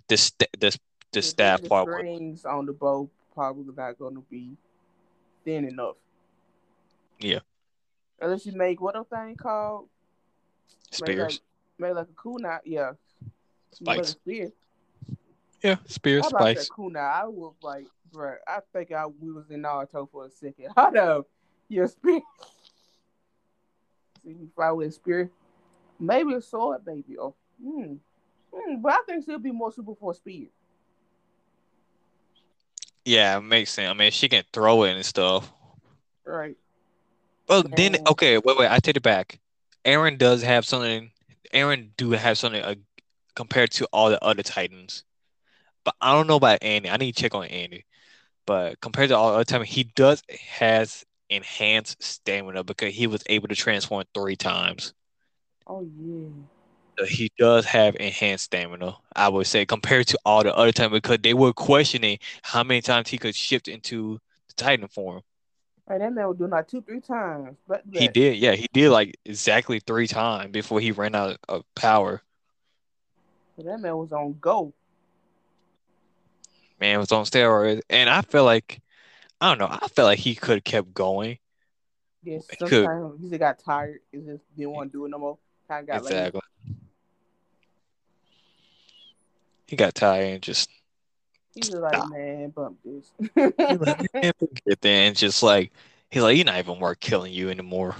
The 0.07 0.17
st- 0.17 0.49
the 0.59 0.77
the 1.11 1.21
staff 1.21 1.61
the 1.61 1.69
part 1.69 1.87
was 1.87 2.45
on 2.45 2.65
the 2.65 2.73
bow 2.73 3.09
probably 3.33 3.73
not 3.75 3.97
going 3.97 4.15
to 4.15 4.25
be 4.29 4.57
thin 5.43 5.67
enough. 5.67 5.95
Yeah. 7.19 7.39
Unless 8.21 8.45
you 8.45 8.53
make 8.53 8.81
what 8.81 8.95
a 8.95 9.03
thing 9.03 9.35
called 9.35 9.87
Make 10.91 10.97
spears. 10.97 11.19
like, 11.19 11.41
make 11.79 11.95
like 11.95 12.07
a 12.07 12.13
kunai. 12.13 12.59
Yeah. 12.63 12.91
Spikes. 13.71 14.09
spear. 14.09 14.51
Yeah, 15.61 15.77
spears, 15.87 16.23
How 16.23 16.29
about 16.29 16.43
that 16.45 16.63
spikes. 16.63 16.69
kunai? 16.69 16.97
I 16.99 17.25
was 17.25 17.55
like, 17.61 17.85
bro, 18.13 18.35
I 18.47 18.59
think 18.71 18.91
I 18.91 19.05
we 19.07 19.31
was 19.31 19.49
in 19.49 19.63
Naruto 19.63 20.09
for 20.09 20.25
a 20.25 20.29
second. 20.29 20.67
Hold 20.77 20.95
up, 20.97 21.27
your 21.67 21.87
spear. 21.87 22.21
Me 24.25 24.35
fight 24.55 24.71
with 24.71 24.89
a 24.89 24.91
spear. 24.91 25.29
Maybe 25.99 26.33
a 26.33 26.41
sword, 26.41 26.81
maybe. 26.85 27.17
Oh, 27.19 27.35
hmm. 27.63 27.95
Hmm, 28.53 28.81
but 28.81 28.93
I 28.93 28.99
think 29.05 29.25
she'll 29.25 29.39
be 29.39 29.51
more 29.51 29.71
super 29.71 29.93
for 29.95 30.11
a 30.11 30.15
spear. 30.15 30.47
Yeah, 33.03 33.37
it 33.37 33.41
makes 33.41 33.71
sense. 33.71 33.89
I 33.89 33.93
mean, 33.93 34.11
she 34.11 34.27
can 34.27 34.43
throw 34.51 34.83
it 34.83 34.95
and 34.95 35.05
stuff. 35.05 35.51
Right. 36.25 36.57
Well, 37.47 37.63
then 37.63 37.97
okay, 38.07 38.39
wait, 38.39 38.57
wait. 38.57 38.71
I 38.71 38.79
take 38.79 38.97
it 38.97 39.03
back. 39.03 39.39
Eren 39.85 40.17
does 40.17 40.41
have 40.41 40.65
something. 40.65 41.11
Eren 41.53 41.89
do 41.97 42.11
have 42.11 42.39
something 42.39 42.63
uh, 42.63 42.75
compared 43.35 43.71
to 43.71 43.85
all 43.93 44.09
the 44.09 44.23
other 44.23 44.41
Titans, 44.41 45.03
but 45.83 45.93
I 46.01 46.13
don't 46.13 46.25
know 46.25 46.37
about 46.37 46.63
Annie. 46.63 46.89
I 46.89 46.97
need 46.97 47.15
to 47.15 47.21
check 47.21 47.35
on 47.35 47.45
Annie. 47.45 47.85
But 48.47 48.81
compared 48.81 49.09
to 49.09 49.17
all 49.17 49.29
the 49.29 49.35
other 49.35 49.43
Titans, 49.43 49.69
he 49.69 49.83
does 49.83 50.23
has 50.49 51.05
enhanced 51.29 52.01
stamina 52.01 52.63
because 52.63 52.93
he 52.93 53.07
was 53.07 53.23
able 53.27 53.47
to 53.47 53.55
transform 53.55 54.03
three 54.13 54.35
times. 54.35 54.93
Oh 55.67 55.81
yeah. 55.81 56.27
So 56.97 57.05
he 57.05 57.31
does 57.37 57.65
have 57.65 57.95
enhanced 57.99 58.45
stamina. 58.45 58.95
I 59.15 59.27
would 59.27 59.47
say 59.47 59.65
compared 59.65 60.07
to 60.07 60.19
all 60.25 60.43
the 60.43 60.55
other 60.55 60.71
Titans 60.71 60.93
because 60.93 61.19
they 61.21 61.33
were 61.33 61.51
questioning 61.53 62.19
how 62.41 62.63
many 62.63 62.81
times 62.81 63.09
he 63.09 63.17
could 63.17 63.35
shift 63.35 63.67
into 63.67 64.19
the 64.47 64.53
Titan 64.55 64.87
form. 64.87 65.21
And 65.87 66.01
that 66.01 66.13
man 66.13 66.27
was 66.27 66.37
doing 66.37 66.49
like 66.49 66.67
two, 66.67 66.81
three 66.81 67.01
times. 67.01 67.57
But 67.67 67.83
He 67.91 68.07
did, 68.07 68.37
yeah, 68.37 68.53
he 68.53 68.67
did 68.73 68.89
like 68.89 69.15
exactly 69.25 69.79
three 69.79 70.07
times 70.07 70.51
before 70.51 70.79
he 70.79 70.91
ran 70.91 71.15
out 71.15 71.37
of 71.47 71.63
power. 71.75 72.21
That 73.57 73.79
man 73.79 73.97
was 73.97 74.11
on 74.11 74.37
go. 74.41 74.73
Man 76.79 76.99
was 76.99 77.11
on 77.11 77.23
steroids, 77.23 77.81
and 77.89 78.09
I 78.09 78.21
feel 78.21 78.43
like 78.43 78.81
I 79.41 79.49
don't 79.49 79.59
know. 79.59 79.67
I 79.69 79.87
felt 79.89 80.07
like 80.07 80.19
he 80.19 80.35
could 80.35 80.55
have 80.57 80.63
kept 80.63 80.93
going. 80.93 81.37
Yes, 82.23 82.45
He 82.49 82.55
could. 82.57 82.69
sometimes 82.85 83.21
he 83.21 83.29
just 83.29 83.39
got 83.39 83.59
tired. 83.59 83.99
He 84.11 84.17
just 84.19 84.43
didn't 84.57 84.71
want 84.71 84.91
to 84.91 84.97
do 84.97 85.05
it 85.05 85.09
no 85.09 85.19
more. 85.19 85.37
Kind 85.67 85.81
of 85.81 85.87
got 85.87 86.03
lazy. 86.03 86.15
exactly. 86.17 86.41
He 89.67 89.75
got 89.75 89.95
tired 89.95 90.25
and 90.25 90.41
just 90.41 90.69
He's 91.53 91.69
like, 91.73 92.09
man, 92.09 92.49
bump 92.49 92.77
this. 92.83 93.11
he 93.17 93.41
like, 93.77 94.13
man, 94.13 94.33
forget 94.39 94.81
that, 94.81 94.85
and 94.85 95.15
just 95.15 95.41
like 95.41 95.71
he's 96.09 96.21
like, 96.21 96.35
you're 96.35 96.45
not 96.45 96.57
even 96.59 96.79
worth 96.79 96.99
killing 96.99 97.31
you 97.33 97.49
anymore. 97.49 97.95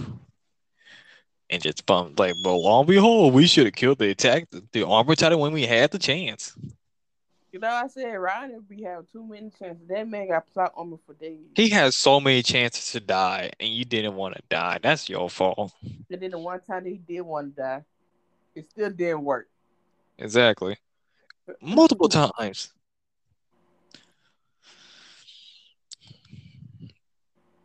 And 1.50 1.62
just 1.62 1.86
bumped 1.86 2.20
like, 2.20 2.34
but 2.44 2.54
lo 2.56 2.80
and 2.80 2.88
behold, 2.88 3.34
we 3.34 3.48
should 3.48 3.66
have 3.66 3.76
killed 3.76 4.00
the 4.00 4.10
attack 4.10 4.50
the, 4.50 4.64
the 4.74 4.86
armor 4.86 5.16
titan 5.16 5.40
when 5.40 5.54
we 5.54 5.66
had 5.66 5.92
the 5.92 6.00
chance. 6.00 6.56
You 7.56 7.62
know, 7.62 7.70
I 7.70 7.88
said 7.88 8.04
Reiner 8.08 8.62
we 8.70 8.82
have 8.82 9.10
too 9.14 9.26
many 9.26 9.50
chances. 9.50 9.88
That 9.88 10.10
man 10.10 10.28
got 10.28 10.46
plot 10.52 10.74
armor 10.76 10.98
for 11.06 11.14
days. 11.14 11.40
He 11.56 11.70
has 11.70 11.96
so 11.96 12.20
many 12.20 12.44
chances 12.44 12.92
to 12.92 13.00
die, 13.00 13.50
and 13.62 13.70
you 13.70 13.86
didn't 13.86 14.16
want 14.16 14.36
to 14.36 14.42
die. 14.50 14.80
That's 14.84 15.08
your 15.08 15.30
fault. 15.30 15.72
and 15.82 16.20
then 16.22 16.32
the 16.32 16.38
one 16.38 16.60
time 16.60 16.84
that 16.84 16.90
he 16.90 16.98
did 16.98 17.22
want 17.22 17.56
to 17.56 17.62
die, 17.62 17.86
it 18.56 18.70
still 18.70 18.90
didn't 18.90 19.24
work. 19.24 19.48
Exactly. 20.18 20.76
Multiple 21.62 22.10
times. 22.10 22.74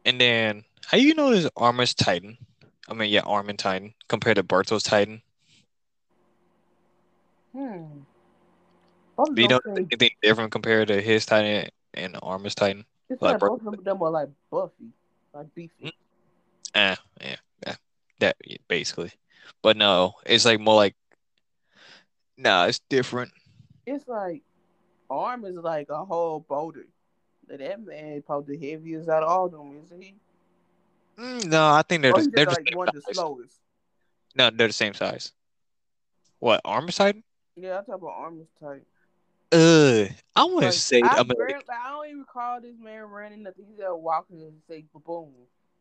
And 0.05 0.21
then, 0.21 0.63
how 0.87 0.99
do 0.99 1.03
you 1.03 1.17
know 1.17 1.31
his 1.33 1.49
armor's 1.57 1.95
Titan? 1.95 2.39
I 2.89 2.95
mean, 2.95 3.11
yeah, 3.11 3.23
Armin 3.23 3.57
Titan 3.57 3.95
compared 4.07 4.37
to 4.37 4.45
Berto's 4.45 4.85
Titan. 4.85 5.21
Hmm. 7.53 8.03
Both 9.27 9.39
you 9.39 9.49
know 9.49 9.61
them 9.65 9.77
anything 9.91 10.11
different 10.23 10.53
compared 10.53 10.89
to 10.89 11.01
his 11.01 11.27
Titan 11.27 11.69
and 11.95 12.17
Armin's 12.23 12.55
Titan? 12.55 12.85
it's 13.11 13.21
like 13.21 13.33
like 13.33 13.41
both 13.41 13.67
of 13.67 13.85
them 13.85 14.03
are 14.03 14.11
like 14.11 14.29
Buffy, 14.51 14.93
like 15.35 15.55
beefy. 15.55 15.93
Ah, 16.75 16.97
yeah, 17.21 17.37
yeah, 17.67 17.75
that 18.21 18.37
yeah, 18.45 18.57
basically. 18.69 19.11
But 19.63 19.77
no, 19.77 20.15
it's 20.25 20.45
like 20.45 20.61
more 20.61 20.77
like, 20.77 20.95
nah, 22.39 22.67
it's 22.67 22.81
different. 22.89 23.33
It's 23.87 24.07
like 24.07 24.43
arm 25.11 25.45
is 25.45 25.57
like 25.57 25.89
a 25.91 26.05
whole 26.05 26.41
boulder. 26.41 26.87
That 27.49 27.85
man 27.85 28.23
probably 28.23 28.57
the 28.57 28.71
heaviest 28.71 29.09
out 29.09 29.25
of 29.25 29.29
all 29.29 29.47
of 29.47 29.53
them, 29.53 29.81
isn't 29.85 30.03
he? 30.03 30.15
Mm, 31.19 31.47
no, 31.47 31.73
I 31.73 31.83
think 31.83 32.03
they're 32.03 32.13
the, 32.13 32.31
they're 32.33 32.47
just 32.47 32.61
the 32.61 32.65
like 32.65 32.71
same 32.71 32.79
one 32.79 32.89
of 32.89 32.95
the 32.95 33.03
slowest. 33.03 33.57
No, 34.37 34.51
they're 34.51 34.69
the 34.69 34.73
same 34.73 34.95
size. 34.95 35.33
What 36.39 36.61
Armor's 36.65 36.97
Titan? 36.97 37.25
Yeah, 37.57 37.81
I 37.81 37.83
talk 37.83 37.97
about 37.97 38.15
armor's 38.17 38.47
type. 38.61 38.87
Uh, 39.53 40.07
I 40.37 40.45
want 40.45 40.61
to 40.63 40.67
Like, 40.67 40.75
say, 40.75 41.03
I, 41.03 41.23
barely, 41.25 41.55
I 41.55 41.91
don't 41.91 42.07
even 42.07 42.19
recall 42.21 42.61
this 42.61 42.77
man 42.81 43.03
running 43.05 43.43
nothing. 43.43 43.65
He's 43.69 43.79
just 43.79 43.97
walking 43.99 44.43
and 44.43 44.53
say 44.69 44.85
boom. 45.05 45.33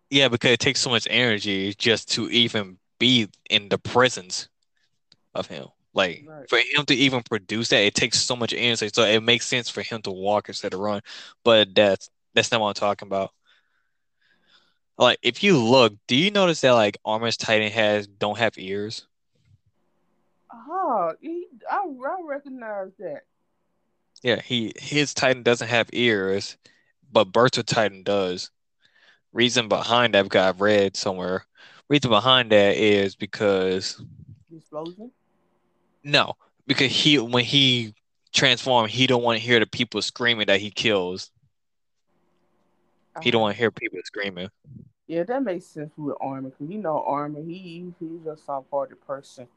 Yeah, 0.10 0.28
because 0.28 0.52
it 0.52 0.60
takes 0.60 0.80
so 0.80 0.90
much 0.90 1.08
energy 1.10 1.74
just 1.78 2.12
to 2.14 2.30
even 2.30 2.78
be 3.00 3.28
in 3.50 3.70
the 3.70 3.78
presence 3.78 4.50
of 5.36 5.48
him. 5.48 5.68
Like 5.94 6.26
Right. 6.28 6.50
for 6.50 6.58
him 6.58 6.86
to 6.88 6.96
even 6.96 7.22
produce 7.24 7.70
that, 7.70 7.82
it 7.84 7.96
takes 7.96 8.20
so 8.20 8.36
much 8.36 8.54
energy. 8.54 8.90
So 8.94 9.04
it 9.04 9.22
makes 9.22 9.46
sense 9.46 9.70
for 9.70 9.82
him 9.82 10.02
to 10.04 10.12
walk 10.12 10.48
instead 10.50 10.74
of 10.74 10.80
run. 10.80 11.02
But 11.44 11.76
that's 11.76 12.10
that's 12.34 12.52
not 12.52 12.62
what 12.62 12.70
I'm 12.70 12.74
talking 12.74 13.08
about. 13.08 13.32
Like 14.98 15.20
if 15.22 15.44
you 15.44 15.58
look, 15.58 15.94
do 16.08 16.16
you 16.16 16.32
notice 16.32 16.62
that 16.62 16.72
like 16.72 16.98
Armin's 17.06 17.38
Titan 17.38 17.72
has 17.72 18.08
don't 18.08 18.38
have 18.38 18.54
ears? 18.58 19.08
Oh, 20.54 21.14
he, 21.22 21.48
I, 21.70 21.78
I 21.86 22.16
recognize 22.26 22.90
that. 23.00 23.22
Yeah, 24.24 24.42
he 24.42 24.74
his 24.78 25.14
Titan 25.14 25.44
doesn't 25.44 25.68
have 25.68 25.90
ears, 25.94 26.58
but 27.12 27.32
Bertha 27.32 27.64
Titan 27.64 28.04
does. 28.04 28.52
Reason 29.32 29.68
behind 29.68 30.14
that 30.14 30.24
because 30.24 30.40
I've 30.48 30.58
got 30.58 30.62
read 30.62 30.98
somewhere. 30.98 31.46
Reason 31.88 32.10
behind 32.10 32.52
that 32.52 32.78
is 32.78 33.16
because 33.16 34.04
explosion. 34.56 35.12
No, 36.04 36.34
because 36.68 36.92
he 36.92 37.20
when 37.20 37.46
he 37.46 37.94
transformed, 38.34 38.90
he 38.90 39.08
don't 39.08 39.24
want 39.24 39.40
to 39.40 39.46
hear 39.46 39.60
the 39.60 39.68
people 39.68 40.02
screaming 40.02 40.48
that 40.48 40.60
he 40.60 40.72
kills. 40.72 41.32
He 43.22 43.32
don't 43.32 43.42
want 43.42 43.56
to 43.56 43.60
hear 43.60 43.72
people 43.72 44.00
screaming. 44.06 44.50
Yeah, 45.08 45.24
that 45.24 45.44
makes 45.44 45.66
sense 45.66 45.92
with 45.98 46.16
Armin 46.22 46.52
because 46.52 46.70
you 46.72 46.78
know 46.80 47.04
Armin. 47.04 47.50
He 47.50 47.94
he's 48.00 48.26
a 48.26 48.38
soft-hearted 48.38 49.02
person. 49.06 49.48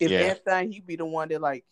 If 0.00 0.10
Yeah. 0.10 0.18
anything, 0.18 0.72
he'd 0.72 0.86
be 0.86 0.96
the 0.96 1.06
one 1.06 1.28
that 1.28 1.40
like 1.40 1.64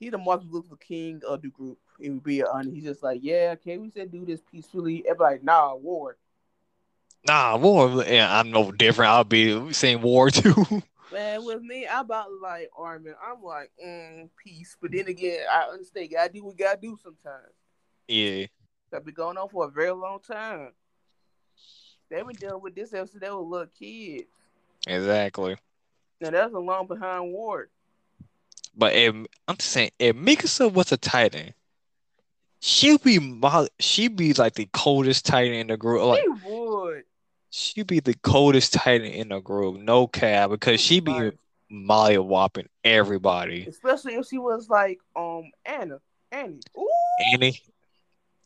he 0.00 0.08
the 0.08 0.18
Martin 0.18 0.48
Luther 0.50 0.76
King 0.76 1.20
of 1.28 1.42
the 1.42 1.48
group. 1.48 1.78
It 2.00 2.08
would 2.10 2.24
be 2.24 2.42
on. 2.42 2.68
He's 2.72 2.84
just 2.84 3.02
like, 3.02 3.20
yeah, 3.22 3.54
can 3.54 3.82
we 3.82 3.90
just 3.90 4.10
do 4.10 4.24
this 4.24 4.40
peacefully? 4.50 5.04
Everybody, 5.06 5.34
like, 5.36 5.44
nah, 5.44 5.74
war. 5.74 6.16
Nah, 7.28 7.58
war. 7.58 8.02
Yeah, 8.04 8.38
I'm 8.40 8.50
no 8.50 8.72
different. 8.72 9.10
I'll 9.10 9.24
be 9.24 9.72
saying 9.74 10.00
war 10.00 10.30
too. 10.30 10.82
Man, 11.12 11.44
with 11.44 11.60
me, 11.60 11.86
I 11.86 12.00
about 12.00 12.28
like 12.40 12.70
Armin. 12.76 13.14
I'm 13.22 13.42
like, 13.42 13.70
mm, 13.84 14.30
peace. 14.42 14.76
But 14.80 14.92
then 14.92 15.06
again, 15.08 15.40
I 15.52 15.64
understand. 15.64 16.10
Gotta 16.10 16.32
do 16.32 16.44
what 16.46 16.56
gotta 16.56 16.80
do 16.80 16.96
sometimes. 17.02 17.52
yeah, 18.08 18.46
That 18.90 19.04
been 19.04 19.12
going 19.12 19.36
on 19.36 19.48
for 19.50 19.66
a 19.66 19.70
very 19.70 19.90
long 19.90 20.20
time. 20.20 20.70
They 22.08 22.22
been 22.22 22.34
dealing 22.36 22.62
with 22.62 22.74
this 22.74 22.94
episode. 22.94 23.20
They 23.20 23.30
were 23.30 23.36
little 23.36 23.66
kids. 23.66 24.24
exactly. 24.86 25.56
Now 26.22 26.30
that's 26.30 26.54
a 26.54 26.58
long 26.58 26.86
behind 26.86 27.32
war. 27.32 27.68
But 28.80 28.94
if, 28.94 29.14
I'm 29.46 29.56
just 29.58 29.72
saying, 29.72 29.90
if 29.98 30.16
Mikasa 30.16 30.72
was 30.72 30.90
a 30.90 30.96
Titan, 30.96 31.52
she'd 32.60 33.02
be 33.02 33.18
she'd 33.78 34.16
be 34.16 34.32
like 34.32 34.54
the 34.54 34.70
coldest 34.72 35.26
Titan 35.26 35.52
in 35.52 35.66
the 35.66 35.76
group. 35.76 36.02
Like 36.02 36.22
he 36.22 36.50
would. 36.50 37.04
she'd 37.50 37.86
be 37.86 38.00
the 38.00 38.14
coldest 38.22 38.72
Titan 38.72 39.06
in 39.06 39.28
the 39.28 39.40
group, 39.40 39.78
no 39.78 40.06
cap, 40.06 40.48
because 40.48 40.80
she'd 40.80 41.04
be 41.04 41.12
Right. 41.12 41.38
molly 41.68 42.16
whopping 42.16 42.70
everybody. 42.82 43.66
Especially 43.66 44.14
if 44.14 44.26
she 44.26 44.38
was 44.38 44.70
like 44.70 44.98
um 45.14 45.50
Anna. 45.66 45.98
Annie. 46.32 46.60
Ooh. 46.78 46.88
Annie, 47.34 47.60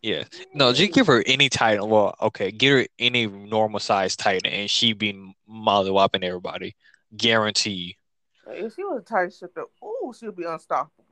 Yeah. 0.03 0.25
No, 0.53 0.73
just 0.73 0.95
give 0.95 1.07
her 1.07 1.23
any 1.27 1.49
Titan. 1.49 1.89
Well, 1.89 2.17
okay, 2.21 2.51
get 2.51 2.71
her 2.71 2.87
any 2.99 3.29
normal 3.29 3.79
size 3.79 4.17
Titan, 4.17 4.51
and 4.51 4.69
she'd 4.69 4.99
be 4.99 5.33
molly 5.47 5.93
whopping 5.93 6.25
everybody. 6.25 6.75
Guarantee. 7.17 7.99
If 8.47 8.75
she 8.75 8.85
was 8.85 9.01
a 9.01 9.05
tight 9.05 9.33
shifter, 9.33 9.65
ooh, 9.83 10.13
she'll 10.19 10.33
be 10.33 10.45
unstoppable. 10.45 11.05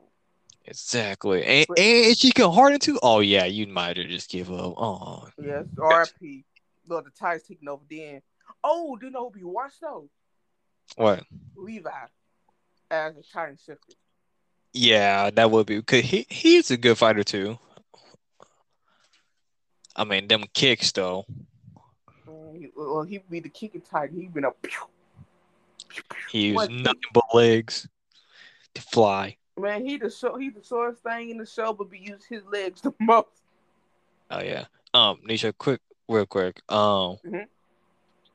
Exactly. 0.64 1.44
And, 1.44 1.66
But- 1.68 1.78
and 1.78 2.16
she 2.16 2.30
can 2.30 2.50
harden 2.50 2.78
too, 2.78 2.98
oh 3.02 3.20
yeah, 3.20 3.44
you 3.44 3.66
might 3.66 3.96
have 3.96 4.08
just 4.08 4.30
give 4.30 4.50
up. 4.50 4.74
Oh 4.76 5.28
Yes, 5.38 5.66
mm, 5.74 5.98
RIP. 6.22 6.44
Look, 6.86 7.04
the 7.04 7.10
Titans 7.10 7.44
taking 7.48 7.68
over 7.68 7.82
then. 7.88 8.22
Oh, 8.62 8.96
do 8.96 9.06
you 9.06 9.12
know 9.12 9.30
who 9.30 9.38
be 9.38 9.44
watched 9.44 9.80
though? 9.80 10.08
what? 10.96 11.24
Levi 11.56 11.90
as 12.90 13.16
a 13.16 13.22
Titan 13.22 13.56
shifter. 13.56 13.94
Yeah, 14.74 15.30
that 15.30 15.50
would 15.50 15.66
be 15.66 15.76
because 15.76 16.04
he 16.04 16.26
he's 16.28 16.70
a 16.70 16.76
good 16.76 16.98
fighter 16.98 17.24
too. 17.24 17.58
I 19.94 20.04
mean, 20.04 20.28
them 20.28 20.44
kicks 20.54 20.92
though. 20.92 21.24
Well, 22.26 22.52
he, 22.54 22.68
well, 22.74 23.02
he 23.02 23.18
be 23.18 23.40
the 23.40 23.48
kicking 23.48 23.82
Titan. 23.82 24.20
He 24.20 24.28
been 24.28 24.44
a 24.44 24.50
pew. 24.50 24.78
He 26.28 26.48
used 26.48 26.70
nothing 26.70 27.00
but 27.12 27.24
legs 27.34 27.88
to 28.74 28.82
fly. 28.82 29.36
Man, 29.58 29.84
he 29.86 29.98
the 29.98 30.10
show. 30.10 30.36
He 30.36 30.50
the 30.50 30.62
shortest 30.62 31.02
thing 31.02 31.30
in 31.30 31.36
the 31.38 31.46
show, 31.46 31.72
but 31.72 31.90
be 31.90 31.98
use 31.98 32.24
his 32.24 32.42
legs 32.46 32.80
the 32.80 32.92
most. 33.00 33.28
Oh 34.30 34.40
yeah. 34.40 34.64
Um, 34.94 35.18
Nisha, 35.28 35.52
quick, 35.56 35.80
real 36.08 36.26
quick. 36.26 36.60
Um, 36.68 37.18
Mhm. 37.24 37.46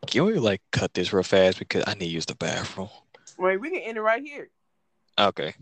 can 0.05 0.25
we 0.25 0.35
like 0.39 0.61
cut 0.71 0.93
this 0.93 1.11
real 1.11 1.23
fast 1.23 1.59
because 1.59 1.83
I 1.87 1.93
need 1.93 1.99
to 2.01 2.05
use 2.05 2.25
the 2.25 2.35
bathroom. 2.35 2.89
Wait, 3.37 3.57
we 3.57 3.69
can 3.71 3.79
end 3.81 3.97
it 3.97 4.01
right 4.01 4.21
here 4.23 4.49
Okay. 5.19 5.53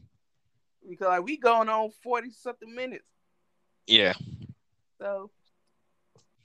because 0.87 1.07
like 1.07 1.23
we 1.23 1.37
going 1.37 1.69
on 1.69 1.91
forty 2.03 2.31
something 2.31 2.73
minutes. 2.73 3.05
Yeah. 3.87 4.13
So 4.99 5.31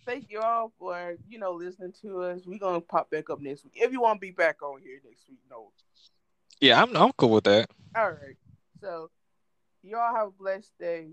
thank 0.07 0.31
you 0.31 0.41
all 0.41 0.73
for 0.79 1.17
you 1.29 1.39
know 1.39 1.53
listening 1.53 1.93
to 2.03 2.23
us. 2.23 2.43
We're 2.47 2.59
gonna 2.59 2.81
pop 2.81 3.11
back 3.11 3.31
up 3.31 3.41
next 3.41 3.65
week. 3.65 3.75
If 3.77 3.93
you 3.93 4.01
want 4.01 4.17
to 4.17 4.21
be 4.21 4.31
back 4.31 4.63
on 4.63 4.81
here 4.81 5.01
next 5.05 5.29
week, 5.29 5.39
no. 5.51 5.71
Yeah, 6.61 6.83
I'm 6.83 6.97
I'm 6.97 7.13
cool 7.13 7.31
with 7.31 7.45
that. 7.45 7.71
All 7.97 8.11
right. 8.11 8.37
So 8.81 9.11
y'all 9.83 10.15
have 10.15 10.29
a 10.29 10.31
blessed 10.31 10.73
day. 10.79 11.07